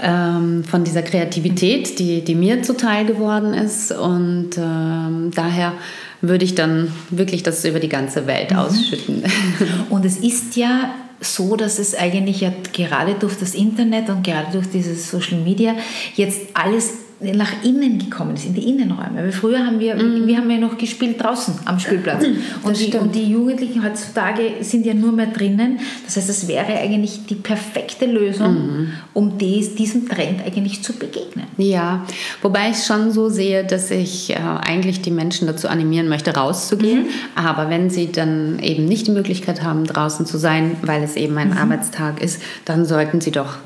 ähm, 0.02 0.64
von 0.64 0.84
dieser 0.84 1.02
Kreativität, 1.02 2.00
die, 2.00 2.24
die 2.24 2.36
mir 2.36 2.64
zuteil 2.64 3.06
geworden 3.06 3.54
ist. 3.54 3.92
Und 3.92 4.52
ähm, 4.58 5.32
daher 5.34 5.74
würde 6.22 6.46
ich 6.46 6.56
dann 6.56 6.92
wirklich 7.10 7.44
das 7.44 7.66
über 7.66 7.80
die 7.80 7.90
ganze 7.90 8.28
Welt 8.28 8.52
mhm. 8.52 8.58
ausschütten. 8.58 9.24
Und 9.90 10.06
es 10.06 10.18
ist 10.18 10.56
ja 10.56 10.94
so, 11.20 11.56
dass 11.56 11.80
es 11.80 11.96
eigentlich 11.96 12.42
ja 12.42 12.54
gerade 12.74 13.16
durch 13.16 13.36
das 13.38 13.56
Internet 13.56 14.08
und 14.10 14.24
gerade 14.24 14.52
durch 14.52 14.70
dieses 14.70 15.10
Social 15.10 15.40
Media 15.40 15.74
jetzt 16.16 16.42
alles 16.54 16.94
nach 17.20 17.64
innen 17.64 17.98
gekommen 17.98 18.36
ist, 18.36 18.46
in 18.46 18.54
die 18.54 18.70
Innenräume. 18.70 19.24
Weil 19.24 19.32
früher 19.32 19.66
haben 19.66 19.80
wir, 19.80 19.96
mm. 19.96 20.28
wir 20.28 20.38
haben 20.38 20.50
ja 20.52 20.58
noch 20.58 20.78
gespielt 20.78 21.22
draußen 21.22 21.56
am 21.66 21.80
Spielplatz. 21.80 22.24
Und 22.64 22.80
die, 22.80 22.96
und 22.96 23.16
die, 23.16 23.32
Jugendlichen 23.32 23.84
heutzutage 23.84 24.54
sind 24.62 24.86
ja 24.86 24.94
nur 24.94 25.12
mehr 25.12 25.28
drinnen. 25.28 25.80
Das 26.06 26.16
heißt, 26.16 26.30
es 26.30 26.48
wäre 26.48 26.74
eigentlich 26.78 27.26
die 27.26 27.36
perfekte 27.36 28.06
Lösung, 28.06 28.54
mm. 28.54 28.92
um 29.14 29.38
dies, 29.38 29.74
diesem 29.74 30.08
Trend 30.08 30.46
eigentlich 30.46 30.84
zu 30.84 30.94
begegnen. 30.94 31.46
Ja, 31.58 32.06
wobei 32.42 32.70
ich 32.70 32.84
schon 32.84 33.12
so 33.12 33.30
sehe, 33.30 33.64
dass 33.64 33.90
ich 33.90 34.30
äh, 34.30 34.36
eigentlich 34.36 35.02
die 35.02 35.12
Menschen 35.12 35.48
dazu 35.48 35.68
animieren 35.68 36.10
möchte, 36.10 36.36
rauszugehen. 36.36 37.04
Mhm. 37.04 37.08
Aber 37.36 37.70
wenn 37.70 37.90
sie 37.90 38.12
dann 38.12 38.60
eben 38.60 38.86
nicht 38.86 39.08
die 39.08 39.12
Möglichkeit 39.12 39.64
haben, 39.64 39.86
draußen 39.86 40.26
zu 40.26 40.38
sein, 40.38 40.78
weil 40.84 41.02
es 41.04 41.16
eben 41.16 41.38
ein 41.38 41.52
mhm. 41.52 41.58
Arbeitstag 41.58 42.22
ist, 42.22 42.42
dann 42.66 42.86
sollten 42.86 43.22
sie 43.22 43.32
doch 43.32 43.58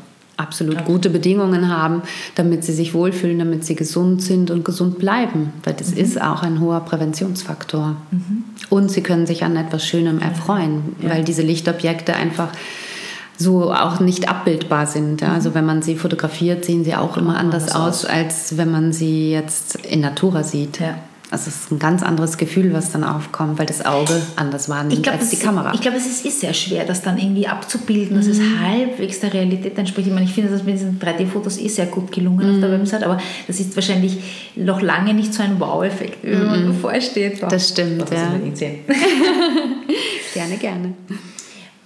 absolut 0.42 0.76
ja. 0.76 0.82
gute 0.82 1.10
Bedingungen 1.10 1.70
haben, 1.70 2.02
damit 2.36 2.64
sie 2.64 2.74
sich 2.74 2.94
wohlfühlen, 2.94 3.40
damit 3.40 3.64
sie 3.66 3.76
gesund 3.76 4.22
sind 4.22 4.52
und 4.52 4.66
gesund 4.66 5.00
bleiben. 5.00 5.54
Weil 5.64 5.74
das 5.74 5.92
mhm. 5.92 5.98
ist 5.98 6.22
auch 6.22 6.44
ein 6.44 6.60
hoher 6.60 6.82
Präventionsfaktor. 6.82 7.96
Mhm. 8.12 8.44
Und 8.70 8.92
sie 8.92 9.02
können 9.02 9.28
sich 9.28 9.44
an 9.44 9.56
etwas 9.56 9.86
Schönem 9.86 10.20
erfreuen, 10.20 10.96
ja. 11.02 11.12
weil 11.12 11.24
diese 11.24 11.42
Lichtobjekte 11.42 12.16
einfach 12.16 12.50
so 13.38 13.74
auch 13.74 14.00
nicht 14.00 14.30
abbildbar 14.30 14.86
sind. 14.86 15.24
Also 15.24 15.50
mhm. 15.50 15.54
wenn 15.56 15.66
man 15.66 15.82
sie 15.82 15.96
fotografiert, 15.96 16.66
sehen 16.66 16.84
sie 16.84 16.96
auch 16.96 17.18
immer 17.18 17.38
anders 17.38 17.74
aus, 17.74 18.06
als 18.06 18.58
wenn 18.58 18.72
man 18.72 18.94
sie 18.94 19.32
jetzt 19.32 19.76
in 19.78 20.02
Natura 20.02 20.44
sieht. 20.44 20.80
Ja. 20.80 20.96
Also 21.32 21.48
es 21.48 21.62
ist 21.62 21.72
ein 21.72 21.80
ganz 21.80 22.04
anderes 22.04 22.38
Gefühl, 22.38 22.74
was 22.74 22.91
dann 22.91 23.06
aufkommt, 23.06 23.58
weil 23.58 23.65
das 23.65 23.86
Auge 23.86 24.22
anders 24.36 24.67
wahrnimmt 24.67 25.02
glaub, 25.02 25.15
als 25.15 25.30
die 25.30 25.38
Kamera. 25.38 25.74
Ich 25.74 25.80
glaube, 25.80 25.96
es 25.96 26.06
ist, 26.06 26.26
ist, 26.26 26.41
sehr 26.41 26.54
schwer, 26.54 26.84
das 26.84 27.02
dann 27.02 27.17
irgendwie 27.17 27.48
abzubilden, 27.48 28.17
dass 28.17 28.26
mhm. 28.26 28.32
es 28.32 28.41
halbwegs 28.60 29.22
der 29.22 29.34
Realität 29.34 29.78
entspricht. 29.78 30.10
Ich 30.10 30.13
meine, 30.13 30.26
ich 30.26 30.34
finde 30.34 30.52
das 30.52 30.63
mit 30.63 30.76
diesen 30.76 31.00
3D-Fotos 31.00 31.58
eh 31.58 31.70
sehr 31.70 31.86
gut 31.86 32.12
gelungen 32.12 32.46
mhm. 32.46 32.56
auf 32.56 32.60
der 32.60 32.70
mhm. 32.70 32.82
Website, 32.82 33.04
aber 33.04 33.17
das 33.48 33.62
ist 33.62 33.74
wahrscheinlich 33.76 34.17
noch 34.58 34.82
lange 34.82 35.13
nicht 35.13 35.34
so 35.34 35.41
ein 35.41 35.58
Wow-Effekt, 35.58 36.17
wie 36.22 36.36
man 36.36 36.67
mhm. 36.67 36.76
vorsteht. 36.76 37.41
Das 37.41 37.70
stimmt, 37.70 38.02
das 38.02 38.12
ja. 38.12 38.28
gerne, 40.34 40.58
gerne. 40.58 40.94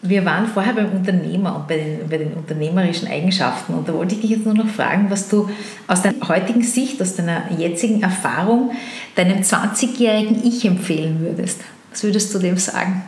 Wir 0.08 0.26
waren 0.26 0.48
vorher 0.48 0.74
beim 0.74 0.92
Unternehmer 0.92 1.56
und 1.56 1.68
bei 1.68 1.78
den, 1.78 2.10
bei 2.10 2.18
den 2.18 2.34
unternehmerischen 2.34 3.08
Eigenschaften. 3.08 3.74
Und 3.74 3.88
da 3.88 3.94
wollte 3.94 4.16
ich 4.16 4.22
dich 4.22 4.32
jetzt 4.32 4.46
nur 4.46 4.54
noch 4.54 4.68
fragen, 4.68 5.10
was 5.10 5.30
du 5.30 5.50
aus 5.88 6.02
deiner 6.02 6.28
heutigen 6.28 6.64
Sicht, 6.64 7.02
aus 7.02 7.16
deiner 7.16 7.52
jetzigen 7.58 8.04
Erfahrung 8.04 8.72
deinem 9.16 9.42
20-jährigen 9.42 10.46
Ich 10.46 10.66
empfehlen 10.66 11.20
würdest. 11.20 11.62
Was 11.92 12.04
würdest 12.04 12.34
du 12.34 12.40
dem 12.40 12.58
sagen? 12.58 13.04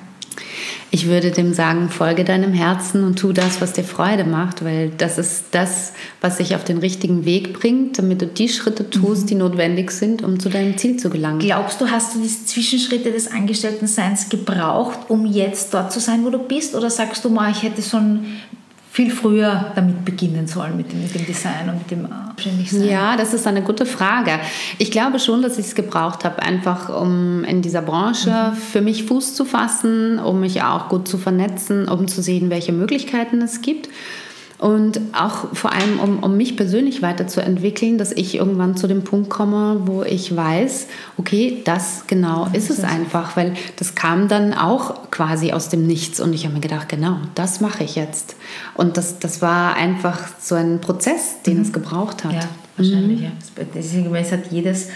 Ich 0.90 1.08
würde 1.08 1.32
dem 1.32 1.54
sagen, 1.54 1.90
folge 1.90 2.24
deinem 2.24 2.54
Herzen 2.54 3.04
und 3.04 3.20
tu 3.20 3.34
das, 3.34 3.60
was 3.60 3.74
dir 3.74 3.84
Freude 3.84 4.24
macht, 4.24 4.64
weil 4.64 4.90
das 4.98 5.18
ist 5.18 5.46
das, 5.52 5.92
was 6.22 6.38
dich 6.38 6.56
auf 6.56 6.64
den 6.64 6.78
richtigen 6.78 7.26
Weg 7.26 7.60
bringt, 7.60 8.00
damit 8.00 8.22
du 8.22 8.26
die 8.26 8.48
Schritte 8.48 8.90
tust, 8.90 9.24
mhm. 9.24 9.28
die 9.28 9.36
notwendig 9.36 9.92
sind, 9.92 10.24
um 10.24 10.40
zu 10.40 10.50
deinem 10.50 10.78
Ziel 10.78 10.98
zu 10.98 11.10
gelangen. 11.10 11.40
Glaubst 11.40 11.82
du, 11.82 11.88
hast 11.90 12.16
du 12.16 12.22
diese 12.22 12.46
Zwischenschritte 12.46 13.12
des 13.12 13.30
Angestelltenseins 13.30 14.30
gebraucht, 14.30 15.00
um 15.10 15.26
jetzt 15.26 15.74
dort 15.74 15.92
zu 15.92 16.00
sein, 16.00 16.24
wo 16.24 16.30
du 16.30 16.40
bist? 16.40 16.74
Oder 16.74 16.90
sagst 16.90 17.26
du 17.26 17.30
mal, 17.30 17.52
ich 17.52 17.64
hätte 17.64 17.82
schon 17.82 18.26
viel 18.98 19.12
früher 19.12 19.74
damit 19.76 20.04
beginnen 20.06 20.48
sollen, 20.48 20.76
mit 20.76 20.92
dem, 20.92 21.04
mit 21.04 21.14
dem 21.14 21.24
Design 21.24 21.70
und 21.70 21.78
mit 21.78 21.92
dem 21.92 22.08
Selbstständigsein? 22.38 22.90
Ja, 22.90 23.16
das 23.16 23.32
ist 23.34 23.46
eine 23.46 23.62
gute 23.62 23.86
Frage. 23.86 24.40
Ich 24.80 24.90
glaube 24.90 25.20
schon, 25.20 25.44
dass 25.44 25.60
ich 25.60 25.68
es 25.68 25.76
gebraucht 25.76 26.26
habe, 26.26 26.42
einfach 26.42 26.90
um 26.90 27.44
in 27.44 27.62
dieser 27.62 27.84
Branche 27.84 28.32
mhm. 28.32 28.56
für 28.56 28.82
mich 28.82 29.04
Fuß 29.04 29.36
zu 29.36 29.46
fassen, 29.46 30.18
um 30.18 30.40
mich 30.40 30.64
auch 30.64 30.90
gut 30.90 31.08
zu 31.08 31.20
vernetzen, 31.20 31.88
um 31.88 32.08
zu 32.08 32.24
sehen, 32.24 32.50
welche 32.50 32.72
Möglichkeiten 32.72 33.40
es 33.44 33.62
gibt. 33.62 33.88
Und 34.60 35.00
auch 35.14 35.54
vor 35.54 35.72
allem, 35.72 36.00
um, 36.00 36.24
um 36.24 36.36
mich 36.36 36.58
persönlich 36.58 37.04
weiterzuentwickeln, 37.04 38.00
dass 38.00 38.12
ich 38.12 38.36
irgendwann 38.36 38.76
zu 38.76 38.88
dem 38.88 39.04
Punkt 39.04 39.30
komme, 39.30 39.82
wo 39.86 40.02
ich 40.02 40.36
weiß, 40.36 40.88
okay, 41.18 41.62
das 41.64 42.06
genau 42.08 42.48
ist 42.54 42.72
es 42.72 42.84
einfach, 42.84 43.38
weil 43.38 43.54
das 43.76 43.94
kam 43.94 44.28
dann 44.28 44.56
auch 44.56 45.12
quasi 45.12 45.52
aus 45.52 45.70
dem 45.70 45.86
Nichts 45.86 46.20
und 46.20 46.34
ich 46.34 46.46
habe 46.46 46.56
mir 46.56 46.62
gedacht, 46.62 46.90
genau, 46.90 47.18
das 47.36 47.62
mache 47.62 47.84
ich 47.84 47.96
jetzt. 47.96 48.36
Und 48.74 48.98
das, 48.98 49.20
das 49.20 49.44
war 49.44 49.76
einfach 49.76 50.28
so 50.40 50.56
ein 50.56 50.82
Prozess, 50.82 51.44
den 51.46 51.58
mhm. 51.58 51.62
es 51.62 51.74
gebraucht 51.74 52.24
hat. 52.24 52.34
Ja, 52.34 52.50
wahrscheinlich. 52.78 53.20
Mhm. 53.20 53.26
Ja. 53.26 53.64
Deswegen, 53.76 54.16
es 54.16 54.32
hat 54.32 54.52
jedes 54.52 54.88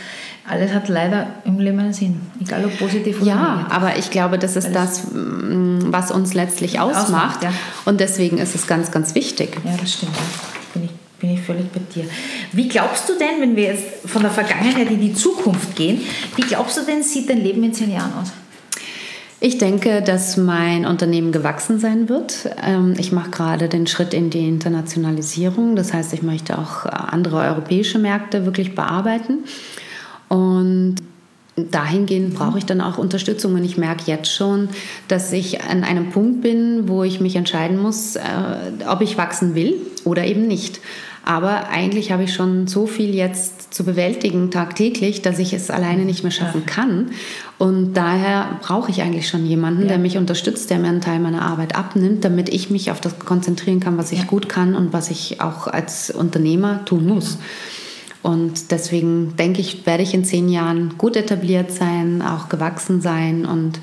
alles 0.47 0.73
hat 0.73 0.89
leider 0.89 1.27
im 1.45 1.59
Leben 1.59 1.79
einen 1.79 1.93
Sinn, 1.93 2.19
egal 2.41 2.65
ob 2.65 2.77
positiv 2.77 3.21
oder 3.21 3.27
ja, 3.27 3.35
negativ. 3.35 3.69
Ja, 3.69 3.75
aber 3.75 3.97
ich 3.97 4.09
glaube, 4.09 4.39
das 4.39 4.55
ist 4.55 4.73
das, 4.73 5.03
mm, 5.11 5.91
was 5.91 6.11
uns 6.11 6.33
letztlich 6.33 6.79
ausmacht. 6.79 7.03
ausmacht 7.03 7.43
ja. 7.43 7.53
Und 7.85 7.99
deswegen 7.99 8.37
ist 8.37 8.55
es 8.55 8.67
ganz, 8.67 8.91
ganz 8.91 9.13
wichtig. 9.13 9.57
Ja, 9.63 9.77
das 9.79 9.93
stimmt. 9.93 10.13
Bin, 10.73 10.85
ich, 10.85 10.91
bin 11.19 11.33
ich 11.33 11.41
völlig 11.41 11.71
bei 11.71 11.79
dir. 11.93 12.05
Wie 12.51 12.67
glaubst 12.67 13.07
du 13.07 13.13
denn, 13.13 13.39
wenn 13.39 13.55
wir 13.55 13.65
jetzt 13.65 13.85
von 14.05 14.23
der 14.23 14.31
Vergangenheit 14.31 14.89
in 14.89 14.99
die 14.99 15.13
Zukunft 15.13 15.75
gehen, 15.75 16.01
wie 16.35 16.41
glaubst 16.41 16.77
du 16.77 16.81
denn, 16.81 17.03
sieht 17.03 17.29
dein 17.29 17.41
Leben 17.41 17.63
in 17.63 17.73
zehn 17.73 17.91
Jahren 17.91 18.11
aus? 18.19 18.31
Ich 19.43 19.57
denke, 19.57 20.03
dass 20.03 20.37
mein 20.37 20.85
Unternehmen 20.85 21.31
gewachsen 21.31 21.79
sein 21.79 22.09
wird. 22.09 22.47
Ähm, 22.63 22.93
ich 22.99 23.11
mache 23.11 23.31
gerade 23.31 23.69
den 23.69 23.87
Schritt 23.87 24.13
in 24.13 24.29
die 24.29 24.47
Internationalisierung. 24.47 25.75
Das 25.75 25.93
heißt, 25.93 26.13
ich 26.13 26.21
möchte 26.21 26.59
auch 26.59 26.85
andere 26.85 27.37
europäische 27.37 27.97
Märkte 27.97 28.45
wirklich 28.45 28.75
bearbeiten. 28.75 29.39
Und 30.31 30.95
dahingehend 31.57 32.35
brauche 32.35 32.57
ich 32.57 32.65
dann 32.65 32.79
auch 32.79 32.97
Unterstützung. 32.97 33.55
Und 33.55 33.65
ich 33.65 33.77
merke 33.77 34.03
jetzt 34.05 34.33
schon, 34.33 34.69
dass 35.09 35.33
ich 35.33 35.61
an 35.61 35.83
einem 35.83 36.09
Punkt 36.11 36.41
bin, 36.41 36.87
wo 36.87 37.03
ich 37.03 37.19
mich 37.19 37.35
entscheiden 37.35 37.77
muss, 37.77 38.15
äh, 38.15 38.21
ob 38.87 39.01
ich 39.01 39.17
wachsen 39.17 39.55
will 39.55 39.75
oder 40.05 40.23
eben 40.23 40.47
nicht. 40.47 40.79
Aber 41.25 41.67
eigentlich 41.67 42.13
habe 42.13 42.23
ich 42.23 42.33
schon 42.33 42.67
so 42.67 42.87
viel 42.87 43.13
jetzt 43.13 43.73
zu 43.73 43.83
bewältigen 43.83 44.51
tagtäglich, 44.51 45.21
dass 45.21 45.37
ich 45.37 45.51
es 45.53 45.69
alleine 45.69 46.05
nicht 46.05 46.23
mehr 46.23 46.31
schaffen 46.31 46.65
kann. 46.65 47.11
Und 47.57 47.93
daher 47.93 48.57
brauche 48.61 48.89
ich 48.89 49.01
eigentlich 49.01 49.27
schon 49.27 49.45
jemanden, 49.45 49.83
ja. 49.83 49.89
der 49.89 49.97
mich 49.99 50.17
unterstützt, 50.17 50.69
der 50.69 50.79
mir 50.79 50.87
einen 50.87 51.01
Teil 51.01 51.19
meiner 51.19 51.41
Arbeit 51.41 51.75
abnimmt, 51.75 52.23
damit 52.23 52.47
ich 52.49 52.69
mich 52.69 52.89
auf 52.89 53.01
das 53.01 53.19
konzentrieren 53.19 53.81
kann, 53.81 53.97
was 53.97 54.13
ich 54.13 54.19
ja. 54.19 54.25
gut 54.25 54.47
kann 54.47 54.75
und 54.75 54.93
was 54.93 55.11
ich 55.11 55.41
auch 55.41 55.67
als 55.67 56.09
Unternehmer 56.09 56.85
tun 56.85 57.05
muss. 57.05 57.37
Und 58.23 58.71
deswegen 58.71 59.35
denke 59.35 59.61
ich, 59.61 59.85
werde 59.85 60.03
ich 60.03 60.13
in 60.13 60.23
zehn 60.23 60.47
Jahren 60.49 60.97
gut 60.97 61.15
etabliert 61.15 61.71
sein, 61.71 62.21
auch 62.21 62.49
gewachsen 62.49 63.01
sein 63.01 63.45
und 63.45 63.79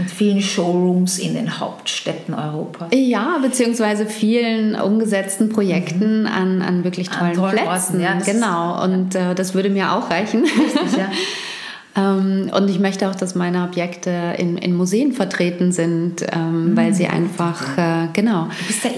mit 0.00 0.10
vielen 0.10 0.40
Showrooms 0.40 1.18
in 1.18 1.34
den 1.34 1.60
Hauptstädten 1.60 2.34
Europas. 2.34 2.88
Ja, 2.94 3.38
beziehungsweise 3.42 4.06
vielen 4.06 4.74
umgesetzten 4.74 5.50
Projekten 5.50 6.22
mhm. 6.22 6.26
an, 6.26 6.62
an 6.62 6.84
wirklich 6.84 7.10
tollen, 7.10 7.30
an 7.30 7.34
tollen 7.36 7.52
Plätzen. 7.52 7.68
Orten, 7.68 8.00
ja, 8.00 8.14
genau, 8.14 8.82
und 8.82 9.14
äh, 9.14 9.34
das 9.34 9.54
würde 9.54 9.68
mir 9.68 9.92
auch 9.92 10.10
reichen. 10.10 10.44
Richtig, 10.44 10.96
ja. 10.96 11.10
Ähm, 11.96 12.50
und 12.56 12.70
ich 12.70 12.78
möchte 12.78 13.08
auch, 13.08 13.14
dass 13.14 13.34
meine 13.34 13.64
Objekte 13.64 14.10
in, 14.38 14.56
in 14.56 14.76
Museen 14.76 15.12
vertreten 15.12 15.72
sind, 15.72 16.24
ähm, 16.32 16.70
mhm. 16.70 16.76
weil 16.76 16.94
sie 16.94 17.08
einfach 17.08 17.76
äh, 17.76 18.08
genau 18.12 18.48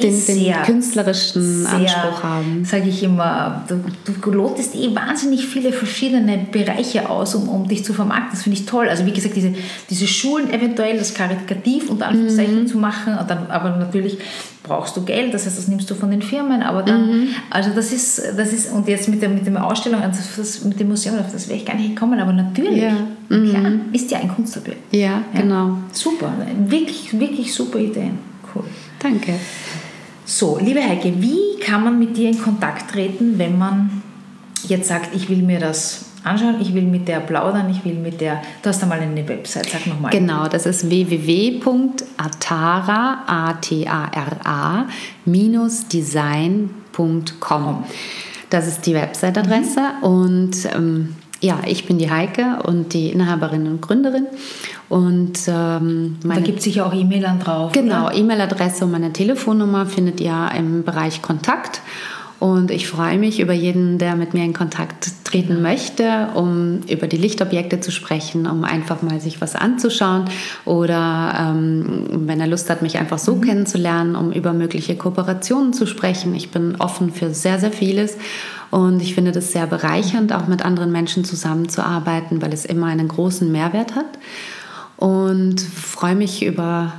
den, 0.03 0.26
den 0.26 0.53
künstlerischen 0.64 1.62
sehr, 1.62 1.72
Anspruch 1.72 2.22
haben. 2.22 2.64
Sage 2.64 2.88
ich 2.88 3.03
immer, 3.03 3.64
du, 3.68 3.82
du 4.20 4.30
lotest 4.30 4.74
eh 4.74 4.95
wahnsinnig 4.95 5.47
viele 5.47 5.72
verschiedene 5.72 6.47
Bereiche 6.51 7.09
aus, 7.09 7.34
um, 7.34 7.49
um 7.49 7.66
dich 7.66 7.84
zu 7.84 7.95
vermarkten. 7.95 8.32
Das 8.32 8.43
finde 8.43 8.59
ich 8.59 8.66
toll. 8.66 8.88
Also 8.88 9.07
wie 9.07 9.12
gesagt, 9.12 9.36
diese, 9.36 9.55
diese 9.88 10.07
Schulen 10.07 10.53
eventuell 10.53 10.99
das 10.99 11.14
karitativ 11.14 11.88
unter 11.88 12.09
Anführungszeichen 12.09 12.64
mhm. 12.64 12.66
zu 12.66 12.76
machen, 12.76 13.16
dann, 13.26 13.47
aber 13.51 13.70
natürlich 13.70 14.18
brauchst 14.63 14.97
du 14.97 15.05
Geld, 15.05 15.35
das 15.35 15.47
heißt, 15.47 15.59
das 15.59 15.69
nimmst 15.69 15.91
du 15.91 15.95
von 15.95 16.11
den 16.11 16.23
Firmen, 16.23 16.63
aber 16.63 16.83
dann, 16.83 17.07
mhm. 17.07 17.29
also 17.51 17.71
das 17.75 17.93
ist, 17.93 18.23
das 18.37 18.53
ist, 18.53 18.73
und 18.73 18.87
jetzt 18.87 19.09
mit 19.09 19.21
der, 19.21 19.29
mit 19.29 19.47
der 19.47 19.65
Ausstellung, 19.65 20.01
also 20.01 20.21
das, 20.37 20.65
mit 20.65 20.79
dem 20.79 20.89
Museum, 20.89 21.19
auf 21.19 21.33
das 21.33 21.49
wäre 21.49 21.59
ich 21.59 21.67
gar 21.67 21.75
nicht 21.75 21.91
gekommen, 21.91 22.21
aber 22.21 22.33
natürlich, 22.33 22.83
ja. 22.83 22.97
Mhm. 23.29 23.51
klar, 23.51 23.73
ist 23.93 24.11
ja 24.11 24.19
ein 24.19 24.29
Kunstobjekt. 24.29 24.95
Ja, 24.95 25.01
ja, 25.01 25.23
genau. 25.41 25.79
Super, 25.93 26.33
wirklich, 26.67 27.19
wirklich 27.19 27.53
super 27.53 27.79
Ideen. 27.79 28.19
Cool. 28.55 28.65
Danke. 29.01 29.35
So, 30.25 30.59
liebe 30.61 30.83
Heike, 30.83 31.13
wie 31.19 31.59
kann 31.61 31.83
man 31.83 31.99
mit 31.99 32.17
dir 32.17 32.29
in 32.31 32.41
Kontakt 32.41 32.93
treten, 32.93 33.39
wenn 33.39 33.59
man 33.59 34.03
jetzt 34.69 34.89
sagt, 34.89 35.15
ich 35.15 35.29
will 35.29 35.43
mir 35.43 35.59
das 35.59 36.12
anschauen, 36.25 36.57
ich 36.61 36.75
will 36.75 36.83
mit 36.85 37.09
der 37.09 37.20
plaudern, 37.20 37.70
ich 37.70 37.85
will 37.85 37.95
mit 37.95 38.20
der, 38.20 38.43
du 38.62 38.68
hast 38.68 38.83
einmal 38.83 39.01
eine 39.01 39.29
Website, 39.29 39.70
sag 39.70 39.87
nochmal. 39.87 40.11
Genau, 40.11 40.49
das 40.49 40.66
ist 40.66 40.91
www.atara, 40.91 41.64
A-T-A-R-A, 43.27 44.87
design.com. 45.93 47.85
Das 48.51 48.66
ist 48.66 48.87
die 48.87 48.95
Website-Adresse 48.95 49.81
mhm. 49.81 50.07
und 50.07 50.53
ähm, 50.75 51.16
ja, 51.41 51.59
ich 51.66 51.87
bin 51.87 51.99
die 51.99 52.11
Heike 52.11 52.62
und 52.64 52.93
die 52.95 53.09
Inhaberin 53.11 53.66
und 53.66 53.83
Gründerin. 53.83 54.27
Und 54.89 55.41
ähm, 55.49 56.18
da 56.23 56.39
gibt 56.39 56.59
es 56.59 56.64
sicher 56.64 56.87
auch 56.87 56.95
E-Mail 56.95 57.27
drauf. 57.43 57.73
Genau, 57.73 58.11
E-Mail-Adresse 58.11 58.85
und 58.85 58.93
meine 58.93 59.12
Telefonnummer 59.12 59.87
findet 59.87 60.20
ihr 60.20 60.51
im 60.57 60.85
Bereich 60.85 61.20
Kontakt. 61.20 61.81
Und 62.43 62.72
ich 62.72 62.88
freue 62.88 63.18
mich 63.18 63.38
über 63.38 63.53
jeden, 63.53 63.99
der 63.99 64.16
mit 64.16 64.34
mir 64.34 64.43
in 64.43 64.53
Kontakt 64.53 65.12
treten 65.22 65.62
möchte, 65.62 66.26
um 66.34 66.80
über 66.88 67.07
die 67.07 67.16
Lichtobjekte 67.16 67.78
zu 67.78 67.93
sprechen, 67.93 68.49
um 68.49 68.64
einfach 68.64 69.01
mal 69.01 69.20
sich 69.20 69.40
was 69.40 69.55
anzuschauen 69.55 70.24
oder 70.64 71.36
ähm, 71.38 72.05
wenn 72.26 72.40
er 72.40 72.49
Lust 72.49 72.68
hat, 72.68 72.82
mich 72.82 72.99
einfach 72.99 73.20
so 73.20 73.36
mhm. 73.36 73.43
kennenzulernen, 73.43 74.16
um 74.16 74.32
über 74.32 74.55
mögliche 74.55 74.97
Kooperationen 74.97 75.72
zu 75.72 75.86
sprechen. 75.86 76.34
Ich 76.34 76.51
bin 76.51 76.74
offen 76.80 77.12
für 77.12 77.32
sehr, 77.32 77.61
sehr 77.61 77.70
vieles 77.70 78.16
und 78.72 79.01
ich 79.03 79.14
finde 79.14 79.30
das 79.30 79.53
sehr 79.53 79.68
bereichernd, 79.68 80.32
auch 80.32 80.49
mit 80.49 80.64
anderen 80.64 80.90
Menschen 80.90 81.24
zusammenzuarbeiten, 81.24 82.43
weil 82.43 82.53
es 82.53 82.64
immer 82.64 82.88
einen 82.88 83.07
großen 83.07 83.53
Mehrwert 83.53 83.95
hat 83.95 84.18
und 84.97 85.61
freue 85.61 86.16
mich 86.16 86.45
über 86.45 86.93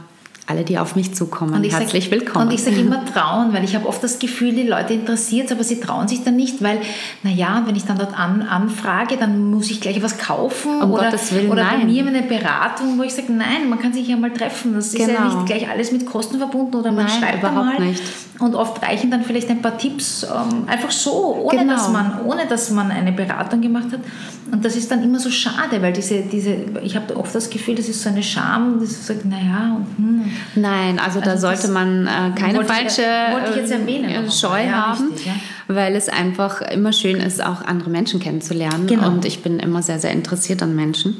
alle, 0.45 0.63
die 0.63 0.77
auf 0.77 0.95
mich 0.95 1.15
zukommen. 1.15 1.53
Und 1.53 1.63
Herzlich 1.63 2.05
sag, 2.05 2.11
willkommen. 2.11 2.47
Und 2.47 2.53
ich 2.53 2.61
sage 2.61 2.77
immer 2.77 3.05
trauen, 3.13 3.53
weil 3.53 3.63
ich 3.63 3.75
habe 3.75 3.87
oft 3.87 4.03
das 4.03 4.19
Gefühl, 4.19 4.51
die 4.51 4.63
Leute 4.63 4.93
interessiert 4.93 5.45
es, 5.47 5.51
aber 5.53 5.63
sie 5.63 5.79
trauen 5.79 6.07
sich 6.07 6.23
dann 6.23 6.35
nicht, 6.35 6.61
weil, 6.61 6.79
naja, 7.23 7.63
wenn 7.65 7.75
ich 7.75 7.85
dann 7.85 7.97
dort 7.97 8.17
an, 8.17 8.41
anfrage, 8.41 9.15
dann 9.15 9.51
muss 9.51 9.71
ich 9.71 9.79
gleich 9.79 10.01
was 10.03 10.17
kaufen 10.17 10.81
um 10.81 10.91
oder, 10.91 11.13
Willen, 11.13 11.49
oder 11.49 11.63
nein. 11.63 11.81
bei 11.81 11.85
mir 11.85 12.05
eine 12.05 12.23
Beratung, 12.23 12.97
wo 12.97 13.03
ich 13.03 13.13
sage, 13.13 13.31
nein, 13.31 13.69
man 13.69 13.79
kann 13.79 13.93
sich 13.93 14.07
ja 14.07 14.17
mal 14.17 14.31
treffen. 14.31 14.73
Das 14.73 14.91
genau. 14.91 15.05
ist 15.05 15.11
ja 15.11 15.23
genau. 15.23 15.35
nicht 15.35 15.45
gleich 15.45 15.69
alles 15.69 15.91
mit 15.93 16.05
Kosten 16.05 16.37
verbunden 16.37 16.75
oder 16.75 16.91
man 16.91 17.05
nein, 17.05 17.19
schreibt 17.19 17.39
überhaupt 17.39 17.79
mal. 17.79 17.87
Nicht. 17.87 18.03
Und 18.39 18.55
oft 18.55 18.81
reichen 18.81 19.11
dann 19.11 19.23
vielleicht 19.23 19.49
ein 19.49 19.61
paar 19.61 19.77
Tipps 19.77 20.23
ähm, 20.23 20.67
einfach 20.67 20.91
so, 20.91 21.35
ohne, 21.43 21.59
genau. 21.59 21.73
dass 21.73 21.89
man, 21.89 22.19
ohne 22.25 22.47
dass 22.47 22.71
man 22.71 22.91
eine 22.91 23.13
Beratung 23.13 23.61
gemacht 23.61 23.91
hat. 23.93 24.01
Und 24.51 24.65
das 24.65 24.75
ist 24.75 24.91
dann 24.91 25.03
immer 25.03 25.19
so 25.19 25.29
schade, 25.29 25.81
weil 25.81 25.93
diese, 25.93 26.21
diese 26.21 26.57
ich 26.83 26.95
habe 26.95 27.15
oft 27.15 27.33
das 27.33 27.49
Gefühl, 27.49 27.75
das 27.75 27.87
ist 27.87 28.01
so 28.01 28.09
eine 28.09 28.23
Scham, 28.23 28.79
das 28.79 29.07
sagt, 29.07 29.25
naja, 29.25 29.77
und, 29.77 29.97
hm. 29.97 30.31
Nein, 30.55 30.99
also, 30.99 31.19
also 31.19 31.31
da 31.31 31.37
sollte 31.37 31.67
man 31.69 32.07
äh, 32.07 32.39
keine 32.39 32.63
falsche 32.65 33.03
erwähnen, 33.03 34.09
äh, 34.09 34.31
Scheu 34.31 34.65
ja, 34.65 34.87
haben, 34.87 35.09
richtig, 35.09 35.27
ja. 35.27 35.33
weil 35.67 35.95
es 35.95 36.09
einfach 36.09 36.61
immer 36.61 36.93
schön 36.93 37.17
ist, 37.17 37.43
auch 37.43 37.61
andere 37.63 37.89
Menschen 37.89 38.19
kennenzulernen. 38.19 38.87
Genau. 38.87 39.07
Und 39.07 39.25
ich 39.25 39.41
bin 39.41 39.59
immer 39.59 39.81
sehr, 39.81 39.99
sehr 39.99 40.11
interessiert 40.11 40.61
an 40.61 40.75
Menschen 40.75 41.17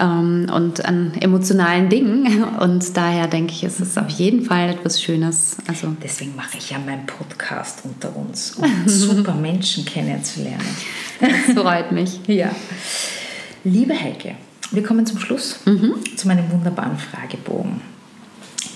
ähm, 0.00 0.46
und 0.52 0.84
an 0.84 1.12
emotionalen 1.20 1.88
Dingen. 1.88 2.44
Und 2.60 2.96
daher 2.96 3.26
denke 3.26 3.52
ich, 3.52 3.64
ist 3.64 3.80
es 3.80 3.96
auf 3.98 4.08
jeden 4.10 4.44
Fall 4.44 4.70
etwas 4.70 5.02
Schönes. 5.02 5.56
Also 5.66 5.94
Deswegen 6.02 6.34
mache 6.36 6.58
ich 6.58 6.70
ja 6.70 6.78
meinen 6.78 7.06
Podcast 7.06 7.80
unter 7.84 8.14
uns, 8.16 8.52
um 8.56 8.70
super 8.86 9.34
Menschen 9.34 9.84
kennenzulernen. 9.84 10.76
Das 11.20 11.54
freut 11.54 11.92
mich. 11.92 12.20
ja. 12.26 12.50
Liebe 13.64 13.98
Heike, 13.98 14.34
wir 14.70 14.82
kommen 14.82 15.06
zum 15.06 15.18
Schluss, 15.18 15.60
mhm. 15.66 15.94
zu 16.16 16.26
meinem 16.26 16.50
wunderbaren 16.50 16.98
Fragebogen. 16.98 17.91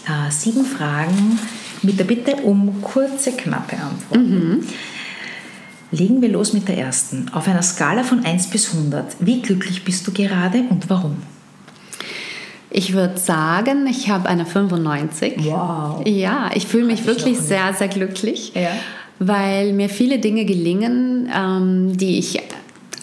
Äh, 0.06 0.30
sieben 0.30 0.64
Fragen 0.64 1.38
mit 1.82 1.98
der 1.98 2.04
Bitte 2.04 2.36
um 2.36 2.80
kurze, 2.80 3.32
knappe 3.32 3.76
Antworten. 3.76 4.48
Mhm. 4.48 4.66
Legen 5.90 6.22
wir 6.22 6.28
los 6.28 6.52
mit 6.52 6.68
der 6.68 6.78
ersten. 6.78 7.28
Auf 7.32 7.48
einer 7.48 7.62
Skala 7.62 8.04
von 8.04 8.24
1 8.24 8.48
bis 8.50 8.72
100, 8.72 9.16
wie 9.20 9.42
glücklich 9.42 9.84
bist 9.84 10.06
du 10.06 10.12
gerade 10.12 10.64
und 10.70 10.88
warum? 10.90 11.16
Ich 12.70 12.92
würde 12.92 13.18
sagen, 13.18 13.86
ich 13.86 14.10
habe 14.10 14.28
eine 14.28 14.44
95. 14.44 15.34
Wow. 15.38 16.06
Ja, 16.06 16.50
ich 16.54 16.66
fühle 16.66 16.84
mich 16.84 17.06
wirklich 17.06 17.38
sehr, 17.38 17.72
sehr 17.74 17.88
glücklich, 17.88 18.52
ja. 18.54 18.70
weil 19.18 19.72
mir 19.72 19.88
viele 19.88 20.18
Dinge 20.18 20.44
gelingen, 20.44 21.30
ähm, 21.34 21.96
die 21.96 22.18
ich 22.18 22.40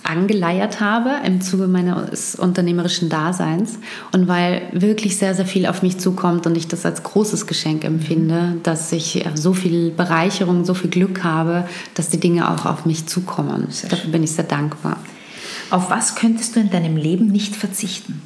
angeleiert 0.03 0.79
habe 0.79 1.11
im 1.25 1.41
Zuge 1.41 1.67
meines 1.67 2.35
unternehmerischen 2.35 3.09
Daseins 3.09 3.79
und 4.11 4.27
weil 4.27 4.63
wirklich 4.71 5.17
sehr, 5.17 5.33
sehr 5.33 5.45
viel 5.45 5.65
auf 5.65 5.81
mich 5.81 5.97
zukommt 5.97 6.45
und 6.45 6.57
ich 6.57 6.67
das 6.67 6.85
als 6.85 7.03
großes 7.03 7.47
Geschenk 7.47 7.83
empfinde, 7.83 8.57
dass 8.63 8.91
ich 8.91 9.25
so 9.35 9.53
viel 9.53 9.91
Bereicherung, 9.91 10.65
so 10.65 10.73
viel 10.73 10.89
Glück 10.89 11.23
habe, 11.23 11.67
dass 11.95 12.09
die 12.09 12.19
Dinge 12.19 12.49
auch 12.51 12.65
auf 12.65 12.85
mich 12.85 13.07
zukommen. 13.07 13.67
Dafür 13.89 14.11
bin 14.11 14.23
ich 14.23 14.31
sehr 14.31 14.45
dankbar. 14.45 14.97
Auf 15.69 15.89
was 15.89 16.15
könntest 16.15 16.55
du 16.55 16.59
in 16.59 16.69
deinem 16.69 16.97
Leben 16.97 17.27
nicht 17.27 17.55
verzichten? 17.55 18.21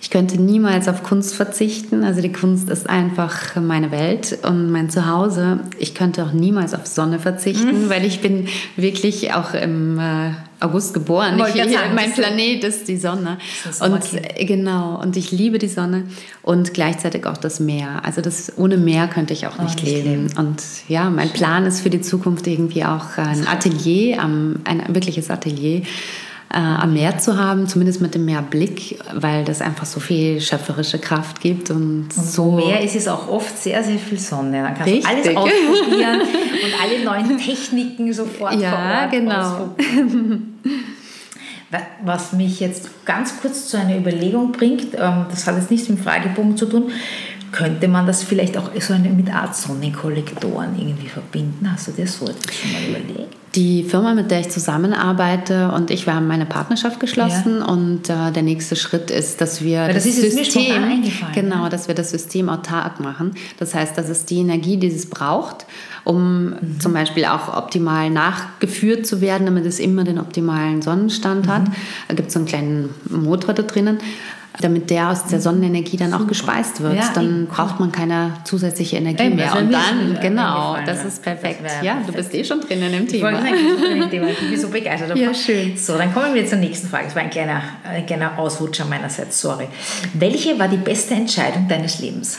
Ich 0.00 0.10
könnte 0.10 0.40
niemals 0.40 0.88
auf 0.88 1.02
Kunst 1.02 1.34
verzichten. 1.34 2.04
Also 2.04 2.20
die 2.20 2.32
Kunst 2.32 2.68
ist 2.68 2.88
einfach 2.88 3.56
meine 3.56 3.90
Welt 3.90 4.38
und 4.42 4.70
mein 4.70 4.90
Zuhause. 4.90 5.60
Ich 5.78 5.94
könnte 5.94 6.24
auch 6.24 6.32
niemals 6.32 6.74
auf 6.74 6.86
Sonne 6.86 7.18
verzichten, 7.18 7.84
mhm. 7.84 7.90
weil 7.90 8.04
ich 8.04 8.20
bin 8.20 8.48
wirklich 8.76 9.32
auch 9.32 9.54
im 9.54 9.98
äh, 9.98 10.30
August 10.60 10.94
geboren. 10.94 11.42
Ich, 11.48 11.54
sagen, 11.54 11.94
mein 11.94 12.12
Planet 12.12 12.64
ist 12.64 12.88
die 12.88 12.96
Sonne. 12.96 13.38
Ist 13.68 13.82
und 13.82 14.00
äh, 14.14 14.44
genau, 14.44 15.00
und 15.00 15.16
ich 15.16 15.30
liebe 15.30 15.58
die 15.58 15.68
Sonne 15.68 16.04
und 16.42 16.74
gleichzeitig 16.74 17.26
auch 17.26 17.36
das 17.36 17.60
Meer. 17.60 18.04
Also 18.04 18.20
das 18.20 18.52
ohne 18.56 18.76
Meer 18.76 19.08
könnte 19.08 19.32
ich 19.32 19.46
auch 19.46 19.58
nicht, 19.58 19.78
oh, 19.80 19.84
nicht 19.84 19.94
leben. 19.94 20.26
leben. 20.26 20.38
Und 20.38 20.62
ja, 20.88 21.10
mein 21.10 21.30
Plan 21.30 21.64
ist 21.66 21.80
für 21.80 21.90
die 21.90 22.00
Zukunft 22.00 22.46
irgendwie 22.46 22.84
auch 22.84 23.16
ein 23.16 23.46
Atelier, 23.46 24.22
ein 24.22 24.82
wirkliches 24.88 25.30
Atelier 25.30 25.82
äh, 26.52 26.58
am 26.58 26.92
Meer 26.92 27.18
zu 27.18 27.36
haben, 27.36 27.66
zumindest 27.66 28.00
mit 28.00 28.14
dem 28.14 28.24
Meerblick, 28.24 28.98
weil 29.14 29.44
das 29.44 29.60
einfach 29.60 29.86
so 29.86 30.00
viel 30.00 30.40
schöpferische 30.40 30.98
Kraft 30.98 31.40
gibt. 31.40 31.70
Und, 31.70 32.08
und 32.16 32.24
so 32.24 32.52
Meer 32.52 32.80
ist 32.80 32.94
es 32.94 33.08
auch 33.08 33.28
oft 33.28 33.58
sehr, 33.58 33.82
sehr 33.82 33.98
viel 33.98 34.18
Sonne. 34.18 34.62
Dann 34.62 34.74
kannst 34.74 34.92
Richtig. 34.92 35.04
du 35.04 35.08
alles 35.08 35.36
ausprobieren 35.36 36.20
und 36.22 36.82
alle 36.82 37.04
neuen 37.04 37.38
Techniken 37.38 38.12
sofort 38.12 38.54
Ja, 38.60 39.06
genau. 39.06 39.74
Was 42.04 42.32
mich 42.32 42.60
jetzt 42.60 43.04
ganz 43.04 43.40
kurz 43.40 43.66
zu 43.68 43.76
einer 43.76 43.98
Überlegung 43.98 44.52
bringt, 44.52 44.94
ähm, 44.94 45.26
das 45.28 45.46
hat 45.46 45.56
jetzt 45.56 45.70
nichts 45.70 45.88
mit 45.88 45.98
dem 45.98 46.04
Fragebogen 46.04 46.56
zu 46.56 46.66
tun, 46.66 46.92
Könnte 47.52 47.88
man 47.88 48.06
das 48.06 48.22
vielleicht 48.22 48.56
auch 48.56 48.70
so 48.80 48.92
eine, 48.92 49.08
mit 49.08 49.32
Art 49.32 49.56
Sonnenkollektoren 49.56 50.78
irgendwie 50.78 51.08
verbinden? 51.08 51.70
Hast 51.70 51.88
du 51.88 51.92
dir 51.92 52.06
so 52.06 52.26
etwas 52.26 52.54
schon 52.54 52.72
mal 52.72 52.82
überlegt? 52.88 53.34
Die 53.54 53.84
Firma, 53.84 54.12
mit 54.12 54.30
der 54.30 54.40
ich 54.40 54.50
zusammenarbeite 54.50 55.70
und 55.72 55.90
ich, 55.90 56.04
wir 56.04 56.14
haben 56.14 56.30
eine 56.30 56.44
Partnerschaft 56.44 57.00
geschlossen 57.00 57.60
ja. 57.60 57.64
und 57.64 58.10
äh, 58.10 58.30
der 58.30 58.42
nächste 58.42 58.76
Schritt 58.76 59.10
ist, 59.10 59.40
dass 59.40 59.62
wir 59.62 59.88
das, 59.88 60.04
das 60.04 60.16
System, 60.16 61.02
genau, 61.32 61.64
ne? 61.64 61.70
dass 61.70 61.88
wir 61.88 61.94
das 61.94 62.10
System 62.10 62.50
autark 62.50 63.00
machen. 63.00 63.34
Das 63.58 63.74
heißt, 63.74 63.96
dass 63.96 64.10
es 64.10 64.26
die 64.26 64.40
Energie, 64.40 64.76
die 64.76 64.88
es 64.88 65.08
braucht, 65.08 65.64
um 66.04 66.50
mhm. 66.50 66.80
zum 66.80 66.92
Beispiel 66.92 67.24
auch 67.24 67.56
optimal 67.56 68.10
nachgeführt 68.10 69.06
zu 69.06 69.22
werden, 69.22 69.46
damit 69.46 69.64
es 69.64 69.78
immer 69.78 70.04
den 70.04 70.18
optimalen 70.18 70.82
Sonnenstand 70.82 71.46
mhm. 71.46 71.50
hat. 71.50 71.62
Da 72.08 72.14
gibt 72.14 72.28
es 72.28 72.34
so 72.34 72.40
einen 72.40 72.48
kleinen 72.48 72.90
Motor 73.08 73.54
da 73.54 73.62
drinnen 73.62 74.00
damit 74.60 74.90
der 74.90 75.10
aus 75.10 75.24
der 75.26 75.40
Sonnenenergie 75.40 75.96
dann 75.96 76.12
auch 76.12 76.20
Super. 76.20 76.30
gespeist 76.30 76.80
wird. 76.80 76.96
Ja, 76.96 77.10
dann 77.14 77.46
braucht 77.46 77.80
man 77.80 77.92
keine 77.92 78.32
zusätzliche 78.44 78.96
Energie 78.96 79.24
Eben, 79.24 79.36
mehr. 79.36 79.56
Und 79.56 79.72
dann, 79.72 80.18
genau, 80.20 80.76
das 80.84 81.04
ist 81.04 81.22
perfekt. 81.22 81.60
Das 81.62 81.82
ja, 81.82 81.94
perfekt. 81.94 82.08
du 82.08 82.12
bist 82.18 82.34
eh 82.34 82.44
schon 82.44 82.60
drinnen 82.60 82.92
im 82.92 83.08
Thema. 83.08 83.32
Ich, 83.32 83.38
sagen, 83.38 84.02
ich, 84.02 84.10
Thema. 84.10 84.28
ich 84.28 84.38
bin 84.38 84.60
so 84.60 84.68
begeistert 84.68 85.10
davon. 85.10 85.22
Ja, 85.22 85.34
schön. 85.34 85.76
So, 85.76 85.96
dann 85.96 86.12
kommen 86.12 86.34
wir 86.34 86.46
zur 86.46 86.58
nächsten 86.58 86.88
Frage. 86.88 87.04
Das 87.04 87.14
war 87.14 87.22
ein 87.22 87.30
kleiner, 87.30 87.62
ein 87.84 88.06
kleiner 88.06 88.38
Ausrutscher 88.38 88.84
meinerseits, 88.84 89.40
sorry. 89.40 89.68
Welche 90.14 90.58
war 90.58 90.68
die 90.68 90.76
beste 90.76 91.14
Entscheidung 91.14 91.68
deines 91.68 92.00
Lebens? 92.00 92.38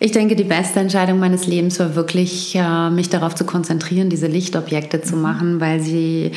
Ich 0.00 0.12
denke, 0.12 0.36
die 0.36 0.44
beste 0.44 0.80
Entscheidung 0.80 1.18
meines 1.18 1.46
Lebens 1.46 1.78
war 1.78 1.94
wirklich, 1.94 2.54
äh, 2.56 2.90
mich 2.90 3.08
darauf 3.08 3.34
zu 3.34 3.44
konzentrieren, 3.44 4.10
diese 4.10 4.26
Lichtobjekte 4.26 5.00
zu 5.00 5.16
mhm. 5.16 5.22
machen, 5.22 5.60
weil 5.60 5.80
sie 5.80 6.32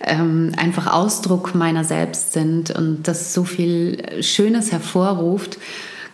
ähm, 0.00 0.52
einfach 0.56 0.92
Ausdruck 0.92 1.54
meiner 1.54 1.84
selbst 1.84 2.32
sind 2.32 2.70
und 2.70 3.08
das 3.08 3.34
so 3.34 3.44
viel 3.44 4.22
Schönes 4.22 4.72
hervorruft. 4.72 5.58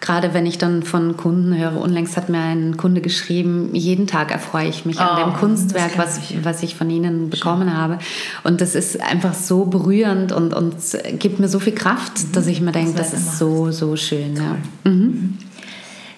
Gerade 0.01 0.35
wenn 0.35 0.45
ich 0.45 0.59
dann 0.59 0.83
von 0.83 1.17
Kunden 1.17 1.57
höre, 1.57 1.81
unlängst 1.81 2.19
hat 2.19 2.29
mir 2.29 2.39
ein 2.39 2.77
Kunde 2.77 3.01
geschrieben, 3.01 3.71
jeden 3.73 4.07
Tag 4.07 4.33
erfreue 4.33 4.69
ich 4.69 4.85
mich 4.85 4.99
oh, 4.99 5.03
an 5.03 5.25
dem 5.25 5.35
Kunstwerk, 5.39 5.97
was, 5.97 6.19
ich. 6.19 6.45
was 6.45 6.63
ich 6.63 6.75
von 6.75 6.91
Ihnen 6.91 7.31
bekommen 7.31 7.69
Schön. 7.69 7.77
habe. 7.77 7.99
Und 8.43 8.61
das 8.61 8.75
ist 8.75 9.01
einfach 9.01 9.33
so 9.33 9.65
berührend 9.65 10.31
und, 10.31 10.53
und 10.53 10.75
gibt 11.19 11.41
mir 11.41 11.49
so 11.49 11.59
viel 11.59 11.75
Kraft, 11.75 12.23
mhm. 12.23 12.33
dass 12.33 12.47
ich 12.49 12.61
mir 12.61 12.73
denke, 12.73 12.99
das, 12.99 13.13
das 13.13 13.21
ist 13.21 13.39
so, 13.39 13.71
so 13.71 13.97
schön. 13.97 14.37
Ja. 14.37 14.57
Mhm. 14.85 14.93
mhm. 14.93 15.39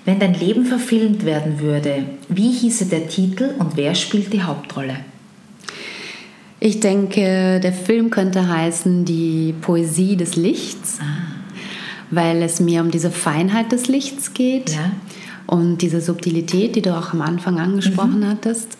Wenn 0.04 0.20
dein 0.20 0.34
Leben 0.34 0.66
verfilmt 0.66 1.24
werden 1.24 1.58
würde, 1.58 2.04
wie 2.28 2.52
hieße 2.52 2.86
der 2.86 3.08
Titel 3.08 3.54
und 3.58 3.76
wer 3.76 3.96
spielt 3.96 4.32
die 4.32 4.44
Hauptrolle? 4.44 4.98
Ich 6.58 6.80
denke, 6.80 7.60
der 7.60 7.72
Film 7.72 8.10
könnte 8.10 8.48
heißen 8.48 9.04
Die 9.04 9.54
Poesie 9.60 10.16
des 10.16 10.36
Lichts, 10.36 10.98
ah. 11.00 11.04
weil 12.10 12.42
es 12.42 12.60
mir 12.60 12.80
um 12.80 12.90
diese 12.90 13.10
Feinheit 13.10 13.72
des 13.72 13.88
Lichts 13.88 14.32
geht. 14.32 14.70
Ja. 14.70 14.92
Und 15.46 15.78
diese 15.78 16.00
Subtilität, 16.00 16.74
die 16.74 16.82
du 16.82 16.96
auch 16.96 17.12
am 17.12 17.20
Anfang 17.20 17.60
angesprochen 17.60 18.20
mhm. 18.20 18.28
hattest. 18.28 18.78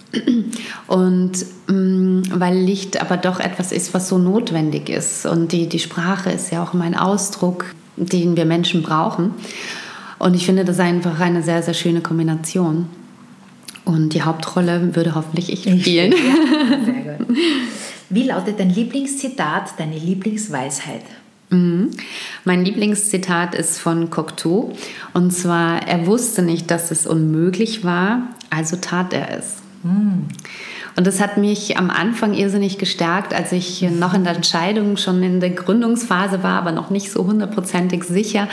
Und 0.89 1.33
mh, 1.68 1.72
mm, 1.72 2.22
weil 2.35 2.59
Licht 2.59 3.01
aber 3.01 3.16
doch 3.16 3.39
etwas 3.39 3.70
ist, 3.70 3.95
was 3.95 4.09
so 4.09 4.18
notwendig 4.18 4.89
ist. 4.89 5.27
Und 5.27 5.53
die, 5.53 5.68
die 5.68 5.79
Sprache 5.79 6.31
ist 6.31 6.51
ja 6.51 6.64
auch 6.64 6.74
immer 6.74 6.83
ein 6.83 6.97
Ausdruck, 6.97 7.66
den 7.97 8.37
wir 8.37 8.47
Menschen 8.47 8.83
brauchen. 8.83 9.33
Und 10.18 10.35
ich 10.35 10.45
finde 10.45 10.64
das 10.64 10.81
einfach 10.81 11.20
eine 11.20 11.43
sehr, 11.43 11.62
sehr 11.62 11.74
schöne 11.74 12.01
Kombination. 12.01 12.89
Und 13.87 14.14
die 14.14 14.22
Hauptrolle 14.22 14.97
würde 14.97 15.14
hoffentlich 15.14 15.51
ich 15.51 15.62
spielen. 15.62 16.12
Ja, 16.12 16.84
sehr 16.84 17.14
gut. 17.14 17.37
Wie 18.11 18.24
lautet 18.24 18.59
dein 18.59 18.70
Lieblingszitat, 18.70 19.78
deine 19.78 19.97
Lieblingsweisheit? 19.97 21.03
Mhm. 21.51 21.93
Mein 22.45 22.64
Lieblingszitat 22.64 23.55
ist 23.55 23.78
von 23.78 24.11
Cocteau. 24.11 24.72
Und 25.14 25.30
zwar, 25.30 25.87
er 25.87 26.07
wusste 26.07 26.43
nicht, 26.43 26.70
dass 26.70 26.91
es 26.91 27.07
unmöglich 27.07 27.84
war, 27.84 28.22
also 28.51 28.76
tat 28.76 29.12
er 29.12 29.39
es. 29.39 29.55
Mhm. 29.84 30.26
Und 30.97 31.07
das 31.07 31.20
hat 31.20 31.37
mich 31.37 31.76
am 31.76 31.91
Anfang 31.91 32.34
irrsinnig 32.34 32.78
gestärkt, 32.78 33.34
als 33.34 33.53
ich 33.53 33.82
noch 33.82 34.14
in 34.14 34.24
der 34.24 34.34
Entscheidung 34.34 34.97
schon 34.97 35.22
in 35.22 35.41
der 35.41 35.51
Gründungsphase 35.51 36.43
war, 36.43 36.59
aber 36.59 36.72
noch 36.72 36.91
nicht 36.91 37.12
so 37.12 37.24
hundertprozentig 37.24 38.03
sicher 38.03 38.49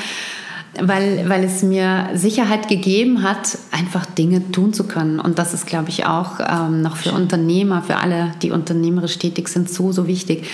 weil, 0.82 1.30
weil 1.30 1.44
es 1.44 1.62
mir 1.62 2.10
Sicherheit 2.16 2.68
gegeben 2.68 3.22
hat, 3.22 3.58
einfach 3.72 4.06
Dinge 4.06 4.52
tun 4.52 4.74
zu 4.74 4.86
können. 4.86 5.20
Und 5.20 5.38
das 5.38 5.54
ist, 5.54 5.68
glaube 5.68 5.90
ich, 5.90 6.06
auch 6.06 6.40
ähm, 6.40 6.82
noch 6.82 6.98
für 6.98 7.12
Unternehmer, 7.12 7.84
für 7.84 7.98
alle, 7.98 8.32
die 8.42 8.50
unternehmerisch 8.50 9.20
tätig 9.20 9.50
sind, 9.50 9.70
so, 9.70 9.92
so 9.92 10.08
wichtig. 10.08 10.48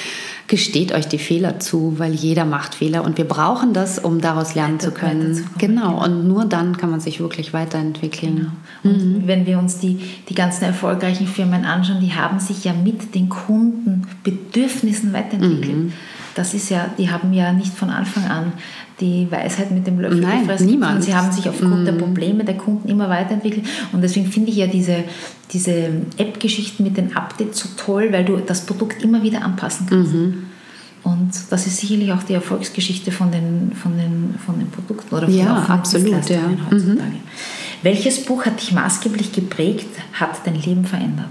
Gesteht 0.48 0.92
euch 0.92 1.08
die 1.08 1.20
Fehler 1.20 1.60
zu, 1.60 2.00
weil 2.00 2.14
jeder 2.14 2.44
macht 2.44 2.76
Fehler 2.76 3.06
und 3.06 3.18
wir 3.18 3.26
brauchen 3.26 3.72
das, 3.72 4.00
um 4.00 4.20
daraus 4.20 4.56
lernen 4.56 4.80
zu 4.80 4.92
können. 4.92 5.48
Genau, 5.58 6.04
und 6.04 6.28
nur 6.28 6.46
dann 6.46 6.76
kann 6.76 6.90
man 6.90 7.00
sich 7.00 7.20
wirklich 7.20 7.54
weiterentwickeln. 7.54 8.52
Genau. 8.84 8.96
Und 8.96 9.22
mhm. 9.22 9.28
wenn 9.28 9.46
wir 9.46 9.60
uns 9.60 9.78
die, 9.78 10.00
die 10.28 10.36
ganzen 10.36 10.66
erfolgreichen 10.66 11.28
Firmen 11.28 11.66
anschauen, 11.66 12.02
die 12.02 12.14
haben 12.14 12.40
sich 12.40 12.66
ja 12.66 12.74
mit 12.74 13.16
den 13.16 13.30
Kundenbedürfnissen 13.30 15.14
weiterentwickelt. 15.14 15.78
Mhm. 15.78 15.94
Das 16.36 16.54
ist 16.54 16.70
ja, 16.70 16.90
die 16.98 17.12
haben 17.12 17.34
ja 17.34 17.54
nicht 17.54 17.74
von 17.74 17.90
Anfang 17.90 18.26
an 18.26 18.54
die 19.00 19.28
Weisheit 19.30 19.72
mit 19.72 19.88
dem 19.88 20.00
Löffel 20.00 20.20
Nein, 20.20 20.42
gefressen. 20.42 20.68
Niemand. 20.68 21.04
Sie 21.04 21.16
haben 21.16 21.32
sich 21.32 21.48
aufgrund 21.48 21.84
mm. 21.84 21.86
der 21.86 21.92
Probleme 21.94 22.44
der 22.44 22.58
Kunden 22.58 22.90
immer 22.90 23.10
weiterentwickelt. 23.10 23.66
Und 23.92 24.02
deswegen 24.02 24.26
finde 24.28 24.52
ich 24.52 24.58
ja 24.58 24.68
diese, 24.68 25.04
diese 25.52 25.90
App-Geschichten 26.18 26.84
mit 26.84 26.98
den 26.98 27.16
Updates 27.16 27.60
so 27.60 27.70
toll, 27.78 28.10
weil 28.12 28.26
du 28.26 28.38
das 28.38 28.66
Produkt 28.66 29.02
immer 29.02 29.24
wieder 29.24 29.44
anpassen 29.44 29.88
kannst. 29.88 30.14
Mhm. 30.14 30.44
Und 31.04 31.32
das 31.50 31.66
ist 31.66 31.78
sicherlich 31.78 32.12
auch 32.12 32.24
die 32.24 32.34
Erfolgsgeschichte 32.34 33.12
von 33.12 33.32
den, 33.32 33.72
von 33.74 33.98
den, 33.98 34.36
von 34.46 34.60
den 34.60 34.70
Produkten 34.70 35.16
oder 35.16 35.28
von, 35.28 35.38
ja, 35.38 35.62
von 35.62 35.76
absolut, 35.76 36.30
ja. 36.30 36.42
heutzutage. 36.72 36.72
Mhm. 36.72 37.00
Welches 37.82 38.26
Buch 38.26 38.46
hat 38.46 38.60
dich 38.60 38.74
maßgeblich 38.74 39.32
geprägt, 39.32 39.88
hat 40.14 40.46
dein 40.46 40.56
Leben 40.56 40.84
verändert? 40.84 41.30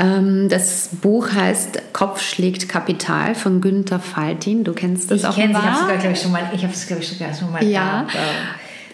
Ähm, 0.00 0.48
das 0.48 0.88
Buch 1.02 1.32
heißt 1.32 1.92
Kopf 1.92 2.22
schlägt 2.22 2.68
Kapital 2.68 3.34
von 3.34 3.60
Günther 3.60 4.00
Faltin. 4.00 4.64
Du 4.64 4.72
kennst 4.72 5.10
das 5.10 5.20
ich 5.20 5.26
auch. 5.26 5.30
Ich 5.30 5.36
kenne 5.36 5.52
es, 5.52 5.58
ich 5.58 5.64
habe 5.64 5.92
es, 5.92 6.00
glaube 6.00 6.14
ich, 6.14 6.22
schon 6.22 6.32
mal, 6.32 6.50
ich 6.54 6.62
habe 6.62 6.72
es, 6.72 6.86
glaube 6.86 7.02
ich, 7.02 7.08
sogar 7.08 7.34
schon 7.34 7.52
mal 7.52 7.62
ja. 7.62 8.02
Gehabt. 8.02 8.16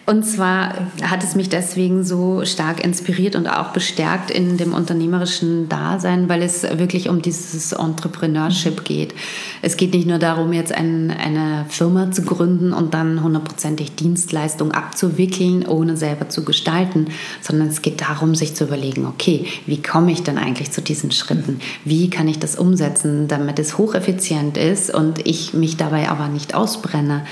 Und 0.09 0.23
zwar 0.23 0.73
hat 1.01 1.21
es 1.25 1.35
mich 1.35 1.49
deswegen 1.49 2.05
so 2.05 2.45
stark 2.45 2.81
inspiriert 2.81 3.35
und 3.35 3.45
auch 3.45 3.73
bestärkt 3.73 4.31
in 4.31 4.55
dem 4.55 4.73
unternehmerischen 4.73 5.67
Dasein, 5.67 6.29
weil 6.29 6.43
es 6.43 6.63
wirklich 6.63 7.09
um 7.09 7.21
dieses 7.21 7.73
Entrepreneurship 7.73 8.85
geht. 8.85 9.13
Es 9.61 9.75
geht 9.75 9.93
nicht 9.93 10.07
nur 10.07 10.17
darum, 10.17 10.53
jetzt 10.53 10.71
ein, 10.71 11.11
eine 11.11 11.65
Firma 11.67 12.09
zu 12.09 12.21
gründen 12.21 12.71
und 12.71 12.93
dann 12.93 13.21
hundertprozentig 13.21 13.95
Dienstleistung 13.95 14.71
abzuwickeln, 14.71 15.67
ohne 15.67 15.97
selber 15.97 16.29
zu 16.29 16.45
gestalten, 16.45 17.07
sondern 17.41 17.67
es 17.67 17.81
geht 17.81 17.99
darum, 17.99 18.33
sich 18.33 18.55
zu 18.55 18.63
überlegen, 18.63 19.05
okay, 19.05 19.45
wie 19.65 19.81
komme 19.81 20.13
ich 20.13 20.23
denn 20.23 20.37
eigentlich 20.37 20.71
zu 20.71 20.81
diesen 20.81 21.11
Schritten? 21.11 21.59
Wie 21.83 22.09
kann 22.09 22.29
ich 22.29 22.39
das 22.39 22.55
umsetzen, 22.55 23.27
damit 23.27 23.59
es 23.59 23.77
hocheffizient 23.77 24.55
ist 24.55 24.89
und 24.89 25.27
ich 25.27 25.53
mich 25.53 25.75
dabei 25.75 26.07
aber 26.07 26.29
nicht 26.29 26.55
ausbrenne? 26.55 27.25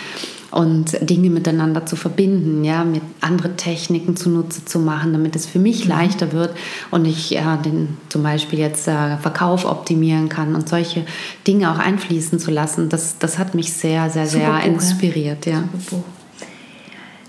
Und 0.51 0.97
Dinge 1.01 1.29
miteinander 1.29 1.85
zu 1.85 1.95
verbinden, 1.95 2.63
ja, 2.63 2.83
mit 2.83 3.01
andere 3.21 3.55
Techniken 3.55 4.15
zunutze 4.15 4.65
zu 4.65 4.79
machen, 4.79 5.13
damit 5.13 5.35
es 5.35 5.45
für 5.45 5.59
mich 5.59 5.85
mhm. 5.85 5.91
leichter 5.91 6.31
wird 6.31 6.55
und 6.91 7.05
ich 7.05 7.35
äh, 7.35 7.41
den 7.63 7.97
zum 8.09 8.23
Beispiel 8.23 8.59
jetzt 8.59 8.87
äh, 8.87 9.17
Verkauf 9.17 9.65
optimieren 9.65 10.29
kann 10.29 10.55
und 10.55 10.69
solche 10.69 11.05
Dinge 11.47 11.71
auch 11.71 11.79
einfließen 11.79 12.39
zu 12.39 12.51
lassen. 12.51 12.89
Das, 12.89 13.17
das 13.17 13.37
hat 13.37 13.55
mich 13.55 13.73
sehr, 13.73 14.09
sehr, 14.09 14.27
Super 14.27 14.45
sehr 14.45 14.53
Buch, 14.53 14.65
inspiriert. 14.65 15.45
Ja. 15.45 15.63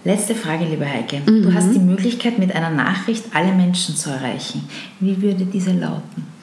Letzte 0.05 0.37
Frage, 0.37 0.64
liebe 0.64 0.87
Heike. 0.87 1.21
Mhm. 1.29 1.43
Du 1.43 1.55
hast 1.55 1.75
die 1.75 1.81
Möglichkeit, 1.81 2.39
mit 2.39 2.55
einer 2.55 2.71
Nachricht 2.71 3.25
alle 3.35 3.53
Menschen 3.53 3.97
zu 3.97 4.11
erreichen. 4.11 4.69
Wie 5.01 5.21
würde 5.21 5.45
diese 5.47 5.73
lauten? 5.73 6.36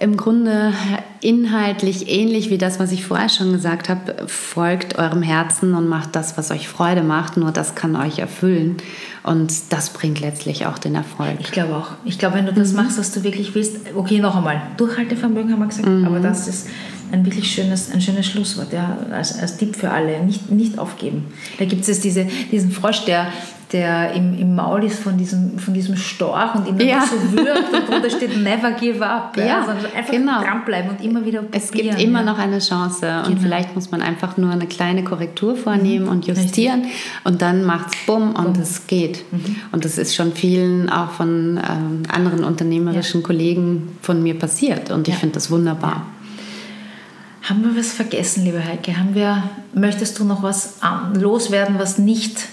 Im 0.00 0.16
Grunde 0.16 0.72
inhaltlich 1.20 2.08
ähnlich 2.08 2.50
wie 2.50 2.58
das, 2.58 2.78
was 2.78 2.92
ich 2.92 3.04
vorher 3.04 3.28
schon 3.28 3.52
gesagt 3.52 3.88
habe, 3.88 4.28
folgt 4.28 4.96
eurem 4.96 5.22
Herzen 5.22 5.74
und 5.74 5.88
macht 5.88 6.14
das, 6.14 6.38
was 6.38 6.52
euch 6.52 6.68
Freude 6.68 7.02
macht. 7.02 7.36
Nur 7.36 7.50
das 7.50 7.74
kann 7.74 7.96
euch 7.96 8.20
erfüllen 8.20 8.76
und 9.24 9.52
das 9.70 9.90
bringt 9.90 10.20
letztlich 10.20 10.66
auch 10.66 10.78
den 10.78 10.94
Erfolg. 10.94 11.36
Ich 11.40 11.50
glaube 11.50 11.74
auch. 11.74 11.88
Ich 12.04 12.18
glaube, 12.18 12.36
wenn 12.36 12.46
du 12.46 12.52
das 12.52 12.70
mhm. 12.70 12.76
machst, 12.76 12.98
was 12.98 13.10
du 13.10 13.24
wirklich 13.24 13.54
willst, 13.56 13.76
okay, 13.96 14.20
noch 14.20 14.36
einmal, 14.36 14.62
Durchhaltevermögen 14.76 15.52
haben 15.52 15.60
wir 15.60 15.66
gesagt, 15.66 15.88
mhm. 15.88 16.06
aber 16.06 16.20
das 16.20 16.46
ist 16.46 16.68
ein 17.10 17.24
wirklich 17.24 17.50
schönes, 17.50 17.90
ein 17.90 18.00
schönes 18.00 18.26
Schlusswort, 18.26 18.72
ja, 18.72 18.98
als, 19.10 19.36
als 19.38 19.56
Tipp 19.56 19.74
für 19.74 19.90
alle, 19.90 20.22
nicht, 20.24 20.50
nicht 20.50 20.78
aufgeben. 20.78 21.26
Da 21.58 21.64
gibt 21.64 21.88
es 21.88 22.00
diese, 22.00 22.26
diesen 22.52 22.70
Frosch, 22.70 23.04
der, 23.04 23.32
der 23.72 24.12
im, 24.12 24.38
im 24.38 24.54
Maul 24.54 24.82
ist 24.84 25.00
von 25.00 25.18
diesem, 25.18 25.58
von 25.58 25.74
diesem 25.74 25.96
Storch 25.96 26.54
und 26.54 26.68
immer 26.68 26.82
ja. 26.82 27.04
so 27.04 27.36
wirkt 27.36 27.72
und 27.72 27.88
drunter 27.88 28.08
steht 28.08 28.42
Never 28.42 28.72
give 28.72 29.04
up. 29.04 29.36
Ja, 29.36 29.46
ja 29.46 29.64
sondern 29.66 29.92
einfach 29.94 30.12
genau. 30.12 30.42
dranbleiben 30.42 30.90
und 30.90 31.04
immer 31.04 31.24
wieder 31.24 31.42
probieren. 31.42 31.62
Es 31.62 31.70
gibt 31.70 32.00
immer 32.00 32.20
ja. 32.20 32.24
noch 32.24 32.38
eine 32.38 32.60
Chance 32.60 33.22
und 33.24 33.28
genau. 33.28 33.40
vielleicht 33.42 33.74
muss 33.74 33.90
man 33.90 34.00
einfach 34.00 34.36
nur 34.38 34.50
eine 34.50 34.66
kleine 34.66 35.04
Korrektur 35.04 35.54
vornehmen 35.54 36.06
mhm. 36.06 36.10
und 36.10 36.26
justieren 36.26 36.82
Richtig. 36.82 37.00
und 37.24 37.42
dann 37.42 37.64
macht 37.64 37.88
es 37.88 38.06
bumm 38.06 38.34
und 38.34 38.56
es 38.56 38.86
geht. 38.86 39.24
Mhm. 39.32 39.56
Und 39.72 39.84
das 39.84 39.98
ist 39.98 40.14
schon 40.14 40.32
vielen 40.32 40.88
auch 40.88 41.10
von 41.10 41.58
ähm, 41.58 42.02
anderen 42.08 42.44
unternehmerischen 42.44 43.22
Kollegen 43.22 43.98
von 44.00 44.22
mir 44.22 44.38
passiert 44.38 44.90
und 44.90 45.08
ich 45.08 45.14
finde 45.14 45.34
das 45.34 45.50
wunderbar. 45.50 46.06
Haben 47.42 47.64
wir 47.64 47.78
was 47.78 47.92
vergessen, 47.92 48.44
liebe 48.44 48.62
Heike? 48.62 48.98
Haben 48.98 49.14
wir, 49.14 49.42
möchtest 49.72 50.18
du 50.18 50.24
noch 50.24 50.42
was 50.42 50.80
loswerden, 51.14 51.78
was 51.78 51.98
nicht 51.98 52.48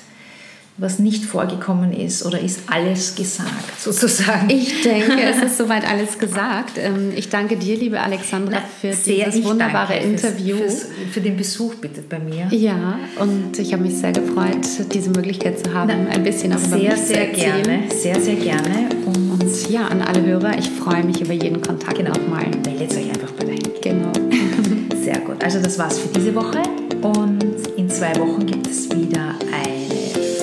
was 0.78 1.00
nicht 1.00 1.24
vorgekommen 1.24 1.94
ist 1.94 2.26
oder 2.26 2.40
ist 2.40 2.62
alles 2.68 3.16
gesagt 3.16 3.80
sozusagen? 3.80 4.50
Ich 4.50 4.82
denke, 4.82 5.22
es 5.22 5.42
ist 5.52 5.58
soweit 5.58 5.90
alles 5.90 6.18
gesagt. 6.20 6.78
Ähm, 6.78 7.14
ich 7.16 7.30
danke 7.30 7.56
dir, 7.56 7.78
liebe 7.78 8.00
Alexandra, 8.02 8.58
für 8.82 8.92
sehr, 8.92 9.30
dieses 9.30 9.46
wunderbare 9.46 9.96
Interview. 9.98 10.58
Fürs, 10.58 10.84
fürs, 10.84 11.14
für 11.14 11.22
den 11.22 11.38
Besuch 11.38 11.76
bitte 11.76 12.02
bei 12.02 12.20
mir. 12.20 12.48
Ja, 12.52 13.00
und 13.20 13.58
ich 13.58 13.72
habe 13.72 13.84
mich 13.84 13.96
sehr 13.96 14.12
gefreut, 14.12 14.68
diese 14.94 15.12
Möglichkeit 15.12 15.66
zu 15.66 15.74
haben, 15.74 15.92
Na, 16.06 16.12
ein 16.12 16.24
bisschen 16.24 16.52
auch 16.52 16.60
über 16.60 16.78
sehr, 16.78 16.92
mich 16.92 17.02
sehr 17.02 17.34
zu 17.34 17.42
erzählen. 17.42 17.64
gerne, 17.64 17.84
sehr, 17.92 18.20
sehr 18.20 18.36
gerne. 18.36 18.90
Und, 19.06 19.32
und, 19.32 19.70
ja, 19.70 19.88
an 19.88 20.02
alle 20.02 20.26
Hörer, 20.26 20.58
ich 20.58 20.70
freue 20.70 21.04
mich 21.04 21.22
über 21.22 21.34
jeden 21.34 21.62
Kontakt 21.62 21.98
genau. 21.98 22.12
nochmal. 22.12 22.48
Meldet 22.66 22.92
euch 22.92 23.08
einfach 23.08 23.32
bei 23.32 23.46
dahin. 23.46 23.62
Genau. 23.82 24.12
sehr 25.02 25.20
gut. 25.20 25.42
Also 25.42 25.62
das 25.62 25.80
war's 25.80 26.00
für 26.00 26.10
diese 26.10 26.36
Woche 26.36 26.62
und 27.02 27.44
in 27.78 27.90
zwei 27.90 28.14
Wochen 28.18 28.46
gibt 28.46 28.68
es 28.68 28.90
wieder 28.90 29.36
eine 29.54 29.75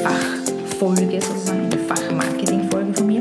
Fachfolge, 0.02 1.20
sozusagen 1.20 1.70
eine 1.70 1.78
Fachmarketing-Folge 1.78 2.94
von 2.94 3.06
mir. 3.06 3.20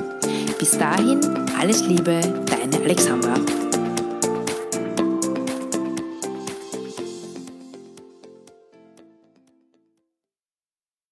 Bis 0.60 0.78
dahin, 0.78 1.18
alles 1.58 1.86
Liebe, 1.86 2.20
deine 2.46 2.76
Alexandra. 2.84 3.34